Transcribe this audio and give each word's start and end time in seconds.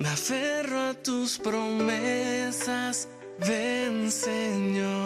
Me 0.00 0.08
aferro 0.08 0.80
a 0.80 0.94
tus 0.94 1.38
promesas, 1.38 3.06
ven 3.38 4.10
Señor. 4.10 4.96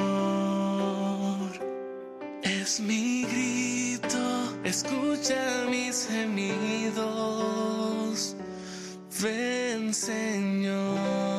Es 2.44 2.78
mi 2.78 3.24
grito, 3.24 4.54
escucha 4.62 5.66
mis 5.68 6.06
gemidos, 6.06 6.94
ven 9.20 9.92
Señor. 9.92 11.33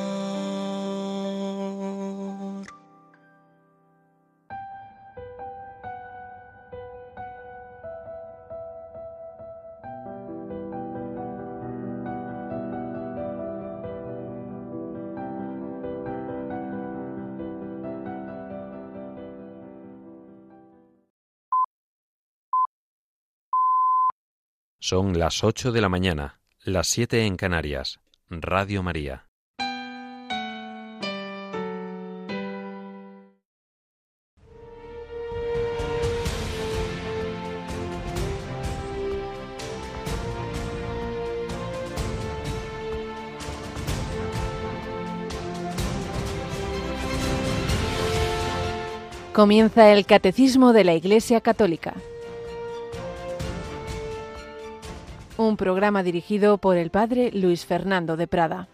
Son 24.88 25.18
las 25.18 25.44
ocho 25.44 25.72
de 25.72 25.82
la 25.82 25.90
mañana, 25.90 26.38
las 26.64 26.86
siete 26.86 27.26
en 27.26 27.38
Canarias. 27.38 27.98
Radio 28.30 28.84
María. 28.84 29.26
Comienza 49.34 49.92
el 49.92 50.06
Catecismo 50.06 50.74
de 50.74 50.84
la 50.84 50.94
Iglesia 50.94 51.42
Católica 51.42 51.96
un 55.38 55.58
programa 55.58 56.04
dirigido 56.04 56.58
por 56.58 56.78
el 56.78 56.92
Padre 56.92 57.32
Luis 57.34 57.66
Fernando 57.66 58.18
de 58.18 58.28
Prada. 58.28 58.68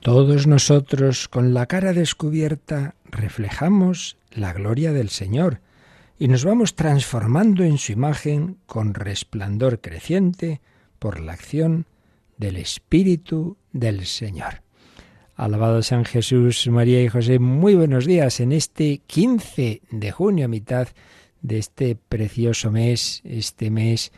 Todos 0.00 0.46
nosotros, 0.46 1.28
con 1.28 1.54
la 1.54 1.64
cara 1.64 1.94
descubierta, 1.94 2.94
reflejamos 3.06 4.18
la 4.32 4.52
gloria 4.52 4.92
del 4.92 5.08
Señor 5.08 5.60
y 6.18 6.28
nos 6.28 6.44
vamos 6.44 6.74
transformando 6.74 7.64
en 7.64 7.78
su 7.78 7.92
imagen 7.92 8.58
con 8.66 8.92
resplandor 8.92 9.80
creciente 9.80 10.60
por 10.98 11.20
la 11.20 11.32
acción 11.32 11.86
del 12.36 12.58
Espíritu 12.58 13.56
del 13.72 14.04
Señor. 14.04 14.63
Alabado 15.36 15.82
San 15.82 16.04
Jesús, 16.04 16.68
María 16.68 17.02
y 17.02 17.08
José, 17.08 17.40
muy 17.40 17.74
buenos 17.74 18.06
días 18.06 18.38
en 18.38 18.52
este 18.52 18.98
15 19.04 19.82
de 19.90 20.12
junio, 20.12 20.44
a 20.44 20.48
mitad 20.48 20.86
de 21.42 21.58
este 21.58 21.96
precioso 21.96 22.70
mes, 22.70 23.20
este 23.24 23.68
mes 23.68 24.12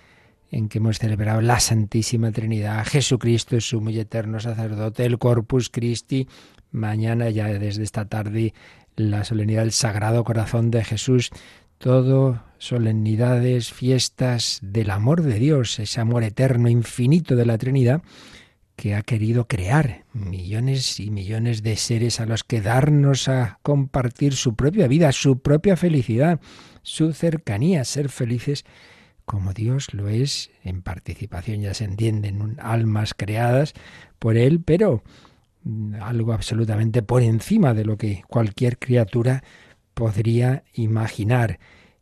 en 0.50 0.68
que 0.68 0.76
hemos 0.76 0.98
celebrado 0.98 1.40
la 1.40 1.58
Santísima 1.58 2.32
Trinidad, 2.32 2.84
Jesucristo, 2.84 3.58
su 3.62 3.80
muy 3.80 3.98
eterno 3.98 4.40
sacerdote, 4.40 5.06
el 5.06 5.18
Corpus 5.18 5.70
Christi, 5.70 6.28
mañana 6.70 7.30
ya 7.30 7.46
desde 7.46 7.82
esta 7.82 8.04
tarde 8.04 8.52
la 8.94 9.24
solemnidad 9.24 9.62
del 9.62 9.72
Sagrado 9.72 10.22
Corazón 10.22 10.70
de 10.70 10.84
Jesús, 10.84 11.30
todo 11.78 12.42
solemnidades, 12.58 13.72
fiestas 13.72 14.58
del 14.60 14.90
amor 14.90 15.22
de 15.22 15.38
Dios, 15.38 15.78
ese 15.78 15.98
amor 15.98 16.24
eterno, 16.24 16.68
infinito 16.68 17.36
de 17.36 17.46
la 17.46 17.56
Trinidad, 17.56 18.02
que 18.76 18.94
ha 18.94 19.02
querido 19.02 19.48
crear 19.48 20.04
millones 20.12 21.00
y 21.00 21.10
millones 21.10 21.62
de 21.62 21.76
seres 21.76 22.20
a 22.20 22.26
los 22.26 22.44
que 22.44 22.60
darnos 22.60 23.28
a 23.28 23.58
compartir 23.62 24.34
su 24.34 24.54
propia 24.54 24.86
vida, 24.86 25.10
su 25.12 25.38
propia 25.38 25.76
felicidad, 25.76 26.40
su 26.82 27.12
cercanía, 27.12 27.84
ser 27.84 28.10
felices 28.10 28.64
como 29.26 29.52
Dios 29.52 29.92
lo 29.92 30.08
es 30.08 30.50
en 30.62 30.82
participación, 30.82 31.60
ya 31.60 31.74
se 31.74 31.84
entienden, 31.84 32.56
almas 32.60 33.12
creadas 33.12 33.74
por 34.20 34.36
Él, 34.36 34.62
pero 34.64 35.02
mm, 35.64 35.96
algo 36.00 36.32
absolutamente 36.32 37.02
por 37.02 37.22
encima 37.22 37.74
de 37.74 37.84
lo 37.84 37.98
que 37.98 38.22
cualquier 38.28 38.78
criatura 38.78 39.42
podría 39.94 40.62
imaginar. 40.74 41.58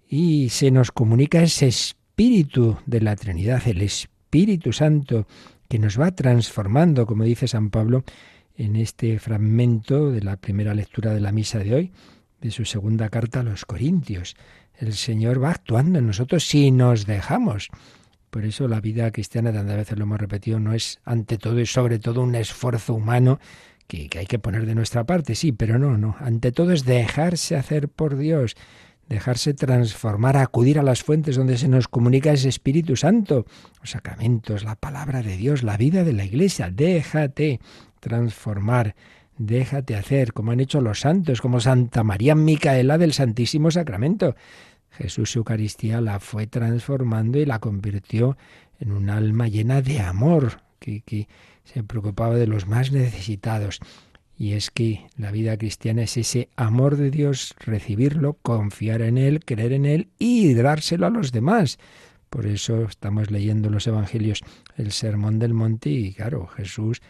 Y 0.06 0.50
se 0.50 0.70
nos 0.70 0.93
comunica 0.93 1.43
ese 1.43 1.66
espíritu 1.66 2.76
de 2.84 3.00
la 3.00 3.16
Trinidad, 3.16 3.62
el 3.66 3.81
Espíritu 3.81 4.72
Santo, 4.72 5.26
que 5.75 5.81
nos 5.81 6.01
va 6.01 6.12
transformando, 6.12 7.05
como 7.05 7.25
dice 7.25 7.49
San 7.49 7.69
Pablo 7.69 8.05
en 8.55 8.77
este 8.77 9.19
fragmento 9.19 10.12
de 10.12 10.21
la 10.21 10.37
primera 10.37 10.73
lectura 10.73 11.12
de 11.12 11.19
la 11.19 11.33
misa 11.33 11.59
de 11.59 11.75
hoy, 11.75 11.93
de 12.41 12.53
su 12.53 12.65
segunda 12.65 13.09
carta 13.09 13.41
a 13.41 13.43
los 13.43 13.65
Corintios. 13.65 14.37
El 14.79 14.93
Señor 14.93 15.43
va 15.43 15.51
actuando 15.51 15.99
en 15.99 16.07
nosotros 16.07 16.47
si 16.47 16.71
nos 16.71 17.07
dejamos. 17.07 17.71
Por 18.31 18.45
eso 18.45 18.69
la 18.69 18.81
vida 18.81 19.11
cristiana, 19.11 19.53
tantas 19.53 19.77
veces 19.77 19.99
lo 19.99 20.05
hemos 20.05 20.21
repetido, 20.21 20.61
no 20.61 20.75
es 20.75 21.01
ante 21.05 21.39
todo 21.39 21.59
y 21.59 21.67
sobre 21.67 21.99
todo 21.99 22.23
un 22.23 22.37
esfuerzo 22.37 22.95
humano 22.95 23.41
que, 23.89 24.09
que 24.09 24.21
hay 24.21 24.27
que 24.27 24.39
poner 24.39 24.67
de 24.67 24.77
nuestra 24.77 25.03
parte, 25.03 25.35
sí, 25.35 25.51
pero 25.51 25.81
no, 25.81 25.99
no. 25.99 26.15
Ante 26.21 26.53
todo 26.53 26.71
es 26.71 26.85
dejarse 26.85 27.56
hacer 27.56 27.89
por 27.89 28.17
Dios 28.17 28.55
dejarse 29.09 29.54
transformar, 29.54 30.37
acudir 30.37 30.78
a 30.78 30.82
las 30.82 31.03
fuentes 31.03 31.37
donde 31.37 31.59
se 31.59 31.69
nos 31.69 31.88
comunica 31.88 32.32
ese 32.32 32.48
Espíritu 32.48 32.97
Santo, 32.97 33.47
los 33.81 33.91
sacramentos, 33.91 34.65
la 34.65 34.76
palabra 34.76 35.22
de 35.22 35.37
Dios, 35.37 35.62
la 35.62 35.76
vida 35.76 36.04
de 36.04 36.12
la 36.12 36.25
Iglesia. 36.25 36.70
Déjate 36.70 37.60
transformar, 38.00 38.94
déjate 39.38 39.97
hacer, 39.97 40.32
como 40.32 40.53
han 40.53 40.60
hecho 40.60 40.81
los 40.81 41.00
santos, 41.00 41.41
como 41.41 41.60
Santa 41.60 42.03
María 42.03 42.34
Micaela 42.34 42.98
del 42.98 43.12
Santísimo 43.12 43.70
Sacramento. 43.70 44.37
Jesús 44.91 45.34
Eucaristía 45.37 46.00
la 46.00 46.20
fue 46.20 46.47
transformando 46.47 47.38
y 47.38 47.47
la 47.47 47.59
convirtió 47.59 48.37
en 48.78 48.93
un 48.93 49.10
alma 49.10 49.48
llena 49.48 49.82
de 49.82 50.00
amor, 50.00 50.62
que, 50.78 51.00
que 51.00 51.28
se 51.64 51.82
preocupaba 51.82 52.37
de 52.37 52.47
los 52.47 52.66
más 52.66 52.93
necesitados. 52.93 53.81
Y 54.37 54.53
es 54.53 54.71
que 54.71 55.06
la 55.17 55.31
vida 55.31 55.56
cristiana 55.56 56.03
es 56.03 56.17
ese 56.17 56.49
amor 56.56 56.97
de 56.97 57.11
Dios, 57.11 57.55
recibirlo, 57.61 58.34
confiar 58.43 59.03
en 59.03 59.17
Él, 59.17 59.45
creer 59.45 59.72
en 59.72 59.87
Él 59.87 60.09
y 60.19 60.55
dárselo 60.55 61.06
a 61.06 61.11
los 61.11 61.31
demás. 61.31 61.78
Por 62.31 62.47
eso 62.47 62.84
estamos 62.84 63.31
leyendo 63.31 63.71
los 63.71 63.87
Evangelios, 63.87 64.41
el 64.77 64.91
Sermón 64.91 65.39
del 65.39 65.55
Monte 65.55 65.91
y 65.91 66.12
claro, 66.12 66.49
Jesús 66.49 67.00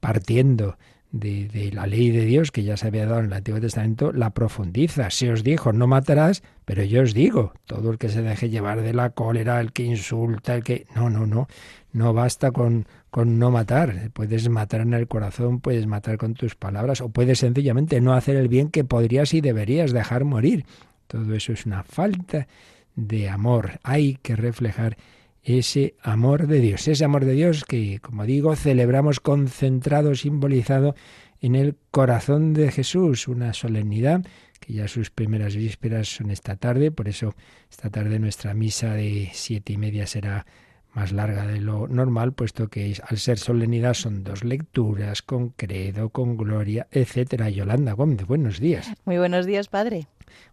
partiendo 0.00 0.76
de, 1.14 1.70
la 1.72 1.86
ley 1.86 2.10
de 2.10 2.24
Dios 2.24 2.50
que 2.50 2.64
ya 2.64 2.76
se 2.76 2.88
había 2.88 3.06
dado 3.06 3.20
en 3.20 3.26
el 3.26 3.32
Antiguo 3.32 3.60
Testamento, 3.60 4.12
la 4.12 4.30
profundiza. 4.30 5.10
Se 5.10 5.30
os 5.30 5.44
dijo, 5.44 5.72
no 5.72 5.86
matarás, 5.86 6.42
pero 6.64 6.82
yo 6.82 7.02
os 7.02 7.14
digo, 7.14 7.52
todo 7.66 7.92
el 7.92 7.98
que 7.98 8.08
se 8.08 8.22
deje 8.22 8.50
llevar 8.50 8.82
de 8.82 8.92
la 8.92 9.10
cólera, 9.10 9.60
el 9.60 9.72
que 9.72 9.84
insulta, 9.84 10.56
el 10.56 10.64
que... 10.64 10.86
No, 10.94 11.10
no, 11.10 11.26
no, 11.26 11.46
no 11.92 12.12
basta 12.12 12.50
con, 12.50 12.86
con 13.10 13.38
no 13.38 13.52
matar. 13.52 14.10
Puedes 14.12 14.48
matar 14.48 14.80
en 14.80 14.92
el 14.92 15.06
corazón, 15.06 15.60
puedes 15.60 15.86
matar 15.86 16.18
con 16.18 16.34
tus 16.34 16.56
palabras 16.56 17.00
o 17.00 17.10
puedes 17.10 17.38
sencillamente 17.38 18.00
no 18.00 18.14
hacer 18.14 18.36
el 18.36 18.48
bien 18.48 18.70
que 18.70 18.82
podrías 18.82 19.34
y 19.34 19.40
deberías 19.40 19.92
dejar 19.92 20.24
morir. 20.24 20.66
Todo 21.06 21.32
eso 21.34 21.52
es 21.52 21.64
una 21.64 21.84
falta 21.84 22.48
de 22.96 23.28
amor. 23.28 23.78
Hay 23.84 24.18
que 24.20 24.34
reflejar 24.34 24.96
ese 25.44 25.94
amor 26.02 26.46
de 26.46 26.60
Dios, 26.60 26.88
ese 26.88 27.04
amor 27.04 27.24
de 27.24 27.34
Dios 27.34 27.64
que, 27.64 28.00
como 28.00 28.24
digo, 28.24 28.56
celebramos 28.56 29.20
concentrado, 29.20 30.14
simbolizado 30.14 30.94
en 31.40 31.54
el 31.54 31.76
corazón 31.90 32.54
de 32.54 32.72
Jesús, 32.72 33.28
una 33.28 33.52
solemnidad 33.52 34.24
que 34.60 34.72
ya 34.72 34.88
sus 34.88 35.10
primeras 35.10 35.54
vísperas 35.54 36.08
son 36.08 36.30
esta 36.30 36.56
tarde, 36.56 36.90
por 36.90 37.08
eso 37.08 37.34
esta 37.70 37.90
tarde 37.90 38.18
nuestra 38.18 38.54
misa 38.54 38.94
de 38.94 39.28
siete 39.34 39.74
y 39.74 39.76
media 39.76 40.06
será 40.06 40.46
más 40.94 41.12
larga 41.12 41.46
de 41.46 41.60
lo 41.60 41.88
normal, 41.88 42.32
puesto 42.32 42.68
que 42.68 42.96
al 43.06 43.18
ser 43.18 43.38
solemnidad 43.38 43.94
son 43.94 44.24
dos 44.24 44.44
lecturas, 44.44 45.22
con 45.22 45.50
credo, 45.50 46.08
con 46.08 46.36
gloria, 46.36 46.86
etcétera. 46.90 47.50
Yolanda 47.50 47.92
Gómez, 47.92 48.24
buenos 48.26 48.60
días. 48.60 48.90
Muy 49.04 49.18
buenos 49.18 49.44
días, 49.44 49.68
padre. 49.68 50.06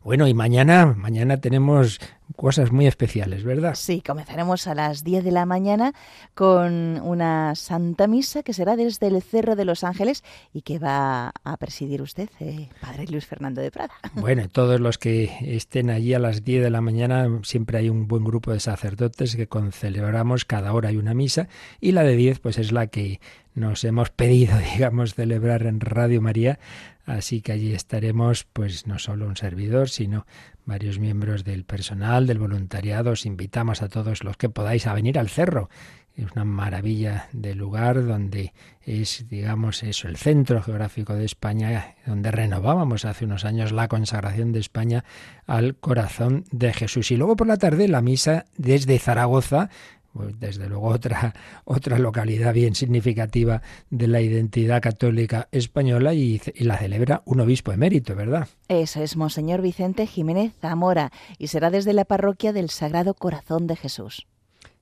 Bueno, 0.04 0.28
y 0.28 0.34
mañana, 0.34 0.86
mañana 0.86 1.38
tenemos 1.38 2.00
cosas 2.36 2.72
muy 2.72 2.88
especiales, 2.88 3.44
¿verdad? 3.44 3.76
Sí, 3.76 4.02
comenzaremos 4.02 4.68
a 4.68 4.76
las 4.76 5.04
10 5.04 5.24
de 5.24 5.32
la 5.32 5.46
mañana 5.46 5.94
con 6.34 7.00
una 7.02 7.56
Santa 7.56 8.08
Misa 8.08 8.44
que 8.44 8.54
será 8.54 8.76
desde 8.76 9.08
el 9.08 9.22
Cerro 9.22 9.56
de 9.56 9.66
los 9.66 9.84
Ángeles 9.84 10.24
y 10.54 10.62
que 10.62 10.80
va 10.80 11.34
a 11.44 11.58
presidir 11.58 12.02
usted, 12.02 12.30
eh, 12.40 12.70
Padre 12.80 13.06
Luis 13.08 13.26
Fernando 13.26 13.62
de 13.62 13.72
Prada. 13.72 13.94
Bueno, 14.14 14.48
todos 14.50 14.80
los 14.80 14.98
que 14.98 15.32
estén 15.42 15.90
allí 15.90 16.14
a 16.14 16.20
las 16.20 16.44
10 16.44 16.64
de 16.64 16.70
la 16.70 16.82
mañana, 16.82 17.28
siempre 17.44 17.80
hay 17.80 17.90
un 17.90 18.08
buen 18.08 18.24
grupo 18.24 18.52
de 18.52 18.60
sacerdotes 18.60 19.36
que 19.36 19.48
celebramos 19.72 20.46
cada 20.46 20.74
hora 20.74 20.90
hay 20.90 20.98
una 20.98 21.14
misa 21.14 21.48
y 21.80 21.92
la 21.92 22.04
de 22.04 22.16
10 22.16 22.40
pues 22.40 22.58
es 22.58 22.72
la 22.72 22.88
que 22.88 23.20
nos 23.54 23.84
hemos 23.84 24.10
pedido, 24.10 24.58
digamos, 24.74 25.16
celebrar 25.16 25.64
en 25.64 25.80
Radio 25.80 26.22
María 26.22 26.60
Así 27.06 27.42
que 27.42 27.52
allí 27.52 27.74
estaremos, 27.74 28.46
pues 28.52 28.88
no 28.88 29.00
solo 29.00 29.28
un 29.28 29.36
servidor, 29.36 29.90
sino 29.90 30.26
varios 30.66 31.00
miembros 31.00 31.44
del 31.44 31.64
personal, 31.66 32.28
del 32.28 32.40
voluntariado. 32.40 33.12
Os 33.12 33.26
invitamos 33.26 33.82
a 33.82 33.90
todos 33.90 34.24
los 34.24 34.38
que 34.38 34.50
podáis 34.50 34.88
a 34.88 34.94
venir 34.94 35.18
al 35.18 35.30
cerro. 35.30 35.70
Es 36.16 36.32
una 36.34 36.44
maravilla 36.44 37.30
de 37.32 37.56
lugar 37.56 38.06
donde 38.06 38.54
es, 38.82 39.28
digamos, 39.30 39.82
eso, 39.84 40.08
el 40.10 40.18
centro 40.18 40.62
geográfico 40.62 41.16
de 41.16 41.26
España, 41.26 41.96
donde 42.06 42.32
renovábamos 42.32 43.06
hace 43.06 43.26
unos 43.26 43.46
años 43.46 43.72
la 43.72 43.88
consagración 43.88 44.52
de 44.52 44.60
España 44.60 45.06
al 45.48 45.76
corazón 45.76 46.44
de 46.52 46.74
Jesús. 46.74 47.12
Y 47.12 47.18
luego 47.18 47.38
por 47.38 47.48
la 47.48 47.58
tarde 47.58 47.88
la 47.88 48.02
misa 48.02 48.46
desde 48.58 49.00
Zaragoza, 49.00 49.70
pues 50.14 50.40
desde 50.40 50.68
luego 50.68 50.88
otra, 50.88 51.34
otra 51.66 51.98
localidad 51.98 52.54
bien 52.54 52.76
significativa 52.76 53.62
de 53.90 54.08
la 54.08 54.22
identidad 54.22 54.82
católica 54.82 55.48
española 55.52 56.14
y, 56.14 56.42
y, 56.54 56.64
la 56.64 56.78
celebra 56.78 57.22
un 57.26 57.40
obispo 57.40 57.72
emérito, 57.72 58.16
¿verdad? 58.16 58.48
Eso 58.68 59.02
es 59.02 59.16
Monseñor 59.16 59.62
Vicente 59.62 60.08
Jiménez 60.08 60.54
Zamora 60.60 61.12
y 61.38 61.48
será 61.48 61.70
desde 61.70 61.94
la 61.94 62.06
parroquia 62.06 62.54
del 62.54 62.70
Sagrado 62.70 63.14
Corazón 63.14 63.68
de 63.68 63.76
Jesús. 63.76 64.28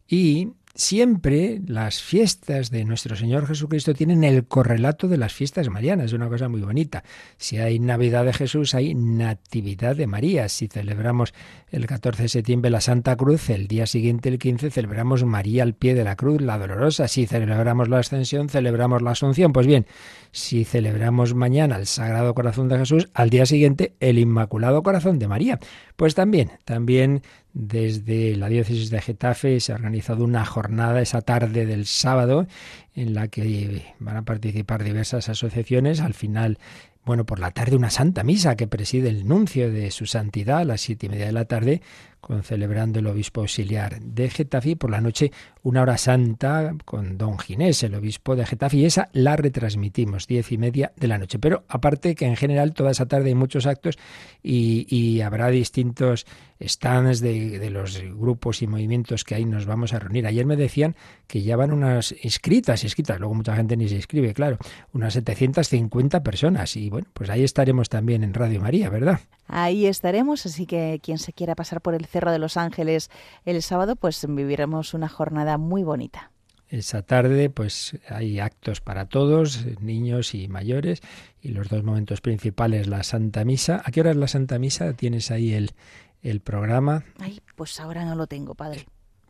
Y 0.08 0.54
siempre 0.76 1.62
las 1.66 2.02
fiestas 2.02 2.72
de 2.72 2.86
nuestro 2.86 3.16
Señor 3.16 3.48
Jesucristo 3.48 3.94
tienen 3.94 4.24
el 4.24 4.46
correlato 4.46 5.08
de 5.08 5.18
las 5.18 5.34
fiestas 5.34 5.70
marianas, 5.70 6.08
es 6.08 6.14
una 6.14 6.30
cosa 6.30 6.48
muy 6.50 6.62
bonita. 6.62 7.04
Si 7.38 7.58
hay 7.58 7.80
Navidad 7.80 8.26
de 8.26 8.34
Jesús, 8.34 8.74
hay 8.76 8.96
Natividad 8.96 9.96
de 9.96 10.08
María. 10.08 10.50
Si 10.50 10.68
celebramos 10.68 11.34
el 11.72 11.86
14 11.86 12.24
de 12.24 12.30
septiembre 12.30 12.72
la 12.72 12.82
Santa 12.82 13.16
Cruz, 13.16 13.50
el 13.50 13.68
día 13.68 13.86
siguiente, 13.86 14.30
el 14.30 14.40
15, 14.40 14.72
celebramos 14.72 15.24
María 15.24 15.64
al 15.64 15.74
pie 15.74 15.96
de 15.96 16.04
la 16.04 16.16
cruz, 16.16 16.42
la 16.42 16.58
dolorosa. 16.58 17.08
Si 17.08 17.26
celebramos 17.26 17.90
la 17.90 18.00
Ascensión, 18.00 18.50
celebramos 18.50 19.02
la 19.02 19.12
Asunción. 19.12 19.54
Pues 19.54 19.68
bien, 19.68 19.86
si 20.32 20.66
celebramos 20.66 21.34
mañana 21.34 21.78
el 21.78 21.88
Sagrado 21.88 22.34
Corazón 22.34 22.70
de 22.70 22.78
Jesús, 22.78 23.10
al 23.14 23.30
día 23.30 23.46
siguiente 23.46 23.94
el 24.00 24.20
Inmaculado 24.20 24.84
Corazón 24.84 25.20
de 25.20 25.28
María. 25.28 25.60
Pues 26.00 26.16
también, 26.16 26.52
también 26.64 27.24
desde 27.52 28.34
la 28.38 28.48
diócesis 28.48 28.90
de 28.90 29.02
Getafe 29.02 29.60
se 29.60 29.74
ha 29.74 29.76
organizado 29.76 30.24
una 30.24 30.46
jornada 30.46 31.02
esa 31.02 31.22
tarde 31.22 31.66
del 31.66 31.86
sábado 31.88 32.48
en 32.96 33.14
la 33.14 33.28
que 33.28 33.84
van 34.00 34.16
a 34.16 34.22
participar 34.22 34.82
diversas 34.82 35.28
asociaciones. 35.28 36.00
Al 36.00 36.14
final 36.14 36.58
bueno, 37.04 37.26
por 37.26 37.40
la 37.40 37.52
tarde 37.52 37.76
una 37.76 37.90
santa 37.90 38.24
misa 38.24 38.56
que 38.56 38.68
preside 38.68 39.10
el 39.10 39.28
nuncio 39.28 39.72
de 39.72 39.92
su 39.92 40.06
santidad 40.06 40.60
a 40.60 40.64
las 40.64 40.80
siete 40.80 41.08
y 41.08 41.10
media 41.10 41.26
de 41.26 41.32
la 41.34 41.46
tarde, 41.46 41.82
con 42.22 42.44
celebrando 42.44 43.00
el 43.00 43.08
obispo 43.08 43.42
auxiliar 43.42 44.00
de 44.02 44.30
Getafe, 44.30 44.76
por 44.76 44.90
la 44.90 45.02
noche 45.02 45.32
una 45.62 45.82
hora 45.82 45.98
santa 45.98 46.76
con 46.86 47.18
don 47.18 47.38
Ginés, 47.38 47.84
el 47.84 47.96
obispo 47.96 48.36
de 48.36 48.46
Getafe, 48.46 48.78
y 48.78 48.86
esa 48.86 49.10
la 49.14 49.36
retransmitimos, 49.36 50.28
diez 50.28 50.52
y 50.52 50.58
media 50.58 50.92
de 50.96 51.08
la 51.08 51.18
noche. 51.18 51.40
Pero 51.40 51.64
aparte 51.68 52.16
que 52.16 52.26
en 52.26 52.36
general 52.36 52.74
toda 52.74 52.92
esa 52.92 53.08
tarde 53.08 53.30
hay 53.30 53.36
muchos 53.36 53.66
actos 53.66 53.98
y, 54.44 55.20
habrá 55.20 55.50
distintos 55.50 56.26
stands 56.62 57.20
de, 57.20 57.60
de, 57.60 57.70
los 57.70 58.02
grupos 58.02 58.62
y 58.62 58.68
movimientos 58.68 59.24
que 59.24 59.36
ahí 59.36 59.46
nos 59.46 59.66
vamos 59.66 59.94
a 59.94 60.00
reunir. 60.00 60.26
Ayer 60.28 60.46
me 60.46 60.56
decían 60.56 60.96
que 61.28 61.42
ya 61.42 61.56
van 61.56 61.72
unas 61.72 62.16
inscritas, 62.24 62.84
inscritas, 62.84 63.20
luego 63.20 63.34
mucha 63.34 63.56
gente 63.56 63.76
ni 63.76 63.90
se 63.90 63.96
inscribe, 63.96 64.34
claro, 64.34 64.58
unas 64.94 65.14
750 65.14 66.24
personas. 66.24 66.76
Y 66.76 66.90
bueno, 66.90 67.08
pues 67.14 67.30
ahí 67.30 67.44
estaremos 67.44 67.90
también 67.90 68.24
en 68.24 68.34
Radio 68.34 68.62
María, 68.62 68.90
¿verdad? 68.90 69.20
Ahí 69.48 69.88
estaremos, 69.88 70.46
así 70.46 70.66
que 70.66 71.00
quien 71.02 71.18
se 71.18 71.34
quiera 71.34 71.56
pasar 71.56 71.82
por 71.82 71.96
el 71.96 72.06
Cerro 72.10 72.32
de 72.32 72.40
los 72.40 72.58
Ángeles 72.58 73.10
el 73.46 73.62
sábado, 73.62 73.96
pues 73.96 74.26
viviremos 74.28 74.94
una 74.94 75.08
jornada 75.08 75.58
muy 75.58 75.84
bonita. 75.84 76.32
Esa 76.70 77.02
tarde, 77.02 77.50
pues 77.50 77.98
hay 78.10 78.40
actos 78.40 78.80
para 78.80 79.08
todos, 79.08 79.66
niños 79.82 80.36
y 80.36 80.48
mayores, 80.48 81.02
y 81.42 81.50
los 81.50 81.68
dos 81.68 81.84
momentos 81.84 82.22
principales, 82.22 82.86
la 82.88 83.02
Santa 83.02 83.44
Misa. 83.44 83.82
¿A 83.84 83.92
qué 83.92 84.02
hora 84.02 84.12
es 84.12 84.18
la 84.18 84.28
Santa 84.28 84.60
Misa? 84.60 84.94
¿Tienes 84.94 85.32
ahí 85.32 85.54
el, 85.54 85.72
el 86.22 86.42
programa? 86.42 87.04
Ay, 87.20 87.42
pues 87.56 87.80
ahora 87.80 88.06
no 88.06 88.14
lo 88.14 88.28
tengo, 88.28 88.54
padre. 88.54 88.86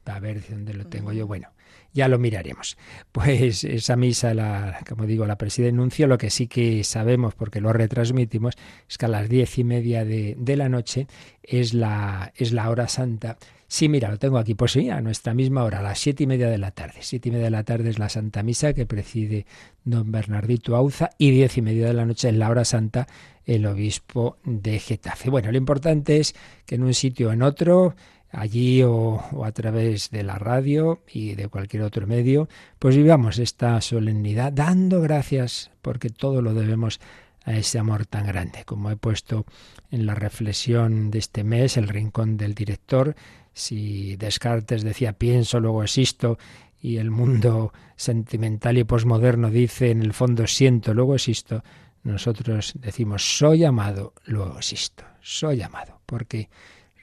A 0.06 0.20
ver 0.20 0.44
dónde 0.50 0.74
lo 0.74 0.86
tengo 0.88 1.14
yo. 1.14 1.28
Bueno, 1.28 1.50
ya 1.94 2.08
lo 2.08 2.20
miraremos. 2.20 2.78
Pues 3.12 3.64
esa 3.64 3.96
misa, 3.96 4.34
la, 4.34 4.80
como 4.88 5.06
digo, 5.06 5.26
la 5.26 5.38
preside 5.38 5.72
Nuncio. 5.72 6.08
Lo 6.08 6.18
que 6.18 6.30
sí 6.30 6.48
que 6.48 6.84
sabemos, 6.84 7.36
porque 7.36 7.62
lo 7.62 7.74
retransmitimos, 7.74 8.56
es 8.88 8.98
que 8.98 9.06
a 9.06 9.10
las 9.10 9.30
diez 9.30 9.58
y 9.58 9.64
media 9.64 10.06
de, 10.06 10.36
de 10.38 10.56
la 10.58 10.70
noche 10.70 11.08
es 11.44 11.74
la, 11.74 12.32
es 12.36 12.52
la 12.52 12.70
hora 12.70 12.88
santa. 12.88 13.38
Sí, 13.68 13.88
mira, 13.88 14.10
lo 14.10 14.18
tengo 14.18 14.40
aquí. 14.40 14.56
Pues 14.56 14.72
sí, 14.72 14.90
a 14.90 15.00
nuestra 15.00 15.36
misma 15.36 15.64
hora, 15.64 15.80
a 15.80 15.84
las 15.84 16.00
siete 16.00 16.24
y 16.24 16.28
media 16.28 16.50
de 16.50 16.58
la 16.58 16.72
tarde. 16.72 17.00
Siete 17.02 17.30
y 17.30 17.32
media 17.32 17.46
de 17.46 17.52
la 17.52 17.64
tarde 17.64 17.90
es 17.90 18.00
la 18.00 18.10
Santa 18.10 18.42
Misa 18.42 18.74
que 18.74 18.88
preside 18.88 19.46
don 19.84 20.12
Bernardito 20.12 20.76
Auza 20.76 21.12
y 21.20 21.30
diez 21.32 21.56
y 21.58 21.62
media 21.62 21.86
de 21.88 21.94
la 21.94 22.06
noche 22.06 22.30
es 22.30 22.36
la 22.36 22.50
hora 22.50 22.66
santa 22.66 23.08
el 23.46 23.66
obispo 23.66 24.38
de 24.44 24.80
Getafe. 24.80 25.30
Bueno, 25.30 25.52
lo 25.52 25.58
importante 25.58 26.18
es 26.18 26.36
que 26.66 26.76
en 26.76 26.84
un 26.84 26.94
sitio 26.94 27.30
o 27.30 27.32
en 27.32 27.42
otro 27.42 27.96
allí 28.32 28.84
o, 28.84 29.22
a 29.44 29.52
través 29.52 30.10
de 30.10 30.24
la 30.24 30.36
radio 30.36 31.02
y 31.12 31.36
de 31.36 31.48
cualquier 31.48 31.84
otro 31.84 32.08
medio, 32.08 32.48
pues 32.78 32.96
vivamos 32.96 33.40
esta 33.40 33.80
solemnidad 33.82 34.54
dando 34.54 35.02
gracias 35.02 35.72
porque 35.82 36.10
todo 36.10 36.42
lo 36.42 36.54
debemos 36.54 37.00
a 37.46 37.56
ese 37.56 37.80
amor 37.80 38.06
tan 38.06 38.28
grande. 38.28 38.64
Como 38.66 38.92
he 38.92 38.96
puesto 38.96 39.46
en 39.92 40.06
la 40.06 40.16
reflexión 40.16 41.10
de 41.10 41.20
este 41.20 41.44
mes, 41.44 41.78
el 41.78 41.88
rincón 41.88 42.38
del 42.38 42.54
director, 42.54 43.16
si 43.54 44.16
Descartes 44.18 44.84
decía 44.84 45.14
pienso, 45.14 45.60
luego 45.60 45.84
existo, 45.84 46.38
y 46.82 46.98
el 46.98 47.12
mundo 47.12 47.74
sentimental 47.96 48.78
y 48.78 48.84
posmoderno 48.84 49.50
dice 49.50 49.92
en 49.92 50.02
el 50.02 50.14
fondo 50.14 50.48
siento, 50.48 50.94
luego 50.94 51.16
existo, 51.16 51.64
nosotros 52.04 52.74
decimos 52.76 53.38
soy 53.38 53.66
amado, 53.66 54.14
luego 54.26 54.58
existo, 54.58 55.04
soy 55.20 55.62
amado, 55.62 56.00
porque 56.06 56.50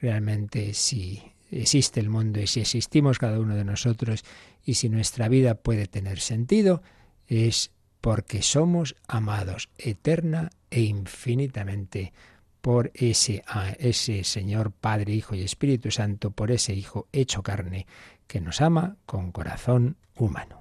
realmente 0.01 0.73
si 0.73 1.21
existe 1.51 1.99
el 1.99 2.09
mundo 2.09 2.39
y 2.39 2.47
si 2.47 2.61
existimos 2.61 3.19
cada 3.19 3.39
uno 3.39 3.55
de 3.55 3.63
nosotros 3.63 4.23
y 4.65 4.75
si 4.75 4.89
nuestra 4.89 5.29
vida 5.29 5.55
puede 5.55 5.87
tener 5.87 6.19
sentido, 6.19 6.81
es 7.27 7.71
porque 8.01 8.41
somos 8.41 8.95
amados 9.07 9.69
eterna 9.77 10.49
e 10.69 10.81
infinitamente 10.81 12.13
por 12.61 12.91
ese, 12.93 13.43
ese 13.79 14.23
Señor 14.23 14.71
Padre, 14.71 15.13
Hijo 15.13 15.35
y 15.35 15.41
Espíritu 15.41 15.89
Santo, 15.91 16.31
por 16.31 16.51
ese 16.51 16.73
Hijo 16.73 17.07
hecho 17.13 17.41
carne, 17.41 17.87
que 18.27 18.41
nos 18.41 18.61
ama 18.61 18.97
con 19.05 19.31
corazón 19.31 19.95
humano. 20.15 20.56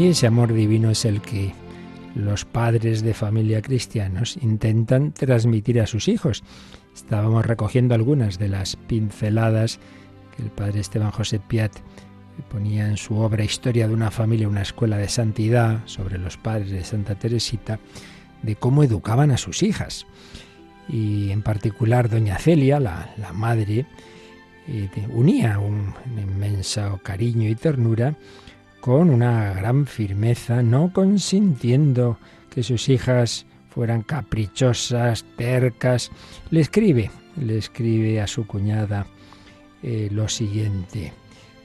Y 0.00 0.06
ese 0.06 0.26
amor 0.26 0.54
divino 0.54 0.88
es 0.88 1.04
el 1.04 1.20
que 1.20 1.52
los 2.14 2.46
padres 2.46 3.02
de 3.02 3.12
familia 3.12 3.60
cristianos 3.60 4.38
intentan 4.40 5.12
transmitir 5.12 5.78
a 5.78 5.86
sus 5.86 6.08
hijos. 6.08 6.42
Estábamos 6.94 7.44
recogiendo 7.44 7.94
algunas 7.94 8.38
de 8.38 8.48
las 8.48 8.76
pinceladas 8.76 9.78
que 10.34 10.42
el 10.42 10.50
padre 10.52 10.80
Esteban 10.80 11.10
José 11.10 11.38
Piat 11.38 11.76
ponía 12.48 12.88
en 12.88 12.96
su 12.96 13.18
obra 13.18 13.44
Historia 13.44 13.88
de 13.88 13.92
una 13.92 14.10
familia, 14.10 14.48
una 14.48 14.62
escuela 14.62 14.96
de 14.96 15.10
santidad 15.10 15.80
sobre 15.84 16.16
los 16.16 16.38
padres 16.38 16.70
de 16.70 16.82
Santa 16.82 17.16
Teresita, 17.16 17.78
de 18.42 18.56
cómo 18.56 18.82
educaban 18.82 19.30
a 19.30 19.36
sus 19.36 19.62
hijas. 19.62 20.06
Y 20.88 21.30
en 21.30 21.42
particular 21.42 22.08
doña 22.08 22.38
Celia, 22.38 22.80
la, 22.80 23.12
la 23.18 23.34
madre, 23.34 23.84
eh, 24.66 24.88
unía 25.10 25.58
un, 25.58 25.92
un 26.10 26.18
inmenso 26.18 27.00
cariño 27.02 27.50
y 27.50 27.54
ternura 27.54 28.16
con 28.80 29.10
una 29.10 29.52
gran 29.52 29.86
firmeza, 29.86 30.62
no 30.62 30.92
consintiendo 30.92 32.18
que 32.48 32.62
sus 32.62 32.88
hijas 32.88 33.46
fueran 33.68 34.02
caprichosas, 34.02 35.24
tercas. 35.36 36.10
Le 36.50 36.60
escribe, 36.60 37.10
le 37.36 37.58
escribe 37.58 38.20
a 38.20 38.26
su 38.26 38.46
cuñada 38.46 39.06
eh, 39.82 40.08
lo 40.10 40.28
siguiente, 40.28 41.12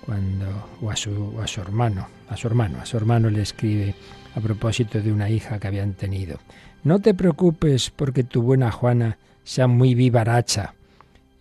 cuando, 0.05 0.45
o 0.81 0.91
a 0.91 0.95
su, 0.95 1.33
a 1.41 1.47
su 1.47 1.61
hermano, 1.61 2.07
a 2.29 2.37
su 2.37 2.47
hermano, 2.47 2.79
a 2.79 2.85
su 2.85 2.97
hermano 2.97 3.29
le 3.29 3.41
escribe 3.41 3.95
a 4.35 4.41
propósito 4.41 5.01
de 5.01 5.11
una 5.11 5.29
hija 5.29 5.59
que 5.59 5.67
habían 5.67 5.93
tenido. 5.93 6.39
No 6.83 6.99
te 6.99 7.13
preocupes 7.13 7.89
porque 7.89 8.23
tu 8.23 8.41
buena 8.41 8.71
Juana 8.71 9.17
sea 9.43 9.67
muy 9.67 9.95
vivaracha. 9.95 10.75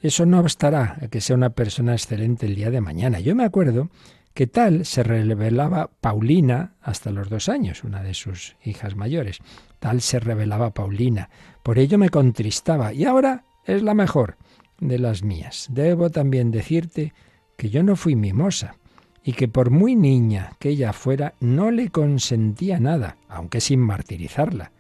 Eso 0.00 0.26
no 0.26 0.42
bastará 0.42 0.98
a 1.02 1.08
que 1.08 1.20
sea 1.20 1.36
una 1.36 1.50
persona 1.50 1.92
excelente 1.92 2.46
el 2.46 2.54
día 2.54 2.70
de 2.70 2.80
mañana. 2.80 3.20
Yo 3.20 3.34
me 3.34 3.44
acuerdo 3.44 3.90
que 4.34 4.48
tal 4.48 4.84
se 4.84 5.04
revelaba 5.04 5.90
Paulina 6.00 6.74
hasta 6.82 7.10
los 7.10 7.30
dos 7.30 7.48
años, 7.48 7.84
una 7.84 8.02
de 8.02 8.14
sus 8.14 8.56
hijas 8.64 8.96
mayores. 8.96 9.38
Tal 9.78 10.00
se 10.00 10.18
revelaba 10.18 10.74
Paulina. 10.74 11.30
Por 11.62 11.78
ello 11.78 11.98
me 11.98 12.10
contristaba 12.10 12.92
y 12.92 13.04
ahora 13.04 13.44
es 13.64 13.82
la 13.82 13.94
mejor 13.94 14.36
de 14.80 14.98
las 14.98 15.22
mías. 15.22 15.68
Debo 15.70 16.10
también 16.10 16.50
decirte 16.50 17.14
que 17.56 17.70
yo 17.70 17.82
no 17.84 17.94
fui 17.94 18.16
mimosa 18.16 18.76
y 19.22 19.32
que 19.32 19.48
por 19.48 19.70
muy 19.70 19.94
niña 19.94 20.52
que 20.58 20.70
ella 20.70 20.92
fuera 20.92 21.34
no 21.40 21.70
le 21.70 21.88
consentía 21.90 22.80
nada, 22.80 23.16
aunque 23.28 23.60
sin 23.60 23.80
martirizarla. 23.80 24.72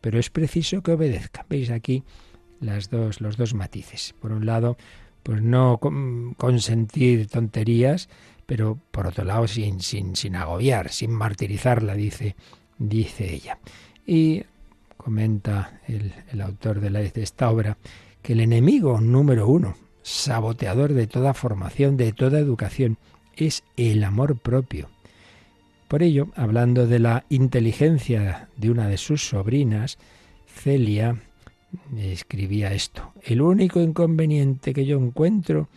pero 0.00 0.18
es 0.18 0.30
preciso 0.30 0.82
que 0.82 0.92
obedezca. 0.92 1.44
Veis 1.50 1.70
aquí 1.70 2.04
las 2.58 2.88
dos, 2.88 3.20
los 3.20 3.36
dos 3.36 3.52
matices. 3.52 4.14
Por 4.18 4.32
un 4.32 4.46
lado, 4.46 4.78
pues 5.22 5.42
no 5.42 5.78
consentir 6.38 7.28
tonterías, 7.28 8.08
pero 8.50 8.76
por 8.90 9.06
otro 9.06 9.22
lado 9.24 9.46
sin, 9.46 9.80
sin, 9.80 10.16
sin 10.16 10.34
agobiar, 10.34 10.90
sin 10.90 11.12
martirizarla, 11.12 11.94
dice, 11.94 12.34
dice 12.78 13.32
ella. 13.32 13.60
Y 14.04 14.42
comenta 14.96 15.80
el, 15.86 16.12
el 16.32 16.40
autor 16.40 16.80
de, 16.80 16.90
la, 16.90 16.98
de 16.98 17.22
esta 17.22 17.48
obra 17.48 17.78
que 18.22 18.32
el 18.32 18.40
enemigo 18.40 19.00
número 19.00 19.46
uno, 19.46 19.76
saboteador 20.02 20.94
de 20.94 21.06
toda 21.06 21.32
formación, 21.32 21.96
de 21.96 22.12
toda 22.12 22.40
educación, 22.40 22.98
es 23.36 23.62
el 23.76 24.02
amor 24.02 24.36
propio. 24.36 24.88
Por 25.86 26.02
ello, 26.02 26.26
hablando 26.34 26.88
de 26.88 26.98
la 26.98 27.24
inteligencia 27.28 28.48
de 28.56 28.72
una 28.72 28.88
de 28.88 28.96
sus 28.96 29.28
sobrinas, 29.28 29.96
Celia 30.48 31.22
escribía 31.96 32.72
esto. 32.74 33.12
El 33.22 33.42
único 33.42 33.80
inconveniente 33.80 34.74
que 34.74 34.86
yo 34.86 34.98
encuentro 34.98 35.68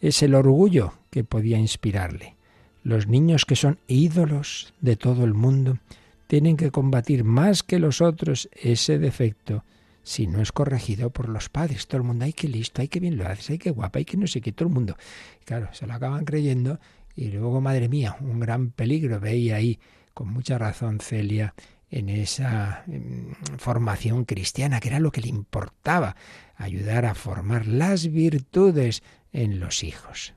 es 0.00 0.22
el 0.22 0.34
orgullo 0.34 0.94
que 1.10 1.24
podía 1.24 1.58
inspirarle. 1.58 2.36
Los 2.82 3.06
niños 3.06 3.44
que 3.44 3.56
son 3.56 3.78
ídolos 3.86 4.72
de 4.80 4.96
todo 4.96 5.24
el 5.24 5.34
mundo 5.34 5.78
tienen 6.26 6.56
que 6.56 6.70
combatir 6.70 7.24
más 7.24 7.62
que 7.62 7.78
los 7.78 8.00
otros 8.00 8.48
ese 8.52 8.98
defecto 8.98 9.64
si 10.02 10.26
no 10.26 10.40
es 10.40 10.52
corregido 10.52 11.10
por 11.10 11.28
los 11.28 11.48
padres. 11.48 11.86
Todo 11.86 11.98
el 11.98 12.06
mundo, 12.06 12.24
ay, 12.24 12.32
qué 12.32 12.48
listo, 12.48 12.80
ay, 12.80 12.88
qué 12.88 13.00
bien 13.00 13.16
lo 13.16 13.26
haces, 13.26 13.50
ay, 13.50 13.58
qué 13.58 13.70
guapa, 13.70 13.98
ay, 13.98 14.04
qué 14.04 14.16
no 14.16 14.26
sé 14.26 14.40
qué, 14.40 14.52
todo 14.52 14.68
el 14.68 14.74
mundo. 14.74 14.96
claro, 15.44 15.68
se 15.72 15.86
lo 15.86 15.92
acaban 15.92 16.24
creyendo 16.24 16.80
y 17.14 17.26
luego, 17.28 17.60
madre 17.60 17.88
mía, 17.88 18.16
un 18.20 18.40
gran 18.40 18.70
peligro. 18.70 19.20
Veía 19.20 19.56
ahí, 19.56 19.78
con 20.14 20.32
mucha 20.32 20.56
razón, 20.56 21.00
Celia, 21.00 21.54
en 21.90 22.08
esa 22.08 22.84
mm, 22.86 23.56
formación 23.58 24.24
cristiana, 24.24 24.80
que 24.80 24.88
era 24.88 25.00
lo 25.00 25.10
que 25.10 25.20
le 25.20 25.28
importaba, 25.28 26.16
ayudar 26.56 27.06
a 27.06 27.14
formar 27.14 27.66
las 27.66 28.10
virtudes 28.10 29.02
en 29.32 29.60
los 29.60 29.82
hijos. 29.82 30.34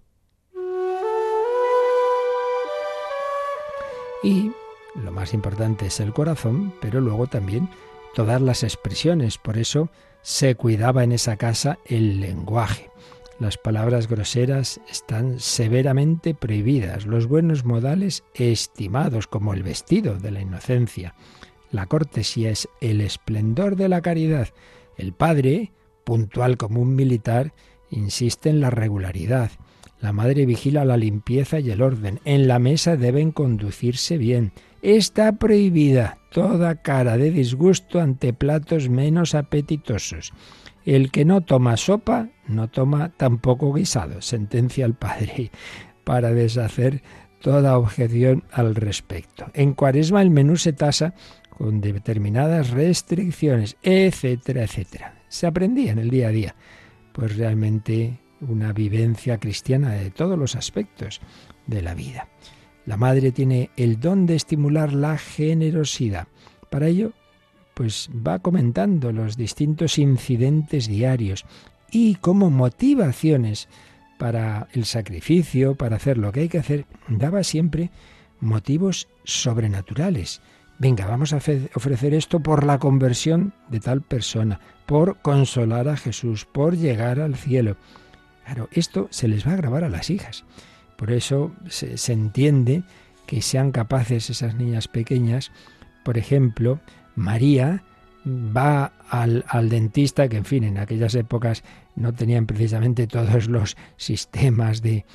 Y 4.24 4.52
lo 4.96 5.12
más 5.12 5.34
importante 5.34 5.88
es 5.88 6.00
el 6.00 6.14
corazón, 6.14 6.74
pero 6.82 7.02
luego 7.02 7.28
también 7.28 7.70
todas 8.16 8.42
las 8.42 8.64
expresiones. 8.64 9.38
Por 9.38 9.58
eso 9.58 9.90
se 10.22 10.56
cuidaba 10.56 11.04
en 11.04 11.12
esa 11.12 11.36
casa 11.36 11.78
el 11.86 12.22
lenguaje. 12.22 12.90
Las 13.40 13.58
palabras 13.58 14.08
groseras 14.08 14.80
están 14.90 15.40
severamente 15.40 16.34
prohibidas, 16.34 17.06
los 17.06 17.28
buenos 17.28 17.66
modales 17.66 18.24
estimados 18.36 19.28
como 19.28 19.54
el 19.54 19.64
vestido 19.64 20.18
de 20.18 20.32
la 20.32 20.40
inocencia. 20.40 21.16
La 21.74 21.88
cortesía 21.88 22.52
es 22.52 22.70
el 22.82 23.02
esplendor 23.02 23.76
de 23.76 23.90
la 23.90 24.02
caridad. 24.02 24.50
El 24.96 25.12
padre, 25.12 25.72
puntual 26.04 26.56
como 26.56 26.80
un 26.80 26.96
militar, 26.96 27.52
insiste 27.90 28.52
en 28.52 28.62
la 28.62 28.70
regularidad. 28.70 29.50
La 30.00 30.14
madre 30.14 30.46
vigila 30.46 30.86
la 30.86 30.98
limpieza 30.98 31.60
y 31.60 31.72
el 31.72 31.82
orden. 31.82 32.20
En 32.26 32.48
la 32.48 32.60
mesa 32.60 32.96
deben 32.96 33.32
conducirse 33.32 34.20
bien. 34.20 34.54
Está 34.84 35.38
prohibida 35.38 36.20
toda 36.32 36.76
cara 36.84 37.18
de 37.18 37.32
disgusto 37.32 38.00
ante 38.00 38.34
platos 38.34 38.88
menos 38.90 39.34
apetitosos. 39.34 40.32
El 40.86 41.10
que 41.10 41.26
no 41.26 41.42
toma 41.42 41.76
sopa, 41.78 42.30
no 42.48 42.70
toma 42.70 43.14
tampoco 43.18 43.74
guisado, 43.74 44.22
sentencia 44.22 44.86
el 44.86 44.94
padre, 44.94 45.50
para 46.04 46.34
deshacer 46.34 47.02
toda 47.44 47.78
objeción 47.78 48.46
al 48.52 48.74
respecto. 48.74 49.46
En 49.54 49.74
cuaresma 49.74 50.22
el 50.22 50.30
menú 50.30 50.56
se 50.56 50.72
tasa 50.72 51.14
con 51.58 51.82
determinadas 51.82 52.72
restricciones, 52.72 53.78
etcétera, 53.82 54.64
etcétera. 54.64 55.22
Se 55.28 55.48
aprendía 55.48 55.92
en 55.92 56.00
el 56.00 56.10
día 56.10 56.28
a 56.28 56.32
día, 56.32 56.56
pues 57.14 57.38
realmente 57.38 58.20
una 58.42 58.74
vivencia 58.74 59.38
cristiana 59.40 59.92
de 59.92 60.12
todos 60.12 60.38
los 60.38 60.56
aspectos 60.56 61.22
de 61.68 61.82
la 61.82 61.94
vida. 61.94 62.28
La 62.86 62.98
madre 62.98 63.32
tiene 63.32 63.70
el 63.78 64.00
don 64.00 64.26
de 64.26 64.36
estimular 64.36 64.94
la 64.94 65.18
generosidad. 65.18 66.28
Para 66.70 66.88
ello, 66.88 67.14
pues 67.74 68.10
va 68.16 68.40
comentando 68.40 69.12
los 69.12 69.38
distintos 69.38 69.98
incidentes 69.98 70.88
diarios 70.88 71.46
y 71.92 72.16
como 72.16 72.50
motivaciones 72.50 73.70
para 74.20 74.68
el 74.74 74.86
sacrificio, 74.86 75.76
para 75.76 75.96
hacer 75.96 76.18
lo 76.18 76.32
que 76.32 76.42
hay 76.42 76.50
que 76.50 76.58
hacer, 76.58 76.86
daba 77.08 77.44
siempre 77.44 77.92
motivos 78.40 79.08
sobrenaturales 79.24 80.42
venga, 80.84 81.08
vamos 81.08 81.32
a 81.32 81.38
ofrecer 81.38 82.14
esto 82.14 82.42
por 82.42 82.66
la 82.66 82.78
conversión 82.78 83.54
de 83.70 83.80
tal 83.80 84.02
persona, 84.02 84.60
por 84.86 85.22
consolar 85.22 85.88
a 85.88 85.96
Jesús, 85.96 86.44
por 86.44 86.76
llegar 86.76 87.22
al 87.22 87.38
cielo. 87.38 87.78
Claro, 88.44 88.68
esto 88.74 89.08
se 89.10 89.30
les 89.30 89.48
va 89.48 89.54
a 89.54 89.56
grabar 89.56 89.86
a 89.86 89.90
las 89.90 90.10
hijas. 90.10 90.44
Por 90.98 91.14
eso 91.14 91.54
se, 91.70 91.96
entiende 92.12 92.84
que 93.26 93.42
sean 93.42 93.72
capaces 93.72 94.30
esas 94.30 94.56
niñas 94.56 94.90
pequeñas, 94.90 95.54
por 96.04 96.18
ejemplo, 96.18 96.82
María 97.16 97.82
va 98.28 98.92
al, 99.10 99.46
al, 99.48 99.70
dentista, 99.70 100.28
que 100.28 100.36
en 100.36 100.44
fin, 100.44 100.66
en 100.66 100.80
aquellas 100.80 101.16
épocas 101.16 101.64
no 101.96 102.12
tenían 102.12 102.46
precisamente 102.46 103.08
todos 103.08 103.48
los 103.48 103.78
sistemas 103.96 104.82
de 104.82 105.06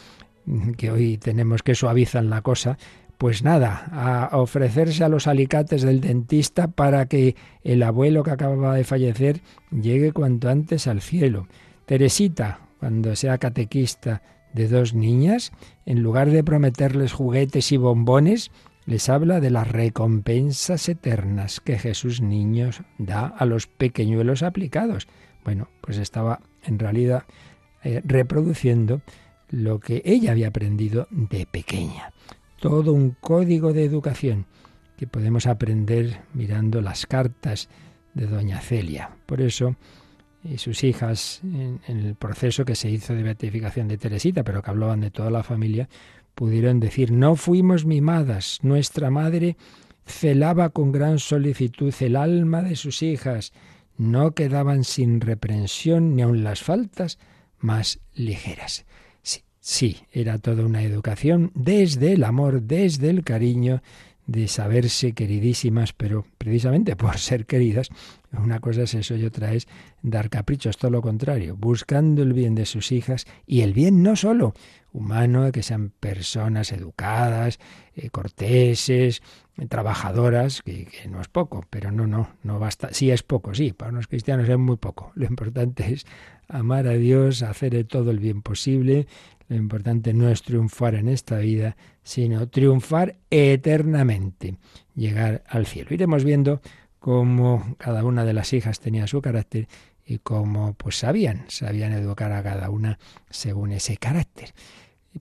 que 0.79 0.91
hoy 0.91 1.19
tenemos 1.19 1.63
que 1.63 1.75
suavizan 1.75 2.31
la 2.31 2.41
cosa, 2.41 2.79
pues 3.19 3.43
nada, 3.43 3.89
a 4.31 4.39
ofrecerse 4.39 5.03
a 5.03 5.09
los 5.09 5.27
alicates 5.27 5.83
del 5.83 6.01
dentista 6.01 6.69
para 6.69 7.07
que 7.07 7.35
el 7.65 7.83
abuelo 7.83 8.23
que 8.23 8.31
acababa 8.31 8.77
de 8.77 8.85
fallecer 8.85 9.41
llegue 9.73 10.13
cuanto 10.13 10.49
antes 10.49 10.87
al 10.87 11.03
cielo. 11.03 11.49
Teresita, 11.85 12.61
cuando 12.79 13.17
sea 13.17 13.39
catequista 13.39 14.23
de 14.55 14.69
dos 14.69 14.95
niñas, 14.95 15.53
en 15.85 16.01
lugar 16.01 16.31
de 16.31 16.45
prometerles 16.45 17.13
juguetes 17.13 17.73
y 17.73 17.77
bombones, 17.77 18.53
les 18.87 19.09
habla 19.09 19.41
de 19.41 19.51
las 19.51 19.67
recompensas 19.67 20.89
eternas 20.89 21.61
que 21.61 21.77
Jesús 21.77 22.21
niños 22.23 22.83
da 22.99 23.27
a 23.27 23.45
los 23.47 23.67
pequeñuelos 23.67 24.45
aplicados. 24.45 25.09
Bueno, 25.45 25.69
pues 25.81 25.99
estaba 25.99 26.41
en 26.63 26.79
realidad 26.79 27.25
eh, 27.83 28.01
reproduciendo 28.05 29.03
lo 29.51 29.81
que 29.81 30.03
ella 30.05 30.31
había 30.31 30.49
aprendido 30.49 31.09
de 31.11 31.47
pequeña 31.47 32.13
todo 32.59 32.93
un 32.93 33.11
código 33.21 33.73
de 33.73 33.85
educación 33.85 34.47
que 34.97 35.07
podemos 35.07 35.47
aprender 35.47 36.23
mirando 36.35 36.81
las 36.81 37.07
cartas 37.07 37.69
de 38.15 38.27
doña 38.27 38.61
Celia. 38.61 39.11
Por 39.27 39.41
eso, 39.41 39.77
y 40.43 40.59
sus 40.59 40.83
hijas, 40.83 41.41
en, 41.45 41.81
el 41.87 42.15
proceso 42.17 42.65
que 42.65 42.75
se 42.75 42.91
hizo 42.91 43.15
de 43.15 43.23
beatificación 43.23 43.89
de 43.89 43.99
Teresita, 43.99 44.43
pero 44.43 44.63
que 44.63 44.71
hablaban 44.71 45.01
de 45.01 45.11
toda 45.11 45.31
la 45.31 45.43
familia, 45.43 45.89
pudieron 46.35 46.81
decir, 46.81 47.13
no 47.13 47.37
fuimos 47.37 47.85
mimadas, 47.85 48.59
nuestra 48.63 49.11
madre 49.11 49.57
celaba 50.07 50.71
con 50.71 50.91
gran 50.91 51.19
solicitud 51.19 51.95
el 52.01 52.17
alma 52.17 52.63
de 52.63 52.77
sus 52.77 53.03
hijas, 53.03 53.53
no 53.97 54.33
quedaban 54.33 54.85
sin 54.85 55.21
reprensión 55.21 56.17
ni 56.17 56.23
aun 56.23 56.45
las 56.45 56.63
faltas 56.63 57.19
más 57.59 58.01
ligeras. 58.15 58.87
Sí, 59.71 59.99
era 60.11 60.39
toda 60.39 60.65
una 60.65 60.83
educación 60.83 61.53
desde 61.55 62.15
el 62.15 62.25
amor, 62.25 62.63
desde 62.63 63.11
el 63.11 63.23
cariño, 63.23 63.83
de 64.27 64.49
saberse 64.49 65.13
queridísimas, 65.13 65.93
pero 65.93 66.25
precisamente 66.39 66.97
por 66.97 67.19
ser 67.19 67.45
queridas, 67.45 67.91
una 68.33 68.61
cosa 68.61 68.85
es 68.85 68.95
eso 68.95 69.15
y 69.15 69.27
otra 69.27 69.53
es 69.53 69.69
dar 70.01 70.31
caprichos, 70.31 70.79
todo 70.79 70.91
lo 70.91 71.03
contrario, 71.03 71.55
buscando 71.55 72.23
el 72.23 72.33
bien 72.33 72.55
de 72.55 72.65
sus 72.65 72.93
hijas 72.93 73.27
y 73.47 73.61
el 73.61 73.75
bien 73.75 74.03
no 74.03 74.17
solo 74.17 74.55
humano, 74.91 75.53
que 75.53 75.63
sean 75.63 75.93
personas 76.01 76.73
educadas, 76.73 77.59
eh, 77.95 78.09
corteses, 78.09 79.23
trabajadoras, 79.69 80.63
que, 80.63 80.87
que, 80.87 81.09
no 81.09 81.21
es 81.21 81.29
poco, 81.29 81.67
pero 81.69 81.93
no, 81.93 82.07
no, 82.07 82.31
no 82.43 82.59
basta, 82.59 82.89
sí 82.95 83.11
es 83.11 83.23
poco, 83.23 83.55
sí, 83.55 83.75
para 83.75 83.93
los 83.93 84.07
cristianos 84.07 84.49
es 84.49 84.59
muy 84.59 84.79
poco, 84.79 85.13
lo 85.15 85.27
importante 85.27 85.93
es 85.93 86.07
amar 86.49 86.87
a 86.87 86.93
Dios, 86.93 87.43
hacer 87.43 87.85
todo 87.85 88.11
el 88.11 88.19
bien 88.19 88.43
posible, 88.43 89.07
lo 89.49 89.57
importante 89.57 90.13
no 90.13 90.29
es 90.29 90.43
triunfar 90.43 90.95
en 90.95 91.09
esta 91.09 91.39
vida, 91.39 91.77
sino 92.03 92.49
triunfar 92.49 93.17
eternamente, 93.31 94.57
llegar 94.95 95.43
al 95.47 95.67
cielo. 95.67 95.89
Iremos 95.93 96.25
viendo 96.25 96.61
cómo 96.99 97.77
cada 97.79 98.05
una 98.05 98.25
de 98.25 98.35
las 98.35 98.53
hijas 98.53 98.81
tenía 98.81 99.07
su 99.07 99.23
carácter 99.23 99.69
y 100.05 100.19
cómo 100.19 100.75
pues 100.75 100.99
sabían, 100.99 101.45
sabían 101.49 101.93
educar 101.93 102.33
a 102.33 102.43
cada 102.43 102.71
una 102.71 102.99
según 103.31 103.73
ese 103.73 103.97
carácter. 103.97 104.53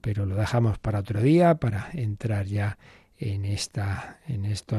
Pero 0.02 0.26
lo 0.26 0.36
dejamos 0.36 0.78
para 0.78 1.00
otro 1.00 1.22
día, 1.22 1.56
para 1.56 1.90
entrar 1.94 2.46
ya 2.46 2.78
en 3.18 3.46
esta, 3.46 4.20
en 4.28 4.46
esto, 4.46 4.78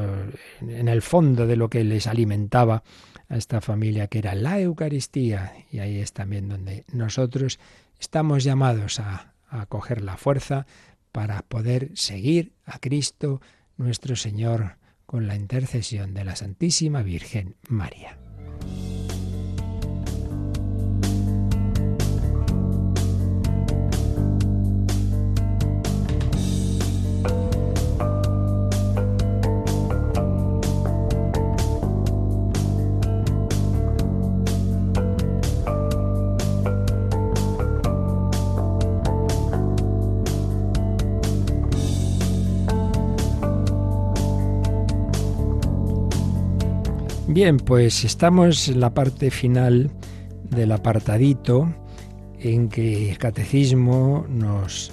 en 0.61 0.87
el 0.87 1.01
fondo 1.01 1.45
de 1.45 1.55
lo 1.55 1.69
que 1.69 1.83
les 1.83 2.07
alimentaba 2.07 2.83
a 3.29 3.37
esta 3.37 3.61
familia 3.61 4.07
que 4.07 4.19
era 4.19 4.35
la 4.35 4.59
Eucaristía. 4.59 5.53
Y 5.71 5.79
ahí 5.79 5.99
es 5.99 6.13
también 6.13 6.49
donde 6.49 6.85
nosotros 6.91 7.59
estamos 7.99 8.43
llamados 8.43 8.99
a, 8.99 9.33
a 9.47 9.65
coger 9.67 10.01
la 10.01 10.17
fuerza 10.17 10.65
para 11.11 11.41
poder 11.43 11.91
seguir 11.95 12.53
a 12.65 12.79
Cristo 12.79 13.41
nuestro 13.77 14.15
Señor 14.15 14.77
con 15.05 15.27
la 15.27 15.35
intercesión 15.35 16.13
de 16.13 16.23
la 16.25 16.35
Santísima 16.35 17.01
Virgen 17.01 17.55
María. 17.67 18.17
Bien, 47.41 47.55
pues 47.55 48.03
estamos 48.03 48.67
en 48.67 48.81
la 48.81 48.93
parte 48.93 49.31
final 49.31 49.89
del 50.49 50.73
apartadito 50.73 51.73
en 52.37 52.67
que 52.67 53.11
el 53.11 53.17
catecismo 53.17 54.25
nos 54.27 54.91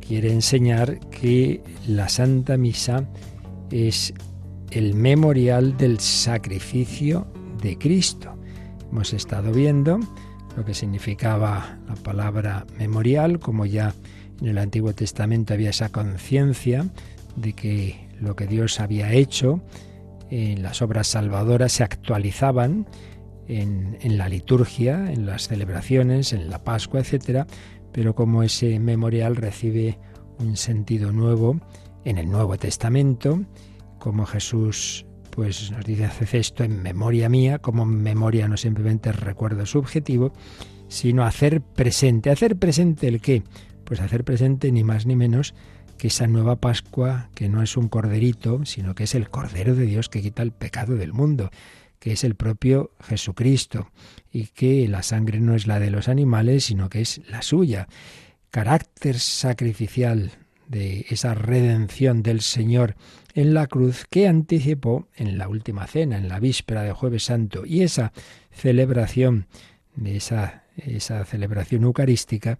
quiere 0.00 0.32
enseñar 0.32 1.00
que 1.10 1.60
la 1.88 2.08
Santa 2.08 2.56
Misa 2.56 3.08
es 3.72 4.14
el 4.70 4.94
memorial 4.94 5.76
del 5.76 5.98
sacrificio 5.98 7.26
de 7.60 7.76
Cristo. 7.76 8.32
Hemos 8.92 9.12
estado 9.12 9.50
viendo 9.50 9.98
lo 10.56 10.64
que 10.64 10.74
significaba 10.74 11.80
la 11.88 11.96
palabra 11.96 12.64
memorial, 12.78 13.40
como 13.40 13.66
ya 13.66 13.92
en 14.40 14.46
el 14.46 14.58
Antiguo 14.58 14.94
Testamento 14.94 15.52
había 15.52 15.70
esa 15.70 15.88
conciencia 15.88 16.86
de 17.34 17.54
que 17.54 18.06
lo 18.20 18.36
que 18.36 18.46
Dios 18.46 18.78
había 18.78 19.12
hecho, 19.12 19.60
las 20.32 20.80
obras 20.80 21.08
salvadoras 21.08 21.72
se 21.72 21.84
actualizaban 21.84 22.86
en, 23.48 24.16
la 24.16 24.30
liturgia, 24.30 25.12
en 25.12 25.26
las 25.26 25.48
celebraciones, 25.48 26.32
en 26.32 26.48
la 26.48 26.64
Pascua, 26.64 27.00
etc. 27.00 27.46
Pero 27.92 28.14
como 28.14 28.42
ese 28.42 28.78
memorial 28.78 29.36
recibe 29.36 29.98
un 30.38 30.56
sentido 30.56 31.12
nuevo 31.12 31.60
en 32.04 32.16
el 32.16 32.30
Nuevo 32.30 32.56
Testamento, 32.56 33.42
como 33.98 34.24
Jesús 34.24 35.04
pues 35.30 35.70
nos 35.70 35.84
dice 35.84 36.04
hace 36.04 36.38
esto 36.38 36.64
en 36.64 36.82
memoria 36.82 37.28
mía, 37.28 37.58
como 37.58 37.84
memoria 37.86 38.48
no 38.48 38.56
simplemente 38.56 39.12
recuerdo 39.12 39.64
subjetivo, 39.66 40.32
sino 40.88 41.24
hacer 41.24 41.60
presente. 41.62 42.30
¿Hacer 42.30 42.56
presente 42.56 43.08
el 43.08 43.20
qué? 43.20 43.42
Pues 43.84 44.00
hacer 44.00 44.24
presente 44.24 44.72
ni 44.72 44.84
más 44.84 45.06
ni 45.06 45.16
menos 45.16 45.54
que 46.02 46.08
esa 46.08 46.26
nueva 46.26 46.56
Pascua, 46.56 47.28
que 47.32 47.48
no 47.48 47.62
es 47.62 47.76
un 47.76 47.86
corderito, 47.86 48.64
sino 48.64 48.96
que 48.96 49.04
es 49.04 49.14
el 49.14 49.30
Cordero 49.30 49.76
de 49.76 49.86
Dios 49.86 50.08
que 50.08 50.20
quita 50.20 50.42
el 50.42 50.50
pecado 50.50 50.96
del 50.96 51.12
mundo, 51.12 51.52
que 52.00 52.10
es 52.10 52.24
el 52.24 52.34
propio 52.34 52.90
Jesucristo, 53.04 53.92
y 54.32 54.48
que 54.48 54.88
la 54.88 55.04
sangre 55.04 55.38
no 55.38 55.54
es 55.54 55.68
la 55.68 55.78
de 55.78 55.92
los 55.92 56.08
animales, 56.08 56.64
sino 56.64 56.88
que 56.88 57.02
es 57.02 57.20
la 57.28 57.40
suya. 57.40 57.86
Carácter 58.50 59.16
sacrificial 59.20 60.32
de 60.66 61.06
esa 61.08 61.34
redención 61.34 62.24
del 62.24 62.40
Señor 62.40 62.96
en 63.32 63.54
la 63.54 63.68
cruz 63.68 64.04
que 64.10 64.26
anticipó 64.26 65.06
en 65.14 65.38
la 65.38 65.46
última 65.46 65.86
cena, 65.86 66.18
en 66.18 66.28
la 66.28 66.40
víspera 66.40 66.82
de 66.82 66.90
Jueves 66.90 67.22
Santo, 67.22 67.64
y 67.64 67.82
esa 67.82 68.12
celebración 68.50 69.46
de 69.94 70.16
esa, 70.16 70.64
esa 70.76 71.24
celebración 71.24 71.84
eucarística 71.84 72.58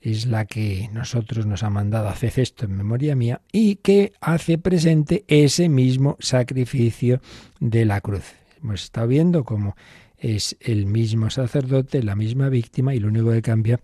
es 0.00 0.26
la 0.26 0.44
que 0.44 0.88
nosotros 0.92 1.46
nos 1.46 1.62
ha 1.62 1.70
mandado, 1.70 2.08
hacer 2.08 2.32
esto 2.36 2.64
en 2.64 2.76
memoria 2.76 3.16
mía, 3.16 3.40
y 3.52 3.76
que 3.76 4.12
hace 4.20 4.58
presente 4.58 5.24
ese 5.28 5.68
mismo 5.68 6.16
sacrificio 6.20 7.20
de 7.60 7.84
la 7.84 8.00
cruz. 8.00 8.34
Hemos 8.62 8.84
estado 8.84 9.08
viendo 9.08 9.44
cómo 9.44 9.76
es 10.16 10.56
el 10.60 10.86
mismo 10.86 11.30
sacerdote, 11.30 12.02
la 12.02 12.16
misma 12.16 12.48
víctima, 12.48 12.94
y 12.94 13.00
lo 13.00 13.08
único 13.08 13.30
que 13.30 13.42
cambia 13.42 13.80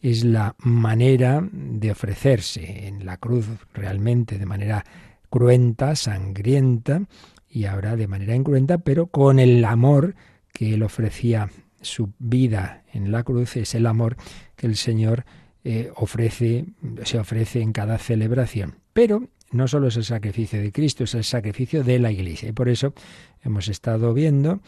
es 0.00 0.24
la 0.24 0.54
manera 0.58 1.46
de 1.52 1.90
ofrecerse 1.90 2.86
en 2.86 3.04
la 3.04 3.16
cruz 3.16 3.46
realmente 3.74 4.38
de 4.38 4.46
manera 4.46 4.84
cruenta, 5.28 5.96
sangrienta, 5.96 7.02
y 7.50 7.64
ahora 7.64 7.96
de 7.96 8.06
manera 8.06 8.34
incruenta, 8.34 8.78
pero 8.78 9.06
con 9.06 9.38
el 9.38 9.64
amor 9.64 10.14
que 10.52 10.74
él 10.74 10.82
ofrecía 10.82 11.50
su 11.80 12.12
vida 12.18 12.82
en 12.92 13.10
la 13.12 13.22
cruz, 13.22 13.56
es 13.56 13.74
el 13.74 13.86
amor 13.86 14.16
que 14.56 14.66
el 14.66 14.76
Señor 14.76 15.24
eh, 15.64 15.90
ofrece, 15.96 16.66
se 17.04 17.18
ofrece 17.18 17.60
en 17.60 17.72
cada 17.72 17.98
celebración. 17.98 18.76
Pero 18.92 19.28
no 19.50 19.68
solo 19.68 19.88
es 19.88 19.96
el 19.96 20.04
sacrificio 20.04 20.60
de 20.60 20.72
Cristo, 20.72 21.04
es 21.04 21.14
el 21.14 21.24
sacrificio 21.24 21.84
de 21.84 21.98
la 21.98 22.12
Iglesia. 22.12 22.48
Y 22.48 22.52
por 22.52 22.68
eso 22.68 22.94
hemos 23.42 23.68
estado 23.68 24.12
viendo 24.14 24.60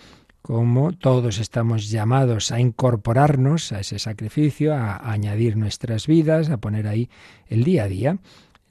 cómo 0.43 0.93
todos 0.93 1.39
estamos 1.39 1.91
llamados 1.91 2.51
a 2.51 2.61
incorporarnos 2.61 3.73
a 3.73 3.81
ese 3.81 3.99
sacrificio, 3.99 4.75
a 4.75 5.11
añadir 5.11 5.57
nuestras 5.57 6.07
vidas, 6.07 6.51
a 6.51 6.57
poner 6.59 6.89
ahí 6.89 7.11
el 7.49 7.65
día 7.65 7.85
a 7.85 7.89
día, 7.89 8.19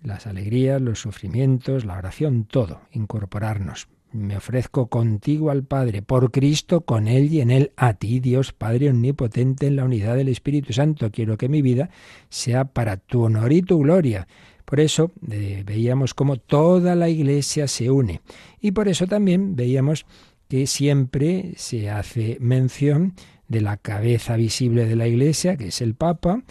las 0.02 0.28
alegrías, 0.28 0.82
los 0.82 1.00
sufrimientos, 1.00 1.86
la 1.86 1.98
oración, 1.98 2.46
todo, 2.46 2.82
incorporarnos 2.92 3.88
me 4.12 4.38
ofrezco 4.38 4.88
contigo 4.88 5.52
al 5.52 5.64
Padre, 5.64 6.02
por 6.02 6.32
Cristo, 6.32 6.82
con 6.82 7.08
Él 7.08 7.32
y 7.32 7.42
en 7.42 7.52
Él, 7.52 7.72
a 7.76 7.94
ti, 7.94 8.20
Dios 8.20 8.54
Padre 8.54 8.90
Omnipotente, 8.90 9.68
en 9.68 9.76
la 9.76 9.86
unidad 9.86 10.16
del 10.16 10.30
Espíritu 10.30 10.74
Santo. 10.74 11.12
Quiero 11.12 11.38
que 11.38 11.50
mi 11.50 11.62
vida 11.62 11.90
sea 12.30 12.66
para 12.66 12.98
tu 12.98 13.24
honor 13.24 13.52
y 13.52 13.62
tu 13.62 13.80
gloria. 13.80 14.28
Por 14.66 14.80
eso 14.80 15.12
veíamos 15.22 16.14
cómo 16.14 16.38
toda 16.38 16.96
la 16.96 17.10
Iglesia 17.10 17.68
se 17.68 17.90
une. 17.90 18.22
Y 18.62 18.72
por 18.72 18.88
eso 18.88 19.08
también 19.08 19.56
veíamos 19.56 20.06
que 20.48 20.68
siempre 20.68 21.54
se 21.56 21.90
hace 21.90 22.38
mención 22.40 23.14
de 23.48 23.62
la 23.62 23.78
cabeza 23.78 24.36
visible 24.36 24.86
de 24.86 24.96
la 24.96 25.08
Iglesia, 25.08 25.58
que 25.58 25.68
es 25.68 25.82
el 25.82 25.96
Papa, 25.96 26.44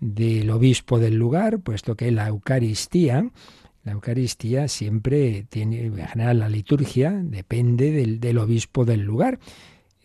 del 0.00 0.50
obispo 0.50 0.98
del 0.98 1.16
lugar, 1.16 1.60
puesto 1.60 1.96
que 1.96 2.10
la 2.10 2.28
Eucaristía 2.28 3.30
la 3.86 3.92
Eucaristía 3.92 4.66
siempre 4.66 5.46
tiene, 5.48 5.86
en 5.86 6.08
general 6.08 6.40
la 6.40 6.48
liturgia 6.48 7.12
depende 7.12 7.92
del, 7.92 8.38
obispo 8.38 8.84
del 8.84 9.02
lugar. 9.02 9.38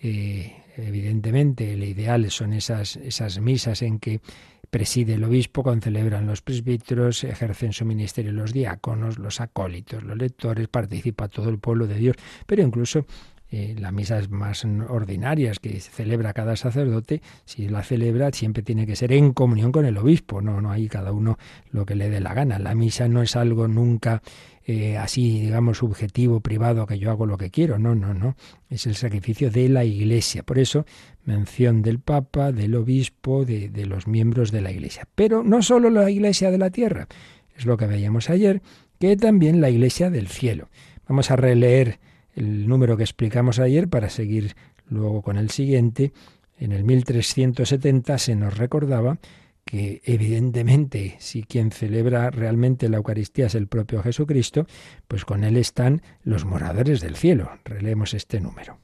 Eh, 0.03 0.55
evidentemente 0.77 1.73
el 1.73 1.83
ideal 1.83 2.29
son 2.29 2.53
esas, 2.53 2.97
esas 2.97 3.41
misas 3.41 3.81
en 3.81 3.97
que 3.97 4.21
preside 4.69 5.15
el 5.15 5.23
obispo 5.23 5.63
cuando 5.63 5.85
celebran 5.85 6.27
los 6.27 6.43
presbíteros, 6.43 7.23
ejercen 7.23 7.73
su 7.73 7.83
ministerio 7.83 8.31
los 8.31 8.53
diáconos, 8.53 9.17
los 9.17 9.41
acólitos, 9.41 10.03
los 10.03 10.15
lectores, 10.15 10.67
participa 10.67 11.27
todo 11.27 11.49
el 11.49 11.57
pueblo 11.57 11.87
de 11.87 11.95
Dios, 11.95 12.15
pero 12.45 12.61
incluso 12.61 13.07
eh, 13.53 13.75
las 13.77 13.91
misas 13.91 14.29
más 14.29 14.63
ordinarias 14.63 15.59
que 15.59 15.79
celebra 15.81 16.31
cada 16.31 16.55
sacerdote, 16.55 17.21
si 17.43 17.67
la 17.67 17.83
celebra 17.83 18.31
siempre 18.31 18.63
tiene 18.63 18.87
que 18.87 18.95
ser 18.95 19.11
en 19.11 19.33
comunión 19.33 19.73
con 19.73 19.85
el 19.85 19.97
obispo, 19.97 20.41
no, 20.41 20.61
no 20.61 20.71
hay 20.71 20.87
cada 20.87 21.11
uno 21.11 21.37
lo 21.69 21.85
que 21.85 21.95
le 21.95 22.09
dé 22.09 22.21
la 22.21 22.33
gana. 22.33 22.59
La 22.59 22.75
misa 22.75 23.09
no 23.09 23.21
es 23.21 23.35
algo 23.35 23.67
nunca 23.67 24.21
eh, 24.63 24.97
así, 24.97 25.41
digamos, 25.41 25.79
subjetivo, 25.79 26.39
privado, 26.39 26.85
que 26.85 26.97
yo 26.97 27.11
hago 27.11 27.25
lo 27.25 27.37
que 27.37 27.49
quiero, 27.49 27.77
no, 27.77 27.93
no, 27.93 28.13
no, 28.13 28.37
es 28.69 28.87
el 28.87 28.95
sacrificio 28.95 29.51
de 29.51 29.67
la 29.67 29.83
Iglesia. 29.83 30.43
Por 30.43 30.57
eso, 30.57 30.85
mención 31.25 31.81
del 31.81 31.99
Papa, 31.99 32.53
del 32.53 32.75
obispo, 32.75 33.43
de, 33.43 33.67
de 33.67 33.85
los 33.85 34.07
miembros 34.07 34.51
de 34.51 34.61
la 34.61 34.71
Iglesia. 34.71 35.07
Pero 35.13 35.43
no 35.43 35.61
solo 35.61 35.89
la 35.89 36.09
Iglesia 36.09 36.51
de 36.51 36.57
la 36.57 36.69
tierra, 36.69 37.09
es 37.57 37.65
lo 37.65 37.75
que 37.75 37.87
veíamos 37.87 38.29
ayer, 38.29 38.61
que 38.97 39.17
también 39.17 39.59
la 39.59 39.69
Iglesia 39.69 40.09
del 40.09 40.27
cielo. 40.27 40.69
Vamos 41.05 41.31
a 41.31 41.35
releer 41.35 41.99
el 42.35 42.67
número 42.67 42.97
que 42.97 43.03
explicamos 43.03 43.59
ayer 43.59 43.87
para 43.87 44.09
seguir 44.09 44.55
luego 44.87 45.21
con 45.21 45.37
el 45.37 45.49
siguiente. 45.49 46.13
En 46.57 46.71
el 46.71 46.83
1370 46.83 48.17
se 48.17 48.35
nos 48.35 48.57
recordaba 48.57 49.19
que 49.65 50.01
evidentemente 50.05 51.15
si 51.19 51.43
quien 51.43 51.71
celebra 51.71 52.29
realmente 52.29 52.89
la 52.89 52.97
Eucaristía 52.97 53.47
es 53.47 53.55
el 53.55 53.67
propio 53.67 54.01
Jesucristo, 54.01 54.65
pues 55.07 55.25
con 55.25 55.43
él 55.43 55.57
están 55.57 56.01
los 56.23 56.45
moradores 56.45 57.01
del 57.01 57.15
cielo. 57.15 57.51
Releemos 57.63 58.13
este 58.13 58.41
número. 58.41 58.79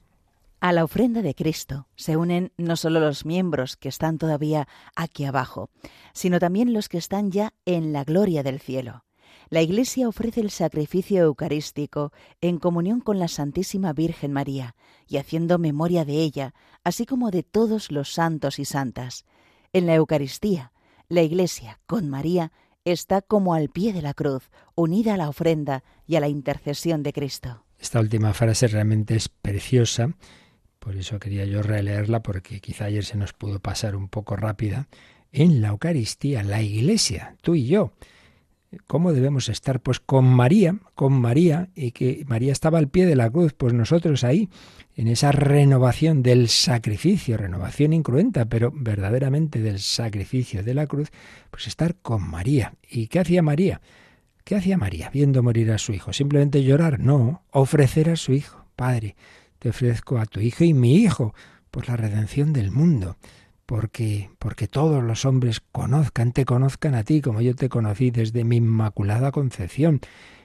A 0.60 0.74
la 0.74 0.84
ofrenda 0.84 1.22
de 1.22 1.36
Cristo 1.36 1.88
se 1.96 2.18
unen 2.18 2.52
no 2.58 2.78
solo 2.78 3.00
los 3.00 3.26
miembros 3.26 3.78
que 3.78 3.90
están 3.90 4.18
todavía 4.18 4.68
aquí 4.96 5.26
abajo, 5.26 5.70
sino 6.14 6.40
también 6.40 6.74
los 6.74 6.90
que 6.90 6.98
están 6.98 7.32
ya 7.32 7.54
en 7.66 7.94
la 7.94 8.04
gloria 8.04 8.42
del 8.42 8.60
cielo 8.60 9.07
la 9.50 9.62
Iglesia 9.62 10.08
ofrece 10.08 10.42
el 10.42 10.52
sacrificio 10.52 11.24
eucarístico 11.24 12.12
en 12.42 12.58
comunión 12.58 13.00
con 13.00 13.20
la 13.20 13.28
Santísima 13.28 13.94
Virgen 13.94 14.34
María 14.34 14.76
y 15.08 15.18
haciendo 15.18 15.58
memoria 15.58 16.06
de 16.06 16.22
ella, 16.22 16.54
así 16.84 17.06
como 17.06 17.32
de 17.32 17.44
todos 17.44 17.92
los 17.92 18.14
santos 18.14 18.60
y 18.60 18.66
santas. 18.66 19.26
En 19.74 19.86
la 19.86 19.96
Eucaristía, 19.96 20.72
la 21.10 21.22
Iglesia, 21.22 21.80
con 21.86 22.10
María, 22.10 22.52
está 22.84 23.22
como 23.22 23.54
al 23.54 23.70
pie 23.70 23.94
de 23.94 24.02
la 24.02 24.14
cruz, 24.14 24.50
unida 24.76 25.14
a 25.14 25.18
la 25.18 25.30
ofrenda 25.30 25.84
y 26.06 26.16
a 26.16 26.20
la 26.20 26.28
intercesión 26.28 27.04
de 27.04 27.14
Cristo. 27.14 27.64
Esta 27.80 28.00
última 28.00 28.34
frase 28.34 28.68
realmente 28.68 29.16
es 29.16 29.30
preciosa, 29.30 30.16
por 30.80 30.96
eso 30.96 31.20
quería 31.20 31.46
yo 31.46 31.62
releerla 31.62 32.24
porque 32.24 32.62
quizá 32.62 32.86
ayer 32.86 33.04
se 33.04 33.18
nos 33.18 33.34
pudo 33.34 33.60
pasar 33.60 33.96
un 33.96 34.08
poco 34.08 34.36
rápida. 34.36 34.88
En 35.32 35.62
la 35.62 35.70
Eucaristía, 35.70 36.44
la 36.44 36.62
Iglesia, 36.62 37.36
tú 37.42 37.56
y 37.56 37.68
yo, 37.68 37.92
¿Cómo 38.86 39.14
debemos 39.14 39.48
estar? 39.48 39.80
Pues 39.80 40.00
con 40.00 40.26
María, 40.26 40.78
con 40.94 41.14
María, 41.14 41.70
y 41.74 41.92
que 41.92 42.26
María 42.28 42.52
estaba 42.52 42.80
al 42.80 42.90
pie 42.90 43.06
de 43.06 43.16
la 43.16 43.30
cruz, 43.30 43.54
pues 43.54 43.74
nosotros 43.74 44.26
ahí, 44.26 44.50
en 44.96 45.08
esa 45.08 45.32
renovación 45.32 46.22
del 46.22 46.50
sacrificio, 46.50 47.38
renovación 47.38 47.94
incruenta, 47.94 48.46
pero 48.46 48.72
verdaderamente 48.76 49.62
del 49.62 49.80
sacrificio 49.80 50.64
de 50.64 50.74
la 50.74 50.86
cruz, 50.86 51.12
pues 51.50 51.68
estar 51.68 51.96
con 51.96 52.30
María. 52.30 52.74
¿Y 52.90 53.08
qué 53.08 53.20
hacía 53.20 53.42
María? 53.42 53.80
¿Qué 54.44 54.56
hacía 54.56 54.78
María 54.78 55.10
viendo 55.12 55.44
morir 55.44 55.72
a 55.72 55.78
su 55.78 55.94
hijo? 55.94 56.12
¿Simplemente 56.12 56.64
llorar? 56.64 57.00
No, 57.00 57.44
ofrecer 57.52 58.10
a 58.10 58.16
su 58.18 58.34
hijo. 58.34 58.66
Padre, 58.76 59.16
te 59.60 59.70
ofrezco 59.70 60.20
a 60.20 60.26
tu 60.26 60.42
hijo 60.42 60.66
y 60.66 60.74
mi 60.74 60.96
hijo 60.98 61.34
por 61.72 61.88
la 61.88 61.96
redención 61.96 62.52
del 62.52 62.72
mundo 62.72 63.18
porque, 63.68 64.30
porque 64.40 64.68
todos 64.68 65.04
los 65.04 65.26
hombres 65.26 65.62
conozcan, 65.72 66.32
te 66.32 66.46
conozcan 66.46 66.96
a 66.96 67.04
ti 67.04 67.22
como 67.22 67.42
yo 67.42 67.54
te 67.54 67.68
conocí 67.70 68.10
desde 68.10 68.46
mi 68.46 68.56
inmaculada 68.56 69.32
concepción. 69.32 70.00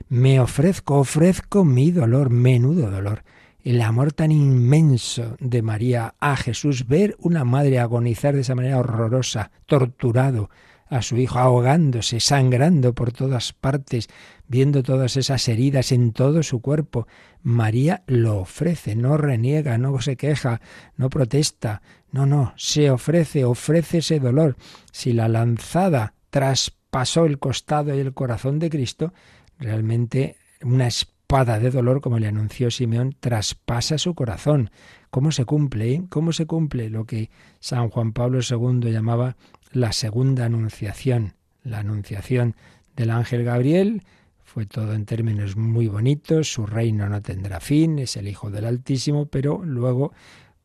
Me 0.09 0.41
ofrezco, 0.41 0.99
ofrezco 0.99 1.65
mi 1.65 1.93
dolor, 1.93 2.31
menudo 2.31 2.91
dolor, 2.91 3.23
el 3.63 3.81
amor 3.81 4.13
tan 4.13 4.33
inmenso 4.33 5.37
de 5.39 5.63
María 5.63 6.17
a 6.19 6.37
Jesús, 6.37 6.89
ver 6.89 7.15
una 7.21 7.45
madre 7.45 7.79
agonizar 7.79 8.35
de 8.35 8.41
esa 8.41 8.57
manera 8.57 8.81
horrorosa, 8.81 9.53
torturado, 9.67 10.51
a 10.93 11.01
su 11.01 11.17
hijo 11.17 11.39
ahogándose, 11.39 12.21
sangrando 12.21 12.95
por 12.95 13.13
todas 13.13 13.55
partes, 13.55 14.09
viendo 14.47 14.83
todas 14.83 15.17
esas 15.17 15.49
heridas 15.49 15.91
en 15.91 16.13
todo 16.13 16.43
su 16.43 16.61
cuerpo. 16.61 17.07
María 17.43 18.03
lo 18.07 18.41
ofrece, 18.41 18.95
no 18.95 19.17
reniega, 19.17 19.79
no 19.79 19.99
se 20.03 20.17
queja, 20.19 20.61
no 20.97 21.09
protesta, 21.09 21.81
no, 22.11 22.27
no, 22.27 22.53
se 22.57 22.91
ofrece, 22.91 23.47
ofrece 23.47 23.99
ese 23.99 24.21
dolor. 24.21 24.57
Si 24.93 25.15
la 25.15 25.29
lanzada 25.29 26.13
traspasó 26.29 27.25
el 27.25 27.39
costado 27.39 27.97
y 27.97 28.01
el 28.01 28.13
corazón 28.13 28.59
de 28.59 28.69
Cristo, 28.69 29.15
realmente 29.59 30.37
una 30.63 30.89
espada 30.89 31.59
de 31.59 31.71
dolor, 31.71 32.03
como 32.03 32.19
le 32.19 32.29
anunció 32.29 32.71
Simeón, 32.71 33.17
traspasa 33.19 33.97
su 33.97 34.15
corazón. 34.15 34.71
¿Cómo 35.09 35.33
se 35.33 35.47
cumple? 35.47 35.95
Eh? 35.95 36.03
¿Cómo 36.11 36.33
se 36.33 36.45
cumple 36.45 36.91
lo 36.91 37.07
que 37.07 37.31
San 37.61 37.89
Juan 37.89 38.13
Pablo 38.13 38.41
II 38.47 38.93
llamaba 38.93 39.37
la 39.73 39.93
segunda 39.93 40.47
anunciación? 40.47 41.35
La 41.65 41.79
anunciación 41.79 42.57
del 42.97 43.11
ángel 43.11 43.45
Gabriel 43.45 44.03
fue 44.45 44.67
todo 44.67 44.93
en 44.93 45.07
términos 45.07 45.57
muy 45.57 45.87
bonitos, 45.87 46.53
su 46.53 46.67
reino 46.67 47.09
no 47.09 47.23
tendrá 47.23 47.61
fin, 47.61 47.99
es 47.99 48.17
el 48.17 48.29
Hijo 48.29 48.51
del 48.51 48.67
Altísimo, 48.67 49.27
pero 49.27 49.63
luego 49.65 50.13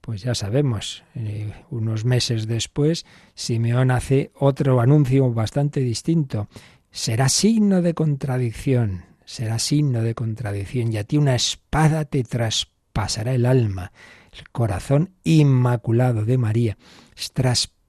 pues 0.07 0.21
ya 0.21 0.35
sabemos, 0.35 1.03
eh, 1.15 1.51
unos 1.69 2.05
meses 2.05 2.47
después, 2.47 3.05
Simeón 3.35 3.91
hace 3.91 4.31
otro 4.35 4.79
anuncio 4.79 5.33
bastante 5.33 5.81
distinto. 5.81 6.47
Será 6.91 7.27
signo 7.27 7.81
de 7.81 7.93
contradicción, 7.93 9.03
será 9.25 9.59
signo 9.59 10.01
de 10.01 10.15
contradicción, 10.15 10.93
y 10.93 10.97
a 10.97 11.03
ti 11.03 11.17
una 11.17 11.35
espada 11.35 12.05
te 12.05 12.23
traspasará 12.23 13.33
el 13.33 13.45
alma. 13.45 13.91
El 14.31 14.49
corazón 14.49 15.11
inmaculado 15.25 16.23
de 16.23 16.37
María 16.37 16.77
es 17.13 17.29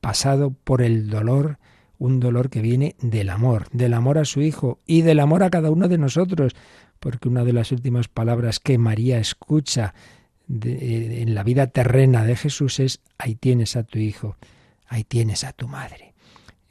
traspasado 0.08 0.54
por 0.64 0.80
el 0.80 1.10
dolor, 1.10 1.58
un 1.98 2.18
dolor 2.18 2.48
que 2.48 2.62
viene 2.62 2.96
del 3.00 3.28
amor, 3.28 3.66
del 3.72 3.92
amor 3.92 4.16
a 4.16 4.24
su 4.24 4.40
Hijo 4.40 4.78
y 4.86 5.02
del 5.02 5.20
amor 5.20 5.42
a 5.42 5.50
cada 5.50 5.70
uno 5.70 5.86
de 5.86 5.98
nosotros, 5.98 6.54
porque 6.98 7.28
una 7.28 7.44
de 7.44 7.52
las 7.52 7.72
últimas 7.72 8.08
palabras 8.08 8.58
que 8.58 8.78
María 8.78 9.18
escucha 9.18 9.92
en 10.48 11.34
la 11.34 11.42
vida 11.42 11.66
terrena 11.66 12.24
de 12.24 12.36
Jesús 12.36 12.80
es, 12.80 13.00
ahí 13.18 13.34
tienes 13.34 13.76
a 13.76 13.82
tu 13.82 13.98
hijo, 13.98 14.36
ahí 14.86 15.04
tienes 15.04 15.44
a 15.44 15.52
tu 15.52 15.68
madre. 15.68 16.14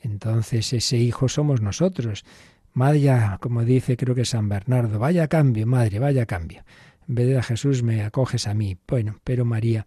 Entonces 0.02 0.74
ese 0.74 0.98
hijo 0.98 1.30
somos 1.30 1.62
nosotros. 1.62 2.26
Vaya, 2.74 3.38
como 3.40 3.64
dice 3.64 3.98
creo 3.98 4.16
que 4.16 4.26
San 4.26 4.50
Bernardo, 4.50 4.98
vaya 4.98 5.28
cambio, 5.28 5.68
madre, 5.68 6.00
vaya 6.00 6.26
cambio. 6.26 6.64
En 7.08 7.14
vez 7.14 7.28
de 7.28 7.38
a 7.38 7.44
Jesús 7.44 7.84
me 7.84 8.02
acoges 8.02 8.48
a 8.48 8.56
mí. 8.56 8.78
Bueno, 8.88 9.20
pero 9.24 9.46
María 9.46 9.86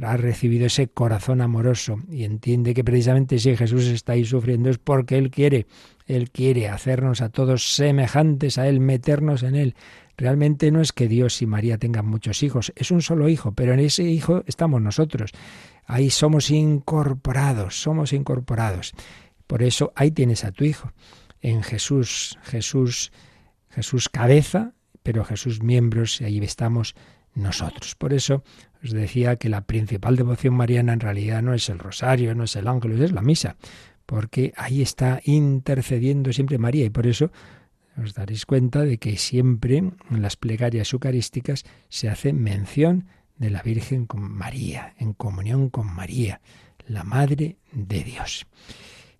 ha 0.00 0.16
recibido 0.16 0.66
ese 0.66 0.88
corazón 0.88 1.40
amoroso 1.40 1.98
y 2.10 2.24
entiende 2.24 2.74
que 2.74 2.84
precisamente 2.84 3.38
si 3.38 3.56
Jesús 3.56 3.86
está 3.86 4.12
ahí 4.12 4.24
sufriendo 4.24 4.70
es 4.70 4.78
porque 4.78 5.18
Él 5.18 5.30
quiere, 5.30 5.66
Él 6.06 6.30
quiere 6.30 6.68
hacernos 6.68 7.20
a 7.20 7.28
todos 7.28 7.74
semejantes 7.74 8.58
a 8.58 8.68
Él, 8.68 8.80
meternos 8.80 9.42
en 9.42 9.54
Él, 9.54 9.74
Realmente 10.16 10.70
no 10.70 10.80
es 10.80 10.92
que 10.92 11.08
Dios 11.08 11.40
y 11.42 11.46
María 11.46 11.78
tengan 11.78 12.06
muchos 12.06 12.42
hijos, 12.42 12.72
es 12.76 12.90
un 12.90 13.02
solo 13.02 13.28
hijo, 13.28 13.52
pero 13.52 13.72
en 13.72 13.80
ese 13.80 14.04
hijo 14.04 14.44
estamos 14.46 14.80
nosotros. 14.80 15.32
Ahí 15.86 16.10
somos 16.10 16.50
incorporados, 16.50 17.80
somos 17.80 18.12
incorporados. 18.12 18.92
Por 19.46 19.62
eso 19.62 19.92
ahí 19.96 20.10
tienes 20.10 20.44
a 20.44 20.52
tu 20.52 20.64
hijo. 20.64 20.92
En 21.40 21.62
Jesús, 21.62 22.38
Jesús, 22.42 23.10
Jesús 23.70 24.08
cabeza, 24.08 24.74
pero 25.02 25.24
Jesús 25.24 25.62
miembros, 25.62 26.20
y 26.20 26.24
ahí 26.24 26.38
estamos 26.38 26.94
nosotros. 27.34 27.94
Por 27.94 28.12
eso 28.12 28.44
os 28.82 28.92
decía 28.92 29.36
que 29.36 29.48
la 29.48 29.62
principal 29.62 30.16
devoción 30.16 30.54
mariana 30.54 30.92
en 30.92 31.00
realidad 31.00 31.42
no 31.42 31.54
es 31.54 31.68
el 31.68 31.78
rosario, 31.78 32.34
no 32.34 32.44
es 32.44 32.56
el 32.56 32.66
ángel, 32.66 33.00
es 33.00 33.12
la 33.12 33.22
misa, 33.22 33.56
porque 34.06 34.52
ahí 34.56 34.82
está 34.82 35.20
intercediendo 35.24 36.32
siempre 36.32 36.58
María 36.58 36.84
y 36.84 36.90
por 36.90 37.06
eso 37.06 37.30
os 38.02 38.14
daréis 38.14 38.46
cuenta 38.46 38.80
de 38.82 38.98
que 38.98 39.16
siempre 39.16 39.76
en 39.76 40.22
las 40.22 40.36
plegarias 40.36 40.92
eucarísticas 40.92 41.64
se 41.88 42.08
hace 42.08 42.32
mención 42.32 43.06
de 43.36 43.50
la 43.50 43.62
Virgen 43.62 44.06
con 44.06 44.22
María, 44.22 44.94
en 44.98 45.12
comunión 45.12 45.68
con 45.68 45.92
María, 45.92 46.40
la 46.86 47.04
Madre 47.04 47.56
de 47.72 48.04
Dios. 48.04 48.46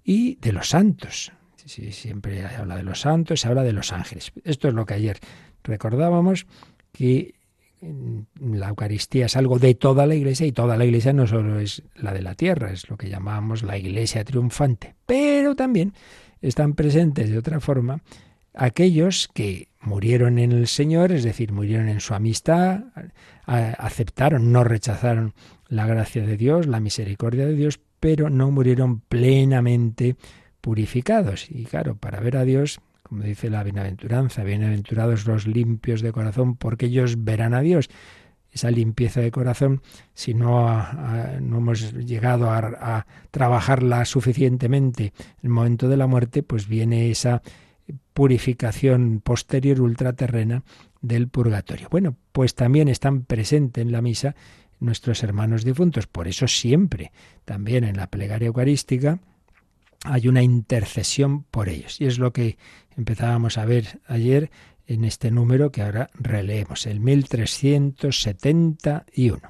Y 0.04 0.36
de 0.36 0.52
los 0.52 0.70
santos. 0.70 1.32
siempre 1.64 2.44
habla 2.44 2.76
de 2.76 2.82
los 2.82 3.00
santos, 3.00 3.40
se 3.40 3.48
habla 3.48 3.62
de 3.62 3.72
los 3.72 3.92
ángeles. 3.92 4.32
Esto 4.44 4.68
es 4.68 4.74
lo 4.74 4.86
que 4.86 4.94
ayer 4.94 5.18
recordábamos, 5.62 6.46
que 6.92 7.34
la 8.40 8.68
Eucaristía 8.68 9.26
es 9.26 9.36
algo 9.36 9.58
de 9.58 9.74
toda 9.74 10.06
la 10.06 10.14
Iglesia 10.14 10.46
y 10.46 10.52
toda 10.52 10.76
la 10.76 10.84
Iglesia 10.84 11.12
no 11.12 11.26
solo 11.26 11.58
es 11.58 11.82
la 11.96 12.12
de 12.12 12.22
la 12.22 12.34
tierra, 12.34 12.72
es 12.72 12.88
lo 12.88 12.96
que 12.96 13.08
llamamos 13.08 13.62
la 13.62 13.76
Iglesia 13.76 14.24
triunfante, 14.24 14.94
pero 15.06 15.56
también 15.56 15.92
están 16.40 16.74
presentes 16.74 17.30
de 17.30 17.38
otra 17.38 17.60
forma 17.60 18.02
aquellos 18.54 19.28
que 19.32 19.68
murieron 19.80 20.38
en 20.38 20.52
el 20.52 20.66
Señor, 20.68 21.12
es 21.12 21.24
decir, 21.24 21.52
murieron 21.52 21.88
en 21.88 22.00
su 22.00 22.14
amistad, 22.14 22.84
aceptaron, 23.46 24.52
no 24.52 24.64
rechazaron 24.64 25.34
la 25.68 25.86
gracia 25.86 26.24
de 26.24 26.36
Dios, 26.36 26.66
la 26.66 26.80
misericordia 26.80 27.46
de 27.46 27.54
Dios, 27.54 27.80
pero 27.98 28.30
no 28.30 28.50
murieron 28.50 29.00
plenamente 29.00 30.16
purificados. 30.60 31.50
Y 31.50 31.64
claro, 31.64 31.96
para 31.96 32.20
ver 32.20 32.36
a 32.36 32.44
Dios, 32.44 32.80
como 33.12 33.24
dice 33.24 33.50
la 33.50 33.62
bienaventuranza, 33.62 34.42
bienaventurados 34.42 35.26
los 35.26 35.46
limpios 35.46 36.00
de 36.00 36.12
corazón, 36.12 36.56
porque 36.56 36.86
ellos 36.86 37.22
verán 37.22 37.52
a 37.52 37.60
Dios. 37.60 37.90
Esa 38.50 38.70
limpieza 38.70 39.20
de 39.20 39.30
corazón, 39.30 39.82
si 40.14 40.32
no, 40.32 40.82
no 41.42 41.58
hemos 41.58 41.92
llegado 41.92 42.48
a, 42.50 42.56
a 42.56 43.06
trabajarla 43.30 44.06
suficientemente 44.06 45.12
en 45.18 45.42
el 45.42 45.50
momento 45.50 45.90
de 45.90 45.98
la 45.98 46.06
muerte, 46.06 46.42
pues 46.42 46.66
viene 46.66 47.10
esa 47.10 47.42
purificación 48.14 49.20
posterior 49.22 49.82
ultraterrena 49.82 50.62
del 51.02 51.28
purgatorio. 51.28 51.88
Bueno, 51.90 52.16
pues 52.32 52.54
también 52.54 52.88
están 52.88 53.24
presentes 53.24 53.82
en 53.82 53.92
la 53.92 54.00
misa 54.00 54.34
nuestros 54.80 55.22
hermanos 55.22 55.64
difuntos. 55.64 56.06
Por 56.06 56.28
eso 56.28 56.48
siempre, 56.48 57.12
también 57.44 57.84
en 57.84 57.98
la 57.98 58.06
plegaria 58.06 58.46
eucarística, 58.46 59.18
hay 60.04 60.28
una 60.28 60.42
intercesión 60.42 61.44
por 61.44 61.68
ellos. 61.68 62.00
Y 62.00 62.06
es 62.06 62.18
lo 62.18 62.32
que 62.32 62.58
empezábamos 62.96 63.58
a 63.58 63.64
ver 63.64 64.00
ayer 64.06 64.50
en 64.86 65.04
este 65.04 65.30
número 65.30 65.70
que 65.70 65.82
ahora 65.82 66.10
releemos, 66.14 66.86
el 66.86 67.00
1371. 67.00 69.40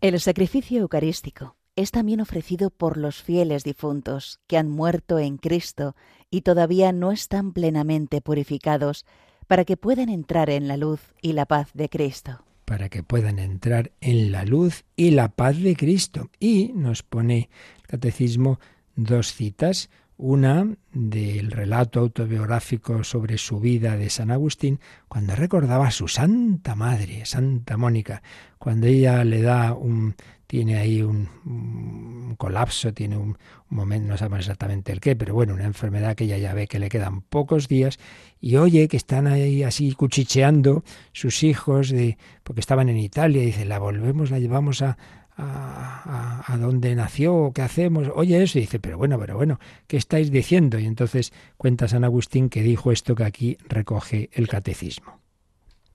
El 0.00 0.20
sacrificio 0.20 0.80
eucarístico 0.80 1.56
es 1.76 1.90
también 1.90 2.20
ofrecido 2.20 2.70
por 2.70 2.96
los 2.96 3.22
fieles 3.22 3.64
difuntos 3.64 4.40
que 4.46 4.58
han 4.58 4.68
muerto 4.68 5.18
en 5.18 5.38
Cristo 5.38 5.96
y 6.30 6.42
todavía 6.42 6.92
no 6.92 7.12
están 7.12 7.52
plenamente 7.52 8.20
purificados 8.20 9.06
para 9.46 9.64
que 9.64 9.76
puedan 9.76 10.08
entrar 10.08 10.50
en 10.50 10.68
la 10.68 10.76
luz 10.76 11.00
y 11.22 11.32
la 11.32 11.46
paz 11.46 11.70
de 11.74 11.88
Cristo. 11.88 12.44
Para 12.64 12.88
que 12.88 13.02
puedan 13.02 13.38
entrar 13.38 13.92
en 14.00 14.32
la 14.32 14.44
luz 14.44 14.84
y 14.94 15.12
la 15.12 15.28
paz 15.28 15.58
de 15.58 15.74
Cristo. 15.74 16.30
Y 16.38 16.72
nos 16.74 17.02
pone 17.02 17.48
el 17.80 17.86
catecismo 17.86 18.60
dos 18.98 19.32
citas, 19.32 19.90
una 20.16 20.66
del 20.92 21.52
relato 21.52 22.00
autobiográfico 22.00 23.04
sobre 23.04 23.38
su 23.38 23.60
vida 23.60 23.96
de 23.96 24.10
San 24.10 24.32
Agustín, 24.32 24.80
cuando 25.06 25.36
recordaba 25.36 25.86
a 25.86 25.92
su 25.92 26.08
Santa 26.08 26.74
Madre, 26.74 27.24
Santa 27.24 27.76
Mónica, 27.76 28.22
cuando 28.58 28.88
ella 28.88 29.22
le 29.24 29.40
da 29.42 29.74
un 29.74 30.16
tiene 30.48 30.78
ahí 30.78 31.02
un, 31.02 32.34
colapso, 32.38 32.94
tiene 32.94 33.18
un, 33.18 33.36
momento, 33.68 34.08
no 34.08 34.16
sabemos 34.16 34.40
exactamente 34.40 34.92
el 34.92 35.00
qué, 35.00 35.14
pero 35.14 35.34
bueno, 35.34 35.52
una 35.52 35.66
enfermedad 35.66 36.16
que 36.16 36.24
ella 36.24 36.38
ya 36.38 36.54
ve 36.54 36.66
que 36.66 36.78
le 36.78 36.88
quedan 36.88 37.20
pocos 37.20 37.68
días 37.68 37.98
y 38.40 38.56
oye 38.56 38.88
que 38.88 38.96
están 38.96 39.26
ahí 39.26 39.62
así 39.62 39.92
cuchicheando 39.92 40.84
sus 41.12 41.42
hijos, 41.42 41.90
de, 41.90 42.16
porque 42.44 42.60
estaban 42.60 42.88
en 42.88 42.96
Italia, 42.96 43.42
y 43.42 43.46
dice, 43.46 43.66
la 43.66 43.78
volvemos, 43.78 44.30
la 44.30 44.38
llevamos 44.38 44.80
a, 44.80 44.96
a, 45.38 46.42
a, 46.46 46.56
dónde 46.58 46.94
nació, 46.94 47.52
qué 47.54 47.62
hacemos, 47.62 48.10
oye 48.14 48.42
eso, 48.42 48.58
y 48.58 48.62
dice, 48.62 48.80
pero 48.80 48.98
bueno, 48.98 49.18
pero 49.18 49.36
bueno, 49.36 49.60
¿qué 49.86 49.96
estáis 49.96 50.30
diciendo? 50.30 50.78
Y 50.78 50.86
entonces 50.86 51.32
cuenta 51.56 51.88
San 51.88 52.04
Agustín 52.04 52.48
que 52.48 52.62
dijo 52.62 52.90
esto 52.90 53.14
que 53.14 53.24
aquí 53.24 53.58
recoge 53.68 54.30
el 54.32 54.48
catecismo. 54.48 55.20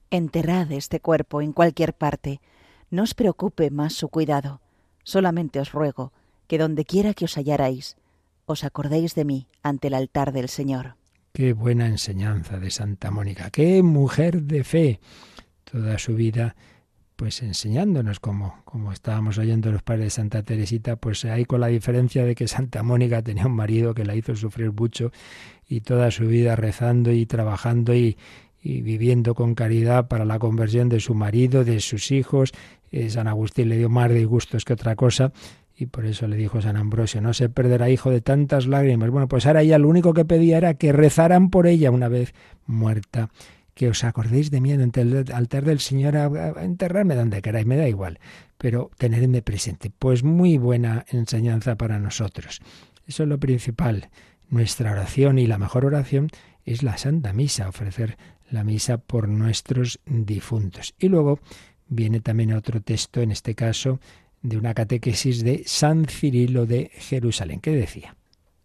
Enterrad 0.10 0.71
este 0.71 0.99
cuerpo 0.99 1.41
en 1.41 1.51
cualquier 1.51 1.93
parte, 1.93 2.39
no 2.89 3.03
os 3.03 3.13
preocupe 3.13 3.69
más 3.69 3.93
su 3.93 4.10
cuidado, 4.10 4.62
solamente 5.03 5.60
os 5.60 5.71
ruego 5.71 6.13
que 6.47 6.58
donde 6.58 6.86
quiera 6.86 7.13
que 7.13 7.25
os 7.25 7.36
hallarais, 7.36 7.97
os 8.45 8.63
acordéis 8.63 9.15
de 9.15 9.25
mí 9.25 9.47
ante 9.62 9.88
el 9.88 9.95
altar 9.95 10.32
del 10.32 10.49
Señor. 10.49 10.95
Qué 11.34 11.53
buena 11.53 11.88
enseñanza 11.88 12.60
de 12.60 12.69
Santa 12.69 13.10
Mónica, 13.10 13.49
qué 13.49 13.82
mujer 13.82 14.43
de 14.43 14.63
fe, 14.63 14.99
toda 15.63 15.97
su 15.97 16.15
vida 16.15 16.56
pues 17.23 17.41
enseñándonos 17.41 18.19
como, 18.19 18.62
como 18.65 18.91
estábamos 18.91 19.38
oyendo 19.38 19.71
los 19.71 19.81
padres 19.81 20.07
de 20.07 20.09
Santa 20.09 20.43
Teresita, 20.43 20.97
pues 20.97 21.23
ahí 21.23 21.45
con 21.45 21.62
la 21.62 21.67
diferencia 21.67 22.25
de 22.25 22.36
que 22.36 22.49
Santa 22.49 22.83
Mónica 22.83 23.21
tenía 23.21 23.45
un 23.45 23.55
marido 23.55 23.93
que 23.93 24.03
la 24.03 24.13
hizo 24.13 24.36
sufrir 24.36 24.73
mucho 24.73 25.13
y 25.65 25.79
toda 25.79 26.12
su 26.12 26.27
vida 26.27 26.57
rezando 26.57 27.13
y 27.13 27.25
trabajando 27.25 27.95
y, 27.95 28.17
viviendo 28.62 29.36
con 29.36 29.55
caridad 29.55 30.09
para 30.09 30.25
la 30.25 30.38
conversión 30.38 30.89
de 30.89 30.99
su 30.99 31.15
marido, 31.15 31.63
de 31.63 31.79
sus 31.79 32.12
hijos. 32.12 32.51
Eh, 32.91 33.09
San 33.09 33.29
Agustín 33.29 33.69
le 33.69 33.77
dio 33.77 33.88
más 33.88 34.12
disgustos 34.12 34.65
que 34.65 34.73
otra 34.73 34.97
cosa 34.97 35.31
y 35.77 35.86
por 35.86 36.05
eso 36.05 36.27
le 36.27 36.36
dijo 36.36 36.62
San 36.62 36.75
Ambrosio, 36.75 37.21
no 37.21 37.33
se 37.33 37.47
perderá 37.47 37.89
hijo 37.89 38.12
de 38.12 38.19
tantas 38.19 38.67
lágrimas. 38.67 39.09
Bueno, 39.12 39.29
pues 39.29 39.45
ahora 39.45 39.62
ella 39.62 39.77
lo 39.77 39.88
único 39.88 40.13
que 40.13 40.25
pedía 40.25 40.57
era 40.57 40.73
que 40.73 40.91
rezaran 40.91 41.49
por 41.49 41.67
ella 41.67 41.89
una 41.89 42.09
vez 42.09 42.33
muerta 42.65 43.29
que 43.73 43.89
os 43.89 44.03
acordéis 44.03 44.51
de 44.51 44.62
mí 44.62 44.71
ante 44.71 45.01
el 45.01 45.25
altar 45.33 45.65
del 45.65 45.79
Señor 45.79 46.17
a, 46.17 46.63
enterrarme 46.63 47.15
donde 47.15 47.41
queráis, 47.41 47.65
me 47.65 47.77
da 47.77 47.88
igual, 47.88 48.19
pero 48.57 48.91
tenerme 48.97 49.41
presente. 49.41 49.89
Pues 49.89 50.23
muy 50.23 50.57
buena 50.57 51.05
enseñanza 51.09 51.75
para 51.75 51.99
nosotros. 51.99 52.62
Eso 53.07 53.23
es 53.23 53.29
lo 53.29 53.39
principal. 53.39 54.09
Nuestra 54.49 54.91
oración 54.91 55.39
y 55.39 55.47
la 55.47 55.57
mejor 55.57 55.86
oración 55.86 56.29
es 56.65 56.83
la 56.83 56.97
Santa 56.97 57.33
Misa, 57.33 57.67
ofrecer 57.67 58.17
la 58.49 58.63
misa 58.63 58.99
por 58.99 59.27
nuestros 59.27 59.99
difuntos. 60.05 60.93
Y 60.99 61.09
luego 61.09 61.39
viene 61.88 62.19
también 62.19 62.53
otro 62.53 62.81
texto, 62.81 63.21
en 63.21 63.31
este 63.31 63.55
caso, 63.55 63.99
de 64.41 64.57
una 64.57 64.73
catequesis 64.73 65.43
de 65.43 65.63
San 65.65 66.05
Cirilo 66.05 66.65
de 66.65 66.91
Jerusalén, 66.93 67.59
que 67.59 67.71
decía. 67.71 68.15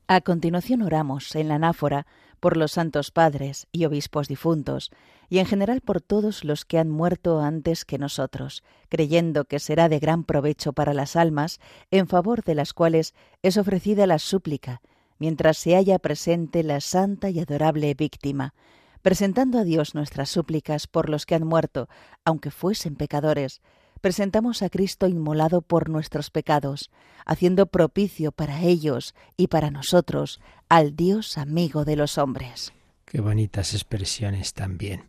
A 0.06 0.20
continuación 0.20 0.82
oramos 0.82 1.34
en 1.36 1.48
la 1.48 1.56
anáfora 1.56 2.06
por 2.38 2.56
los 2.56 2.72
santos 2.72 3.10
padres 3.10 3.66
y 3.72 3.84
obispos 3.84 4.28
difuntos, 4.28 4.90
y 5.28 5.38
en 5.38 5.46
general 5.46 5.80
por 5.80 6.00
todos 6.00 6.44
los 6.44 6.64
que 6.64 6.78
han 6.78 6.88
muerto 6.88 7.40
antes 7.40 7.84
que 7.84 7.98
nosotros, 7.98 8.62
creyendo 8.88 9.44
que 9.44 9.58
será 9.58 9.88
de 9.88 9.98
gran 9.98 10.24
provecho 10.24 10.72
para 10.72 10.94
las 10.94 11.16
almas, 11.16 11.60
en 11.90 12.08
favor 12.08 12.42
de 12.44 12.54
las 12.54 12.72
cuales 12.72 13.14
es 13.42 13.56
ofrecida 13.56 14.06
la 14.06 14.18
súplica, 14.18 14.80
mientras 15.18 15.58
se 15.58 15.76
haya 15.76 15.98
presente 15.98 16.62
la 16.62 16.80
santa 16.80 17.30
y 17.30 17.40
adorable 17.40 17.92
víctima, 17.94 18.54
presentando 19.02 19.58
a 19.58 19.64
Dios 19.64 19.94
nuestras 19.94 20.30
súplicas 20.30 20.86
por 20.86 21.08
los 21.08 21.26
que 21.26 21.34
han 21.34 21.46
muerto, 21.46 21.88
aunque 22.24 22.50
fuesen 22.50 22.96
pecadores, 22.96 23.60
presentamos 24.00 24.62
a 24.62 24.70
Cristo 24.70 25.08
inmolado 25.08 25.62
por 25.62 25.88
nuestros 25.88 26.30
pecados, 26.30 26.90
haciendo 27.26 27.66
propicio 27.66 28.32
para 28.32 28.62
ellos 28.62 29.14
y 29.36 29.48
para 29.48 29.70
nosotros 29.70 30.40
al 30.68 30.96
Dios 30.96 31.38
amigo 31.38 31.84
de 31.84 31.96
los 31.96 32.18
hombres. 32.18 32.72
Qué 33.04 33.20
bonitas 33.20 33.74
expresiones 33.74 34.52
también. 34.52 35.04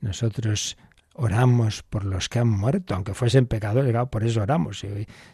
Nosotros 0.00 0.76
oramos 1.14 1.82
por 1.82 2.04
los 2.04 2.28
que 2.28 2.38
han 2.38 2.48
muerto, 2.48 2.94
aunque 2.94 3.14
fuesen 3.14 3.46
pecadores, 3.46 3.94
por 4.10 4.24
eso 4.24 4.42
oramos. 4.42 4.80
Si, 4.80 4.88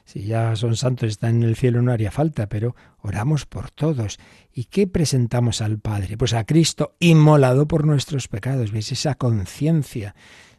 si, 0.05 0.25
ya 0.25 0.57
son 0.57 0.77
santos, 0.77 1.11
están 1.11 1.37
en 1.37 1.43
el 1.45 1.57
cielo, 1.57 1.83
no 1.83 1.93
haría 1.93 2.11
falta, 2.11 2.49
pero 2.49 2.75
oramos 3.01 3.47
por 3.47 3.71
todos. 3.71 4.19
¿Y 4.53 4.65
qué 4.65 4.87
presentamos 4.87 5.61
al 5.61 5.79
Padre? 5.79 6.17
Pues 6.17 6.33
a 6.35 6.45
Cristo 6.45 6.97
inmolado 6.99 7.69
por 7.69 7.87
nuestros 7.87 8.29
pecados. 8.29 8.73
¿Veis 8.73 8.91
esa 8.93 9.15
conciencia 9.15 10.15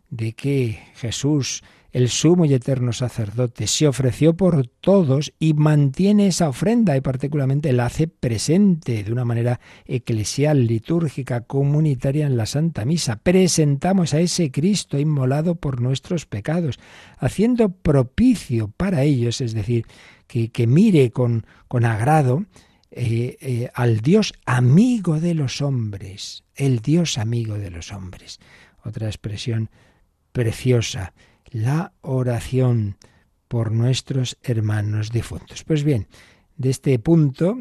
de 0.09 0.33
que 0.33 0.79
Jesús 0.95 1.63
el 1.91 2.09
sumo 2.09 2.45
y 2.45 2.53
eterno 2.53 2.93
sacerdote 2.93 3.67
se 3.67 3.87
ofreció 3.87 4.35
por 4.35 4.67
todos 4.67 5.33
y 5.39 5.53
mantiene 5.53 6.27
esa 6.27 6.49
ofrenda 6.49 6.95
y 6.95 7.01
particularmente 7.01 7.73
la 7.73 7.87
hace 7.87 8.07
presente 8.07 9.03
de 9.03 9.11
una 9.11 9.25
manera 9.25 9.59
eclesial, 9.85 10.67
litúrgica, 10.67 11.41
comunitaria 11.41 12.27
en 12.27 12.37
la 12.37 12.45
Santa 12.45 12.85
Misa. 12.85 13.17
Presentamos 13.17 14.13
a 14.13 14.19
ese 14.19 14.51
Cristo 14.51 14.99
inmolado 14.99 15.55
por 15.55 15.81
nuestros 15.81 16.25
pecados, 16.25 16.79
haciendo 17.17 17.69
propicio 17.69 18.67
para 18.77 19.03
ellos, 19.03 19.41
es 19.41 19.53
decir, 19.53 19.85
que, 20.27 20.67
mire 20.67 21.09
con, 21.09 21.45
con 21.67 21.85
agrado 21.85 22.45
eh, 22.91 23.37
eh, 23.41 23.69
al 23.73 24.01
Dios 24.01 24.33
amigo 24.45 25.19
de 25.19 25.33
los 25.33 25.61
hombres, 25.61 26.43
el 26.55 26.79
Dios 26.79 27.17
amigo 27.17 27.57
de 27.57 27.71
los 27.71 27.91
hombres. 27.91 28.39
Otra 28.83 29.07
expresión 29.07 29.69
preciosa 30.31 31.13
la 31.51 31.93
oración 32.01 32.97
por 33.47 33.71
nuestros 33.71 34.37
hermanos 34.43 35.11
difuntos. 35.11 35.63
Pues 35.63 35.83
bien, 35.83 36.07
de 36.57 36.69
este 36.69 36.97
punto 36.99 37.57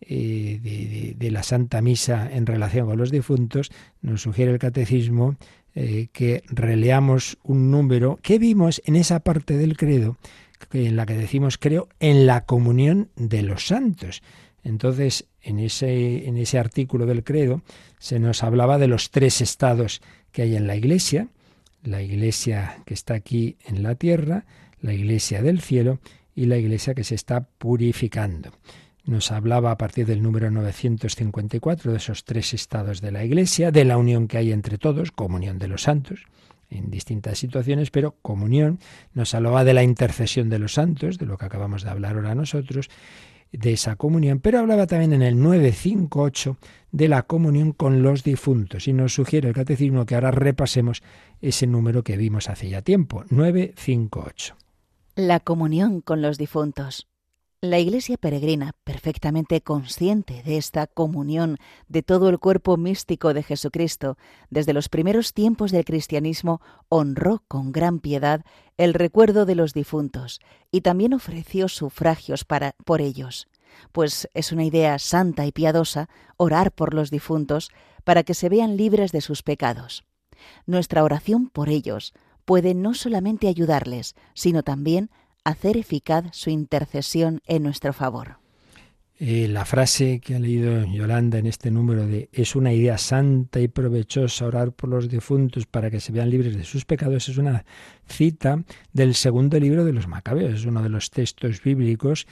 eh, 0.00 1.14
de, 1.16 1.30
la 1.30 1.42
Santa 1.42 1.80
Misa 1.80 2.28
en 2.32 2.44
relación 2.46 2.86
con 2.86 2.98
los 2.98 3.10
difuntos, 3.10 3.70
nos 4.00 4.22
sugiere 4.22 4.52
el 4.52 4.58
Catecismo 4.58 5.36
eh, 5.74 6.08
que 6.12 6.42
releamos 6.48 7.38
un 7.44 7.70
número 7.70 8.18
que 8.20 8.38
vimos 8.38 8.82
en 8.84 8.96
esa 8.96 9.20
parte 9.20 9.56
del 9.56 9.76
credo 9.76 10.18
en 10.72 10.96
la 10.96 11.06
que 11.06 11.14
decimos 11.14 11.58
creo 11.58 11.88
en 12.00 12.26
la 12.26 12.44
comunión 12.44 13.10
de 13.16 13.42
los 13.42 13.66
santos. 13.66 14.22
Entonces, 14.64 15.26
en 15.40 15.58
ese, 15.58 16.28
en 16.28 16.36
ese 16.36 16.58
artículo 16.58 17.06
del 17.06 17.24
credo 17.24 17.62
se 17.98 18.18
nos 18.18 18.42
hablaba 18.42 18.78
de 18.78 18.88
los 18.88 19.10
tres 19.10 19.40
estados 19.40 20.02
que 20.30 20.42
hay 20.42 20.56
en 20.56 20.66
la 20.66 20.76
Iglesia, 20.76 21.28
la 21.82 22.02
iglesia 22.02 22.82
que 22.86 22.94
está 22.94 23.14
aquí 23.14 23.56
en 23.64 23.82
la 23.82 23.94
tierra, 23.94 24.44
la 24.80 24.92
iglesia 24.92 25.42
del 25.42 25.60
cielo 25.60 26.00
y 26.34 26.46
la 26.46 26.56
iglesia 26.56 26.94
que 26.94 27.04
se 27.04 27.14
está 27.14 27.46
purificando. 27.58 28.52
Nos 29.04 29.32
hablaba 29.32 29.72
a 29.72 29.78
partir 29.78 30.06
del 30.06 30.22
número 30.22 30.50
954 30.50 31.90
de 31.90 31.98
esos 31.98 32.24
tres 32.24 32.54
estados 32.54 33.00
de 33.00 33.10
la 33.10 33.24
iglesia, 33.24 33.72
de 33.72 33.84
la 33.84 33.98
unión 33.98 34.28
que 34.28 34.38
hay 34.38 34.52
entre 34.52 34.78
todos, 34.78 35.10
comunión 35.10 35.58
de 35.58 35.68
los 35.68 35.82
santos, 35.82 36.24
en 36.70 36.90
distintas 36.90 37.38
situaciones, 37.38 37.90
pero 37.90 38.16
comunión, 38.22 38.78
nos 39.12 39.34
hablaba 39.34 39.64
de 39.64 39.74
la 39.74 39.82
intercesión 39.82 40.48
de 40.48 40.58
los 40.58 40.74
santos, 40.74 41.18
de 41.18 41.26
lo 41.26 41.36
que 41.36 41.46
acabamos 41.46 41.82
de 41.82 41.90
hablar 41.90 42.16
ahora 42.16 42.34
nosotros, 42.34 42.88
de 43.52 43.74
esa 43.74 43.96
comunión, 43.96 44.40
pero 44.40 44.58
hablaba 44.58 44.86
también 44.86 45.12
en 45.12 45.22
el 45.22 45.40
958 45.40 46.56
de 46.90 47.08
la 47.08 47.22
comunión 47.22 47.72
con 47.72 48.02
los 48.02 48.24
difuntos 48.24 48.88
y 48.88 48.92
nos 48.92 49.14
sugiere 49.14 49.48
el 49.48 49.54
catecismo 49.54 50.06
que 50.06 50.14
ahora 50.14 50.30
repasemos 50.30 51.02
ese 51.40 51.66
número 51.66 52.02
que 52.02 52.16
vimos 52.16 52.48
hace 52.48 52.68
ya 52.68 52.82
tiempo, 52.82 53.24
958. 53.30 54.56
La 55.14 55.40
comunión 55.40 56.00
con 56.00 56.22
los 56.22 56.38
difuntos. 56.38 57.11
La 57.64 57.78
Iglesia 57.78 58.16
peregrina, 58.16 58.72
perfectamente 58.82 59.60
consciente 59.60 60.42
de 60.42 60.56
esta 60.56 60.88
comunión 60.88 61.58
de 61.86 62.02
todo 62.02 62.28
el 62.28 62.40
cuerpo 62.40 62.76
místico 62.76 63.34
de 63.34 63.44
Jesucristo, 63.44 64.18
desde 64.50 64.72
los 64.72 64.88
primeros 64.88 65.32
tiempos 65.32 65.70
del 65.70 65.84
cristianismo, 65.84 66.60
honró 66.88 67.44
con 67.46 67.70
gran 67.70 68.00
piedad 68.00 68.44
el 68.78 68.94
recuerdo 68.94 69.46
de 69.46 69.54
los 69.54 69.74
difuntos 69.74 70.40
y 70.72 70.80
también 70.80 71.14
ofreció 71.14 71.68
sufragios 71.68 72.44
para, 72.44 72.74
por 72.84 73.00
ellos, 73.00 73.46
pues 73.92 74.28
es 74.34 74.50
una 74.50 74.64
idea 74.64 74.98
santa 74.98 75.46
y 75.46 75.52
piadosa 75.52 76.08
orar 76.36 76.72
por 76.72 76.94
los 76.94 77.12
difuntos 77.12 77.70
para 78.02 78.24
que 78.24 78.34
se 78.34 78.48
vean 78.48 78.76
libres 78.76 79.12
de 79.12 79.20
sus 79.20 79.44
pecados. 79.44 80.02
Nuestra 80.66 81.04
oración 81.04 81.48
por 81.48 81.68
ellos 81.68 82.12
puede 82.44 82.74
no 82.74 82.94
solamente 82.94 83.46
ayudarles, 83.46 84.16
sino 84.34 84.64
también 84.64 85.10
hacer 85.44 85.76
eficaz 85.76 86.24
su 86.32 86.50
intercesión 86.50 87.40
en 87.46 87.62
nuestro 87.62 87.92
favor. 87.92 88.42
Eh, 89.24 89.46
la 89.46 89.64
frase 89.64 90.20
que 90.20 90.34
ha 90.34 90.40
leído 90.40 90.84
Yolanda 90.84 91.38
en 91.38 91.46
este 91.46 91.70
número 91.70 92.06
de 92.06 92.28
es 92.32 92.56
una 92.56 92.72
idea 92.72 92.98
santa 92.98 93.60
y 93.60 93.68
provechosa 93.68 94.46
orar 94.46 94.72
por 94.72 94.90
los 94.90 95.08
difuntos 95.08 95.66
para 95.66 95.92
que 95.92 96.00
se 96.00 96.10
vean 96.10 96.28
libres 96.28 96.56
de 96.56 96.64
sus 96.64 96.84
pecados 96.84 97.28
es 97.28 97.36
una 97.36 97.64
cita 98.08 98.64
del 98.92 99.14
segundo 99.14 99.60
libro 99.60 99.84
de 99.84 99.92
los 99.92 100.08
Macabeos, 100.08 100.54
es 100.54 100.64
uno 100.64 100.82
de 100.82 100.88
los 100.88 101.10
textos 101.10 101.62
bíblicos 101.62 102.26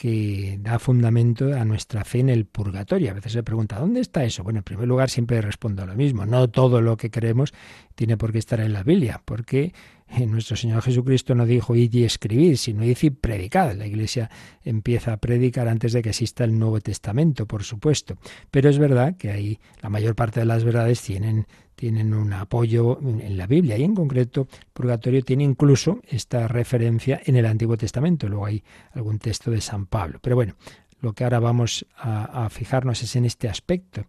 que 0.00 0.56
da 0.62 0.78
fundamento 0.78 1.52
a 1.52 1.62
nuestra 1.66 2.04
fe 2.04 2.20
en 2.20 2.30
el 2.30 2.46
purgatorio. 2.46 3.10
A 3.10 3.12
veces 3.12 3.32
se 3.32 3.42
pregunta, 3.42 3.78
¿dónde 3.78 4.00
está 4.00 4.24
eso? 4.24 4.42
Bueno, 4.42 4.60
en 4.60 4.64
primer 4.64 4.88
lugar 4.88 5.10
siempre 5.10 5.42
respondo 5.42 5.84
lo 5.84 5.94
mismo. 5.94 6.24
No 6.24 6.48
todo 6.48 6.80
lo 6.80 6.96
que 6.96 7.10
creemos 7.10 7.52
tiene 7.96 8.16
por 8.16 8.32
qué 8.32 8.38
estar 8.38 8.60
en 8.60 8.72
la 8.72 8.82
Biblia, 8.82 9.20
porque 9.22 9.74
eh, 10.08 10.26
nuestro 10.26 10.56
Señor 10.56 10.80
Jesucristo 10.80 11.34
no 11.34 11.44
dijo 11.44 11.76
id 11.76 11.92
y 11.92 12.04
escribir, 12.04 12.56
sino 12.56 12.82
id 12.82 12.96
y 13.02 13.10
predicad. 13.10 13.74
La 13.76 13.86
Iglesia 13.86 14.30
empieza 14.64 15.12
a 15.12 15.16
predicar 15.18 15.68
antes 15.68 15.92
de 15.92 16.00
que 16.00 16.08
exista 16.08 16.44
el 16.44 16.58
Nuevo 16.58 16.80
Testamento, 16.80 17.44
por 17.44 17.62
supuesto. 17.62 18.16
Pero 18.50 18.70
es 18.70 18.78
verdad 18.78 19.18
que 19.18 19.30
ahí 19.30 19.58
la 19.82 19.90
mayor 19.90 20.14
parte 20.14 20.40
de 20.40 20.46
las 20.46 20.64
verdades 20.64 21.02
tienen 21.02 21.46
tienen 21.80 22.12
un 22.12 22.34
apoyo 22.34 23.00
en 23.00 23.38
la 23.38 23.46
Biblia 23.46 23.78
y 23.78 23.84
en 23.84 23.94
concreto 23.94 24.46
purgatorio 24.74 25.22
tiene 25.22 25.44
incluso 25.44 26.02
esta 26.06 26.46
referencia 26.46 27.22
en 27.24 27.36
el 27.36 27.46
Antiguo 27.46 27.78
Testamento. 27.78 28.28
Luego 28.28 28.44
hay 28.44 28.62
algún 28.92 29.18
texto 29.18 29.50
de 29.50 29.62
San 29.62 29.86
Pablo. 29.86 30.18
Pero 30.20 30.36
bueno, 30.36 30.56
lo 31.00 31.14
que 31.14 31.24
ahora 31.24 31.40
vamos 31.40 31.86
a, 31.96 32.50
fijarnos 32.50 33.02
es 33.02 33.16
en 33.16 33.24
este 33.24 33.48
aspecto 33.48 34.04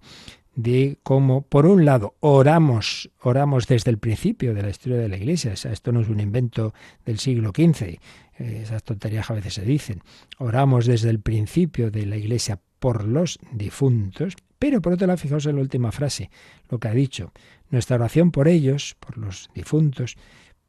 de 0.53 0.99
cómo, 1.01 1.43
por 1.43 1.65
un 1.65 1.85
lado, 1.85 2.15
oramos, 2.19 3.09
oramos 3.21 3.67
desde 3.67 3.89
el 3.89 3.99
principio 3.99 4.53
de 4.53 4.63
la 4.63 4.69
historia 4.69 4.97
de 4.97 5.07
la 5.07 5.15
Iglesia. 5.15 5.53
esto 5.53 5.93
no 5.93 6.01
es 6.01 6.09
un 6.09 6.19
invento 6.19 6.73
del 7.05 7.19
siglo 7.19 7.53
XV, 7.55 7.83
eh, 7.83 7.99
esas 8.37 8.83
tonterías 8.83 9.31
a 9.31 9.35
veces 9.35 9.53
se 9.53 9.61
dicen. 9.61 10.01
Oramos 10.39 10.87
desde 10.87 11.09
el 11.09 11.21
principio 11.21 11.89
de 11.89 12.05
la 12.05 12.17
Iglesia 12.17 12.59
por 12.79 13.07
los 13.07 13.39
difuntos, 13.53 14.35
pero 14.61 14.79
por 14.79 14.93
otro 14.93 15.07
lado, 15.07 15.17
fijaos 15.17 15.47
en 15.47 15.55
la 15.55 15.61
última 15.61 15.91
frase, 15.91 16.29
lo 16.69 16.79
que 16.79 16.87
ha 16.87 16.93
dicho. 16.93 17.31
Nuestra 17.71 17.95
oración 17.95 18.31
por 18.31 18.47
ellos, 18.47 18.95
por 18.99 19.17
los 19.17 19.49
difuntos, 19.55 20.17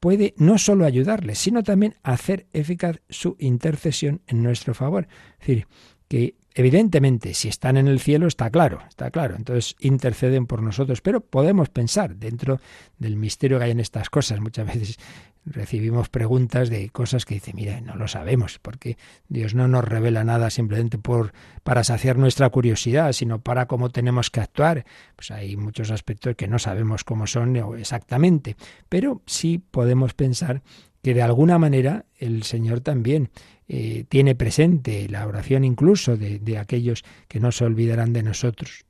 puede 0.01 0.35
no 0.39 0.57
solo 0.59 0.87
ayudarles, 0.87 1.39
sino 1.39 1.63
también 1.63 1.97
hacer 2.03 2.47
eficaz 2.53 3.01
su 3.11 3.37
intercesión 3.39 4.23
en 4.27 4.43
nuestro 4.43 4.73
favor. 4.75 5.07
Es 5.35 5.47
decir, 5.47 5.67
que 6.09 6.37
Evidentemente, 6.55 7.33
si 7.33 7.49
están 7.49 7.79
en 7.79 7.89
el 7.89 7.99
cielo, 7.99 8.27
está 8.27 8.51
claro, 8.51 8.81
está 8.89 9.11
claro. 9.11 9.37
Entonces 9.37 9.75
interceden 9.81 10.47
por 10.47 10.63
nosotros, 10.63 11.01
pero 11.01 11.21
podemos 11.21 11.71
pensar 11.71 12.17
dentro 12.17 12.61
del 12.99 13.17
misterio 13.17 13.59
que 13.59 13.65
hay 13.65 13.71
en 13.71 13.81
estas 13.81 14.11
cosas. 14.11 14.41
Muchas 14.41 14.67
veces 14.67 14.99
recibimos 15.45 16.09
preguntas 16.09 16.71
de 16.71 16.89
cosas 16.91 17.25
que 17.25 17.35
dicen, 17.35 17.57
mira, 17.57 17.81
no 17.81 17.97
lo 17.97 18.09
sabemos, 18.09 18.59
porque 18.61 18.97
Dios 19.29 19.55
no 19.55 19.69
nos 19.69 19.85
revela 19.85 20.25
nada 20.25 20.51
simplemente 20.51 20.99
por 20.99 21.33
para 21.63 21.85
saciar 21.85 22.17
nuestra 22.17 22.49
curiosidad, 22.51 23.13
sino 23.13 23.41
para 23.41 23.67
cómo 23.67 23.91
tenemos 23.91 24.31
que 24.31 24.41
actuar. 24.41 24.85
Pues 25.17 25.31
hay 25.31 25.57
muchos 25.57 25.91
aspectos 25.91 26.37
que 26.37 26.49
no 26.49 26.59
sabemos 26.59 27.05
cómo 27.05 27.27
son 27.27 27.57
exactamente, 27.79 28.57
pero 28.89 29.23
sí 29.27 29.63
podemos 29.71 30.15
pensar 30.15 30.63
que 31.03 31.15
de 31.15 31.23
alguna 31.23 31.59
manera 31.59 32.07
el 32.19 32.45
Señor 32.45 32.81
también 32.81 33.31
eh, 33.69 34.05
tiene 34.09 34.35
presente 34.35 35.09
la 35.09 35.27
oración 35.27 35.65
incluso 35.65 36.17
de, 36.17 36.39
de, 36.39 36.59
aquellos 36.59 37.05
que 37.27 37.41
no 37.41 37.51
se 37.51 37.65
olvidarán 37.65 38.13
de 38.13 38.23
nosotros 38.23 38.85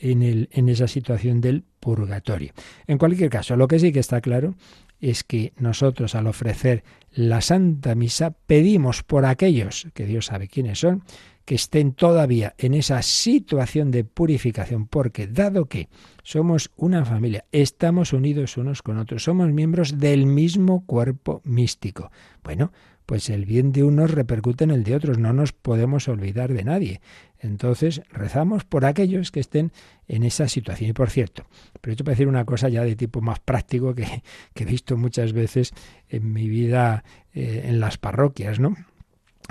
en, 0.00 0.22
el, 0.22 0.48
en 0.52 0.68
esa 0.68 0.88
situación 0.88 1.40
del 1.40 1.64
purgatorio. 1.80 2.52
En 2.86 2.98
cualquier 2.98 3.30
caso, 3.30 3.56
lo 3.56 3.68
que 3.68 3.78
sí 3.78 3.92
que 3.92 4.00
está 4.00 4.20
claro 4.20 4.54
es 5.00 5.24
que 5.24 5.52
nosotros 5.58 6.14
al 6.14 6.26
ofrecer 6.26 6.84
la 7.12 7.40
Santa 7.40 7.94
Misa 7.94 8.30
pedimos 8.30 9.02
por 9.02 9.24
aquellos, 9.24 9.88
que 9.94 10.06
Dios 10.06 10.26
sabe 10.26 10.48
quiénes 10.48 10.80
son, 10.80 11.02
que 11.44 11.54
estén 11.54 11.94
todavía 11.94 12.54
en 12.58 12.74
esa 12.74 13.00
situación 13.00 13.90
de 13.90 14.04
purificación, 14.04 14.86
porque 14.86 15.26
dado 15.26 15.64
que 15.64 15.88
somos 16.22 16.70
una 16.76 17.06
familia, 17.06 17.46
estamos 17.52 18.12
unidos 18.12 18.58
unos 18.58 18.82
con 18.82 18.98
otros, 18.98 19.24
somos 19.24 19.50
miembros 19.50 19.98
del 19.98 20.26
mismo 20.26 20.84
cuerpo 20.84 21.40
místico. 21.44 22.10
Bueno, 22.44 22.70
pues 23.06 23.30
el 23.30 23.46
bien 23.46 23.72
de 23.72 23.84
unos 23.84 24.10
repercute 24.10 24.64
en 24.64 24.70
el 24.70 24.84
de 24.84 24.94
otros, 24.94 25.16
no 25.16 25.32
nos 25.32 25.54
podemos 25.54 26.08
olvidar 26.08 26.52
de 26.52 26.64
nadie. 26.64 27.00
Entonces 27.40 28.02
rezamos 28.10 28.64
por 28.64 28.84
aquellos 28.84 29.30
que 29.30 29.40
estén 29.40 29.72
en 30.08 30.22
esa 30.24 30.48
situación. 30.48 30.90
Y 30.90 30.92
por 30.92 31.10
cierto, 31.10 31.44
pero 31.80 31.96
yo 31.96 32.04
para 32.04 32.14
decir 32.14 32.28
una 32.28 32.44
cosa 32.44 32.68
ya 32.68 32.82
de 32.84 32.96
tipo 32.96 33.20
más 33.20 33.40
práctico 33.40 33.94
que, 33.94 34.22
he 34.54 34.64
visto 34.64 34.96
muchas 34.96 35.32
veces 35.32 35.72
en 36.08 36.32
mi 36.32 36.48
vida 36.48 37.04
eh, 37.34 37.62
en 37.66 37.80
las 37.80 37.98
parroquias, 37.98 38.58
¿no? 38.58 38.76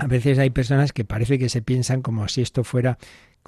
a 0.00 0.06
veces 0.06 0.38
hay 0.38 0.50
personas 0.50 0.92
que 0.92 1.04
parece 1.04 1.40
que 1.40 1.48
se 1.48 1.60
piensan 1.60 2.02
como 2.02 2.28
si 2.28 2.40
esto 2.40 2.62
fuera 2.62 2.98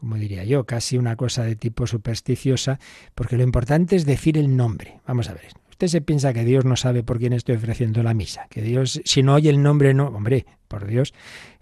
como 0.01 0.17
diría 0.17 0.45
yo, 0.45 0.65
casi 0.65 0.97
una 0.97 1.15
cosa 1.17 1.45
de 1.45 1.57
tipo 1.57 1.87
supersticiosa, 1.87 2.79
porque 3.15 3.37
lo 3.37 3.43
importante 3.43 3.97
es 3.97 4.07
decir 4.07 4.39
el 4.39 4.57
nombre. 4.57 4.99
Vamos 5.07 5.29
a 5.29 5.35
ver, 5.35 5.49
usted 5.81 5.99
se 5.99 6.03
piensa 6.03 6.35
que 6.35 6.45
Dios 6.45 6.67
no 6.67 6.77
sabe 6.77 7.03
por 7.03 7.19
quién 7.19 7.33
estoy 7.33 7.57
ofreciendo 7.57 8.03
la 8.03 8.13
misa, 8.13 8.47
que 8.51 8.61
Dios, 8.61 9.01
si 9.03 9.23
no 9.23 9.33
oye 9.33 9.49
el 9.49 9.63
nombre, 9.63 9.95
no, 9.95 10.09
hombre, 10.09 10.45
por 10.69 10.87
Dios. 10.87 11.15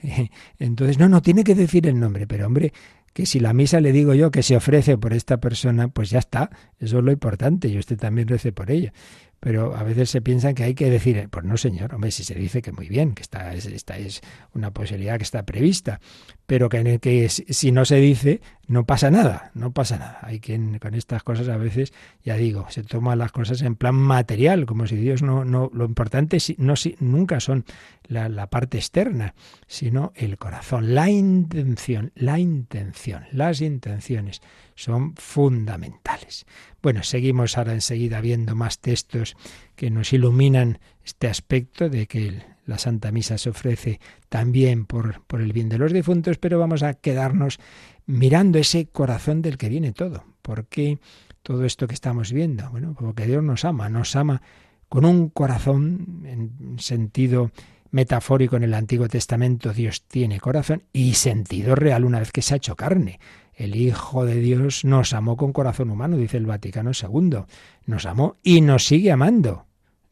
entonces, 0.58 0.98
no, 0.98 1.08
no, 1.08 1.22
tiene 1.22 1.44
que 1.44 1.54
decir 1.54 1.86
el 1.86 2.00
nombre, 2.00 2.26
pero 2.26 2.46
hombre, 2.46 2.72
que 3.12 3.26
si 3.26 3.38
la 3.38 3.52
misa 3.52 3.80
le 3.80 3.92
digo 3.92 4.14
yo 4.14 4.32
que 4.32 4.42
se 4.42 4.56
ofrece 4.56 4.98
por 4.98 5.12
esta 5.12 5.36
persona, 5.36 5.86
pues 5.86 6.10
ya 6.10 6.18
está, 6.18 6.50
eso 6.80 6.98
es 6.98 7.04
lo 7.04 7.12
importante, 7.12 7.68
y 7.68 7.78
usted 7.78 7.96
también 7.96 8.26
rece 8.26 8.50
por 8.50 8.72
ella 8.72 8.92
pero 9.40 9.76
a 9.76 9.82
veces 9.82 10.10
se 10.10 10.20
piensa 10.20 10.52
que 10.52 10.64
hay 10.64 10.74
que 10.74 10.90
decir, 10.90 11.28
pues 11.30 11.44
no 11.44 11.56
señor, 11.56 11.94
hombre, 11.94 12.10
si 12.10 12.24
se 12.24 12.34
dice 12.34 12.60
que 12.60 12.72
muy 12.72 12.88
bien, 12.88 13.14
que 13.14 13.22
esta 13.22 13.54
es, 13.54 13.66
esta 13.66 13.96
es 13.96 14.20
una 14.52 14.72
posibilidad 14.72 15.16
que 15.16 15.22
está 15.22 15.44
prevista, 15.44 16.00
pero 16.48 16.70
que, 16.70 16.78
en 16.78 16.86
el 16.86 16.98
que 16.98 17.28
si 17.28 17.72
no 17.72 17.84
se 17.84 17.96
dice, 17.96 18.40
no 18.68 18.86
pasa 18.86 19.10
nada, 19.10 19.50
no 19.52 19.72
pasa 19.72 19.98
nada. 19.98 20.18
Hay 20.22 20.40
quien 20.40 20.78
con 20.78 20.94
estas 20.94 21.22
cosas 21.22 21.46
a 21.50 21.58
veces, 21.58 21.92
ya 22.24 22.36
digo, 22.36 22.64
se 22.70 22.82
toman 22.82 23.18
las 23.18 23.32
cosas 23.32 23.60
en 23.60 23.76
plan 23.76 23.94
material, 23.94 24.64
como 24.64 24.86
si 24.86 24.96
Dios 24.96 25.20
no, 25.20 25.44
no 25.44 25.70
lo 25.74 25.84
importante 25.84 26.38
no, 26.56 26.72
nunca 27.00 27.40
son 27.40 27.66
la, 28.04 28.30
la 28.30 28.46
parte 28.46 28.78
externa, 28.78 29.34
sino 29.66 30.14
el 30.16 30.38
corazón, 30.38 30.94
la 30.94 31.10
intención, 31.10 32.12
la 32.14 32.38
intención, 32.38 33.24
las 33.30 33.60
intenciones 33.60 34.40
son 34.74 35.16
fundamentales. 35.16 36.46
Bueno, 36.80 37.02
seguimos 37.02 37.58
ahora 37.58 37.74
enseguida 37.74 38.22
viendo 38.22 38.54
más 38.54 38.78
textos 38.78 39.36
que 39.76 39.90
nos 39.90 40.14
iluminan 40.14 40.78
este 41.04 41.28
aspecto 41.28 41.90
de 41.90 42.06
que 42.06 42.40
la 42.68 42.78
Santa 42.78 43.10
Misa 43.10 43.38
se 43.38 43.48
ofrece 43.48 43.98
también 44.28 44.84
por, 44.84 45.22
por 45.26 45.40
el 45.40 45.52
bien 45.54 45.70
de 45.70 45.78
los 45.78 45.92
difuntos, 45.92 46.36
pero 46.36 46.58
vamos 46.58 46.82
a 46.82 46.94
quedarnos 46.94 47.58
mirando 48.04 48.58
ese 48.58 48.86
corazón 48.86 49.40
del 49.40 49.56
que 49.56 49.70
viene 49.70 49.92
todo. 49.92 50.24
¿Por 50.42 50.66
qué 50.66 50.98
todo 51.42 51.64
esto 51.64 51.88
que 51.88 51.94
estamos 51.94 52.30
viendo? 52.30 52.68
Bueno, 52.70 52.94
porque 52.98 53.26
Dios 53.26 53.42
nos 53.42 53.64
ama, 53.64 53.88
nos 53.88 54.14
ama 54.16 54.42
con 54.90 55.06
un 55.06 55.30
corazón 55.30 56.22
en 56.26 56.78
sentido 56.78 57.50
metafórico 57.90 58.56
en 58.56 58.64
el 58.64 58.74
Antiguo 58.74 59.08
Testamento 59.08 59.72
Dios 59.72 60.04
tiene 60.06 60.38
corazón 60.38 60.82
y 60.92 61.14
sentido 61.14 61.74
real 61.74 62.04
una 62.04 62.18
vez 62.18 62.32
que 62.32 62.42
se 62.42 62.52
ha 62.52 62.58
hecho 62.58 62.76
carne. 62.76 63.18
El 63.54 63.76
Hijo 63.76 64.26
de 64.26 64.34
Dios 64.34 64.84
nos 64.84 65.14
amó 65.14 65.38
con 65.38 65.54
corazón 65.54 65.90
humano, 65.90 66.18
dice 66.18 66.36
el 66.36 66.44
Vaticano 66.44 66.90
II. 66.90 67.44
Nos 67.86 68.04
amó 68.04 68.36
y 68.42 68.60
nos 68.60 68.84
sigue 68.84 69.10
amando. 69.10 69.67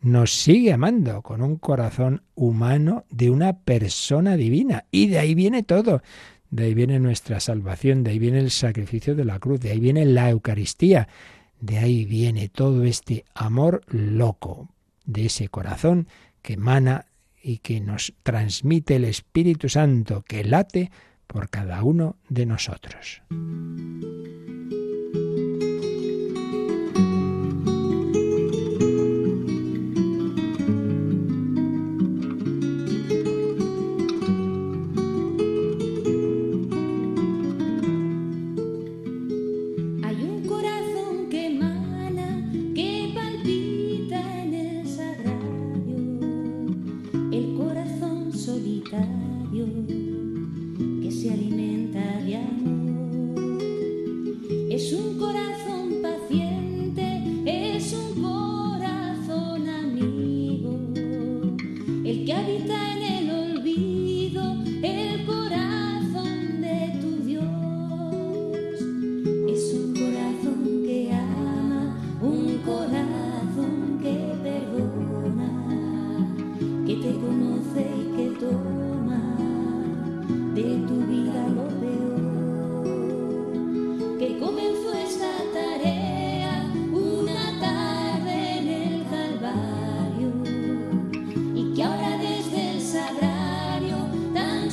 Nos 0.06 0.30
sigue 0.30 0.72
amando 0.72 1.20
con 1.20 1.42
un 1.42 1.56
corazón 1.56 2.22
humano 2.36 3.06
de 3.10 3.28
una 3.28 3.58
persona 3.64 4.36
divina. 4.36 4.84
Y 4.92 5.08
de 5.08 5.18
ahí 5.18 5.34
viene 5.34 5.64
todo. 5.64 6.00
De 6.48 6.66
ahí 6.66 6.74
viene 6.74 7.00
nuestra 7.00 7.40
salvación, 7.40 8.04
de 8.04 8.12
ahí 8.12 8.20
viene 8.20 8.38
el 8.38 8.52
sacrificio 8.52 9.16
de 9.16 9.24
la 9.24 9.40
cruz, 9.40 9.58
de 9.58 9.72
ahí 9.72 9.80
viene 9.80 10.04
la 10.04 10.30
Eucaristía, 10.30 11.08
de 11.60 11.78
ahí 11.78 12.04
viene 12.04 12.48
todo 12.48 12.84
este 12.84 13.24
amor 13.34 13.80
loco, 13.88 14.68
de 15.06 15.26
ese 15.26 15.48
corazón 15.48 16.06
que 16.40 16.52
emana 16.52 17.06
y 17.42 17.58
que 17.58 17.80
nos 17.80 18.14
transmite 18.22 18.94
el 18.94 19.06
Espíritu 19.06 19.68
Santo, 19.68 20.22
que 20.22 20.44
late 20.44 20.92
por 21.26 21.50
cada 21.50 21.82
uno 21.82 22.14
de 22.28 22.46
nosotros. 22.46 23.22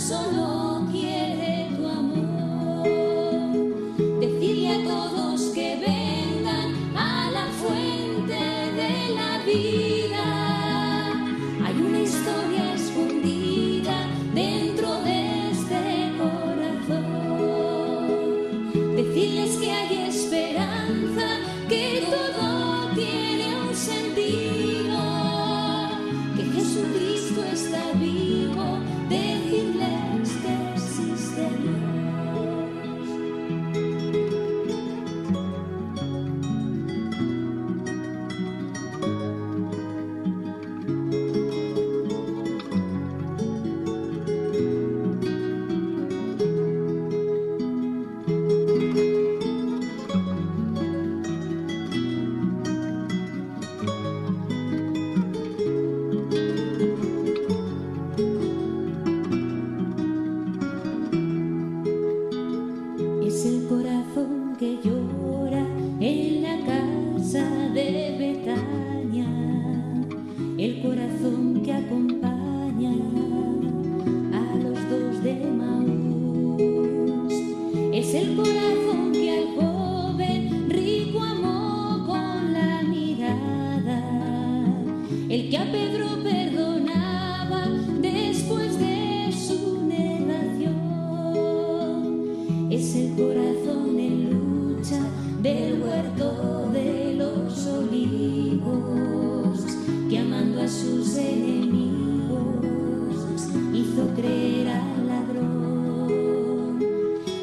solo. 0.03 0.52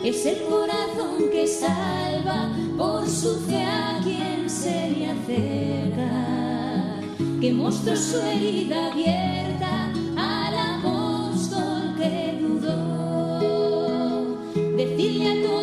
Es 0.02 0.24
el 0.24 0.44
corazón 0.44 1.28
que 1.30 1.46
salva 1.46 2.48
por 2.78 3.06
su 3.06 3.38
fe 3.40 3.62
a 3.62 4.00
quien 4.02 4.48
se 4.48 4.92
le 4.92 5.10
acerca. 5.10 7.00
Que 7.38 7.52
mostró 7.52 7.94
su 7.94 8.18
herida 8.18 8.92
abierta 8.92 9.92
al 10.16 10.54
apóstol 10.78 11.94
que 11.98 12.38
dudó. 12.40 14.38
Decirle 14.74 15.32
a 15.32 15.42
todos 15.46 15.59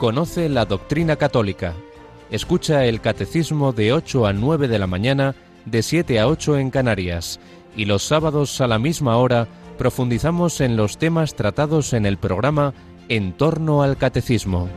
Conoce 0.00 0.48
la 0.48 0.64
doctrina 0.64 1.16
católica. 1.16 1.74
Escucha 2.30 2.86
el 2.86 3.02
catecismo 3.02 3.74
de 3.74 3.92
8 3.92 4.24
a 4.24 4.32
9 4.32 4.66
de 4.66 4.78
la 4.78 4.86
mañana, 4.86 5.34
de 5.66 5.82
7 5.82 6.18
a 6.18 6.26
8 6.26 6.56
en 6.56 6.70
Canarias. 6.70 7.38
Y 7.76 7.84
los 7.84 8.04
sábados 8.04 8.62
a 8.62 8.66
la 8.66 8.78
misma 8.78 9.18
hora 9.18 9.46
profundizamos 9.76 10.62
en 10.62 10.78
los 10.78 10.96
temas 10.96 11.34
tratados 11.34 11.92
en 11.92 12.06
el 12.06 12.16
programa 12.16 12.72
En 13.10 13.34
torno 13.34 13.82
al 13.82 13.98
catecismo. 13.98 14.70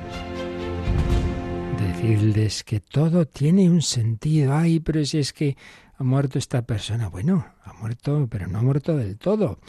Decirles 1.80 2.66
que 2.66 2.82
todo 2.82 3.26
tiene 3.26 3.70
un 3.70 3.82
sentido. 3.82 4.54
Ay, 4.54 4.82
pero 4.82 5.06
si 5.06 5.20
es 5.20 5.32
que 5.32 5.56
ha 5.98 6.04
muerto 6.04 6.38
esta 6.38 6.64
persona. 6.64 7.08
Bueno, 7.08 7.46
ha 7.64 7.72
muerto, 7.72 8.28
pero 8.30 8.48
no 8.48 8.60
ha 8.60 8.62
muerto 8.62 8.98
del 8.98 9.18
todo. 9.18 9.60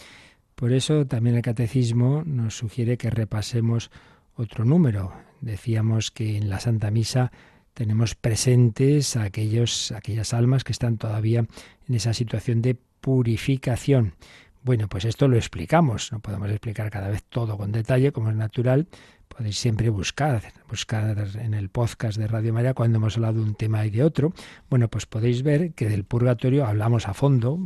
Por 0.56 0.72
eso 0.72 1.06
también 1.06 1.36
el 1.36 1.42
catecismo 1.42 2.24
nos 2.26 2.56
sugiere 2.56 2.96
que 2.96 3.08
repasemos 3.08 3.92
otro 4.36 4.64
número, 4.64 5.12
Decíamos 5.44 6.10
que 6.10 6.38
en 6.38 6.48
la 6.48 6.58
Santa 6.58 6.90
Misa 6.90 7.30
tenemos 7.74 8.14
presentes 8.14 9.14
a 9.14 9.24
aquellos, 9.24 9.92
aquellas 9.92 10.32
almas 10.32 10.64
que 10.64 10.72
están 10.72 10.96
todavía 10.96 11.46
en 11.86 11.94
esa 11.94 12.14
situación 12.14 12.62
de 12.62 12.78
purificación. 13.02 14.14
Bueno, 14.62 14.88
pues 14.88 15.04
esto 15.04 15.28
lo 15.28 15.36
explicamos, 15.36 16.12
no 16.12 16.20
podemos 16.20 16.48
explicar 16.48 16.88
cada 16.90 17.08
vez 17.08 17.22
todo 17.24 17.58
con 17.58 17.72
detalle, 17.72 18.10
como 18.10 18.30
es 18.30 18.36
natural. 18.36 18.86
Podéis 19.28 19.58
siempre 19.58 19.90
buscar, 19.90 20.54
buscar 20.70 21.28
en 21.38 21.52
el 21.52 21.68
podcast 21.68 22.16
de 22.16 22.26
Radio 22.26 22.54
María 22.54 22.72
cuando 22.72 22.96
hemos 22.96 23.16
hablado 23.16 23.34
de 23.34 23.42
un 23.42 23.54
tema 23.54 23.84
y 23.84 23.90
de 23.90 24.02
otro. 24.02 24.32
Bueno, 24.70 24.88
pues 24.88 25.04
podéis 25.04 25.42
ver 25.42 25.74
que 25.74 25.90
del 25.90 26.04
purgatorio 26.04 26.64
hablamos 26.64 27.06
a 27.06 27.12
fondo 27.12 27.58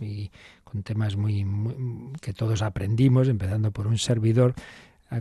y 0.00 0.30
con 0.62 0.84
temas 0.84 1.16
muy 1.16 1.44
que 2.20 2.32
todos 2.32 2.62
aprendimos, 2.62 3.26
empezando 3.26 3.72
por 3.72 3.88
un 3.88 3.98
servidor 3.98 4.54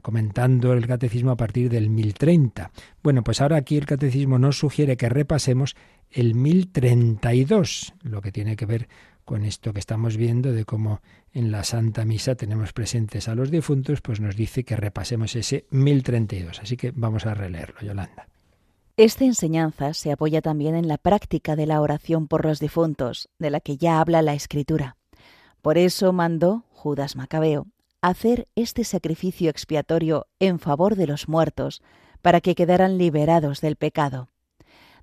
comentando 0.02 0.74
el 0.74 0.88
catecismo 0.88 1.32
a 1.32 1.38
partir 1.38 1.70
del 1.70 1.90
1030. 1.90 2.72
Bueno, 3.02 3.24
pues 3.24 3.42
ahora 3.42 3.58
aquí 3.58 3.78
el 3.78 3.86
catecismo 3.86 4.40
nos 4.40 4.58
sugiere 4.58 4.98
que 4.98 5.10
repasemos 5.10 5.76
el 6.10 6.36
1032, 6.36 7.94
lo 8.04 8.22
que 8.22 8.32
tiene 8.32 8.56
que 8.56 8.66
ver 8.66 8.88
con 9.26 9.46
esto 9.46 9.74
que 9.74 9.80
estamos 9.80 10.18
viendo 10.18 10.52
de 10.52 10.66
cómo 10.66 11.02
en 11.32 11.52
la 11.52 11.64
Santa 11.64 12.06
Misa 12.06 12.36
tenemos 12.36 12.74
presentes 12.74 13.28
a 13.28 13.36
los 13.36 13.52
difuntos, 13.52 14.02
pues 14.02 14.20
nos 14.20 14.36
dice 14.36 14.64
que 14.64 14.76
repasemos 14.76 15.36
ese 15.36 15.66
1032. 15.72 16.60
Así 16.60 16.78
que 16.78 16.92
vamos 16.92 17.26
a 17.26 17.34
releerlo, 17.34 17.80
Yolanda. 17.82 18.28
Esta 18.96 19.26
enseñanza 19.26 19.94
se 19.94 20.12
apoya 20.12 20.42
también 20.42 20.76
en 20.76 20.88
la 20.88 20.98
práctica 20.98 21.56
de 21.56 21.66
la 21.66 21.82
oración 21.82 22.28
por 22.28 22.46
los 22.46 22.60
difuntos, 22.60 23.30
de 23.40 23.50
la 23.50 23.60
que 23.60 23.78
ya 23.78 24.00
habla 24.00 24.22
la 24.22 24.36
Escritura. 24.36 24.98
Por 25.62 25.78
eso 25.78 26.14
mandó 26.14 26.66
Judas 26.70 27.16
Macabeo 27.16 27.73
hacer 28.10 28.50
este 28.56 28.84
sacrificio 28.84 29.50
expiatorio 29.50 30.28
en 30.40 30.60
favor 30.60 30.98
de 30.98 31.08
los 31.08 31.30
muertos, 31.30 31.82
para 32.22 32.42
que 32.42 32.54
quedaran 32.54 32.98
liberados 32.98 33.62
del 33.62 33.78
pecado. 33.78 34.28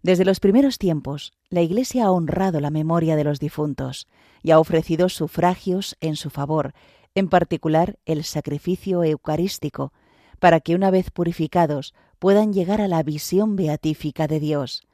Desde 0.02 0.26
los 0.26 0.38
primeros 0.38 0.76
tiempos, 0.76 1.32
la 1.48 1.62
Iglesia 1.62 2.04
ha 2.04 2.10
honrado 2.10 2.60
la 2.60 2.70
memoria 2.70 3.16
de 3.16 3.24
los 3.24 3.40
difuntos 3.40 4.06
y 4.42 4.50
ha 4.50 4.58
ofrecido 4.58 5.08
sufragios 5.08 5.96
en 6.02 6.14
su 6.14 6.28
favor, 6.28 6.74
en 7.14 7.30
particular 7.30 7.98
el 8.04 8.22
sacrificio 8.22 9.02
eucarístico, 9.02 9.94
para 10.38 10.60
que 10.60 10.74
una 10.74 10.90
vez 10.90 11.10
purificados 11.10 11.94
puedan 12.18 12.52
llegar 12.52 12.82
a 12.82 12.88
la 12.88 13.02
visión 13.02 13.56
beatífica 13.56 14.26
de 14.26 14.40
Dios. 14.40 14.86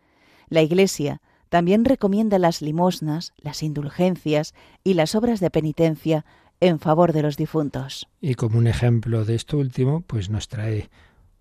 La 0.49 0.63
Iglesia 0.63 1.21
también 1.49 1.85
recomienda 1.85 2.39
las 2.39 2.63
limosnas, 2.63 3.33
las 3.37 3.65
indulgencias 3.65 4.55
y 4.85 4.95
las 4.95 5.17
obras 5.17 5.41
de 5.41 5.51
penitencia 5.51 6.25
en 6.61 6.79
favor 6.79 7.13
de 7.13 7.23
los 7.23 7.37
difuntos. 7.37 8.09
Y 8.21 8.35
como 8.35 8.59
un 8.59 8.67
ejemplo 8.67 9.25
de 9.25 9.35
esto 9.35 9.59
último, 9.59 10.03
pues 10.03 10.31
nos 10.31 10.49
trae 10.49 10.91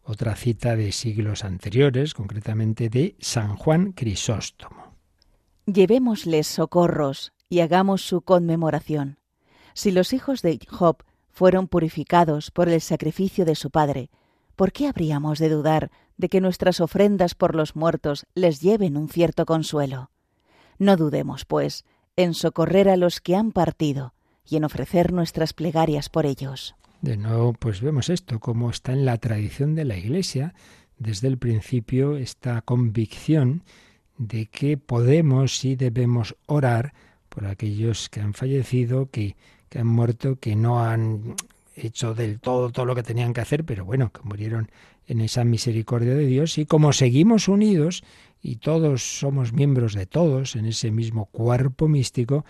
otra 0.03 0.36
cita 0.36 0.76
de 0.76 0.91
siglos 0.91 1.43
anteriores, 1.43 2.13
concretamente 2.13 2.89
de 2.89 3.16
San 3.20 3.55
Juan 3.55 3.91
Crisóstomo. 3.91 4.95
Llevémosles 5.66 6.45
socorros 6.45 7.34
y 7.49 7.61
hagamos 7.61 8.01
su 8.01 8.22
conmemoración. 8.22 9.18
Si 9.74 9.91
los 9.91 10.13
hijos 10.13 10.41
de 10.41 10.59
Job 10.70 11.03
fueron 11.30 11.68
purificados 11.68 12.51
por 12.51 12.70
el 12.70 12.82
sacrificio 12.82 13.45
de 13.45 13.55
su 13.55 13.72
padre, 13.72 14.09
¿por 14.55 14.72
qué 14.72 14.88
habríamos 14.88 15.39
de 15.39 15.49
dudar 15.49 15.91
de 16.18 16.30
que 16.30 16.39
nuestras 16.39 16.80
ofrendas 16.80 17.36
por 17.36 17.55
los 17.55 17.76
muertos 17.76 18.26
les 18.36 18.61
lleven 18.61 18.95
un 18.95 19.09
cierto 19.09 19.45
consuelo? 19.45 20.11
No 20.78 20.97
dudemos, 20.97 21.45
pues, 21.45 21.84
en 22.16 22.34
socorrer 22.34 22.88
a 22.89 22.95
los 22.95 23.20
que 23.20 23.36
han 23.36 23.51
partido, 23.51 24.13
y 24.48 24.58
en 24.58 24.64
ofrecer 24.64 25.14
nuestras 25.14 25.54
plegarias 25.54 26.10
por 26.10 26.26
ellos. 26.26 26.76
De 27.02 27.18
nuevo, 27.18 27.54
pues 27.54 27.82
vemos 27.82 28.10
esto, 28.10 28.39
como 28.39 28.70
está 28.70 28.93
en 28.93 29.06
la 29.06 29.18
tradición 29.18 29.76
de 29.76 29.86
la 29.86 29.98
Iglesia, 29.98 30.54
desde 30.98 31.28
el 31.28 31.38
principio, 31.38 32.18
esta 32.18 32.62
convicción 32.62 33.64
de 34.18 34.46
que 34.46 34.78
podemos 34.78 35.66
y 35.66 35.76
debemos 35.76 36.36
orar 36.46 36.93
por 37.30 37.46
aquellos 37.46 38.10
que 38.10 38.22
han 38.22 38.34
fallecido, 38.34 39.10
que, 39.12 39.36
que 39.70 39.80
han 39.80 39.88
muerto, 39.88 40.38
que 40.39 40.56
no 40.56 40.84
han 40.84 41.36
hecho 41.76 42.14
del 42.14 42.39
todo 42.39 42.72
todo 42.72 42.86
lo 42.86 42.96
que 42.96 43.04
tenían 43.04 43.34
que 43.34 43.41
hacer, 43.41 43.66
pero 43.66 43.84
bueno, 43.84 44.12
que 44.12 44.22
murieron 44.24 44.72
en 45.08 45.22
esa 45.22 45.43
misericordia 45.43 46.16
de 46.16 46.26
Dios 46.26 46.58
y 46.58 46.66
como 46.66 46.93
seguimos 46.93 47.48
unidos 47.48 48.04
y 48.41 48.58
todos 48.58 49.20
somos 49.20 49.54
miembros 49.54 49.93
de 49.93 50.06
todos 50.06 50.56
en 50.56 50.66
ese 50.66 50.91
mismo 50.91 51.26
cuerpo 51.26 51.88
místico, 51.88 52.46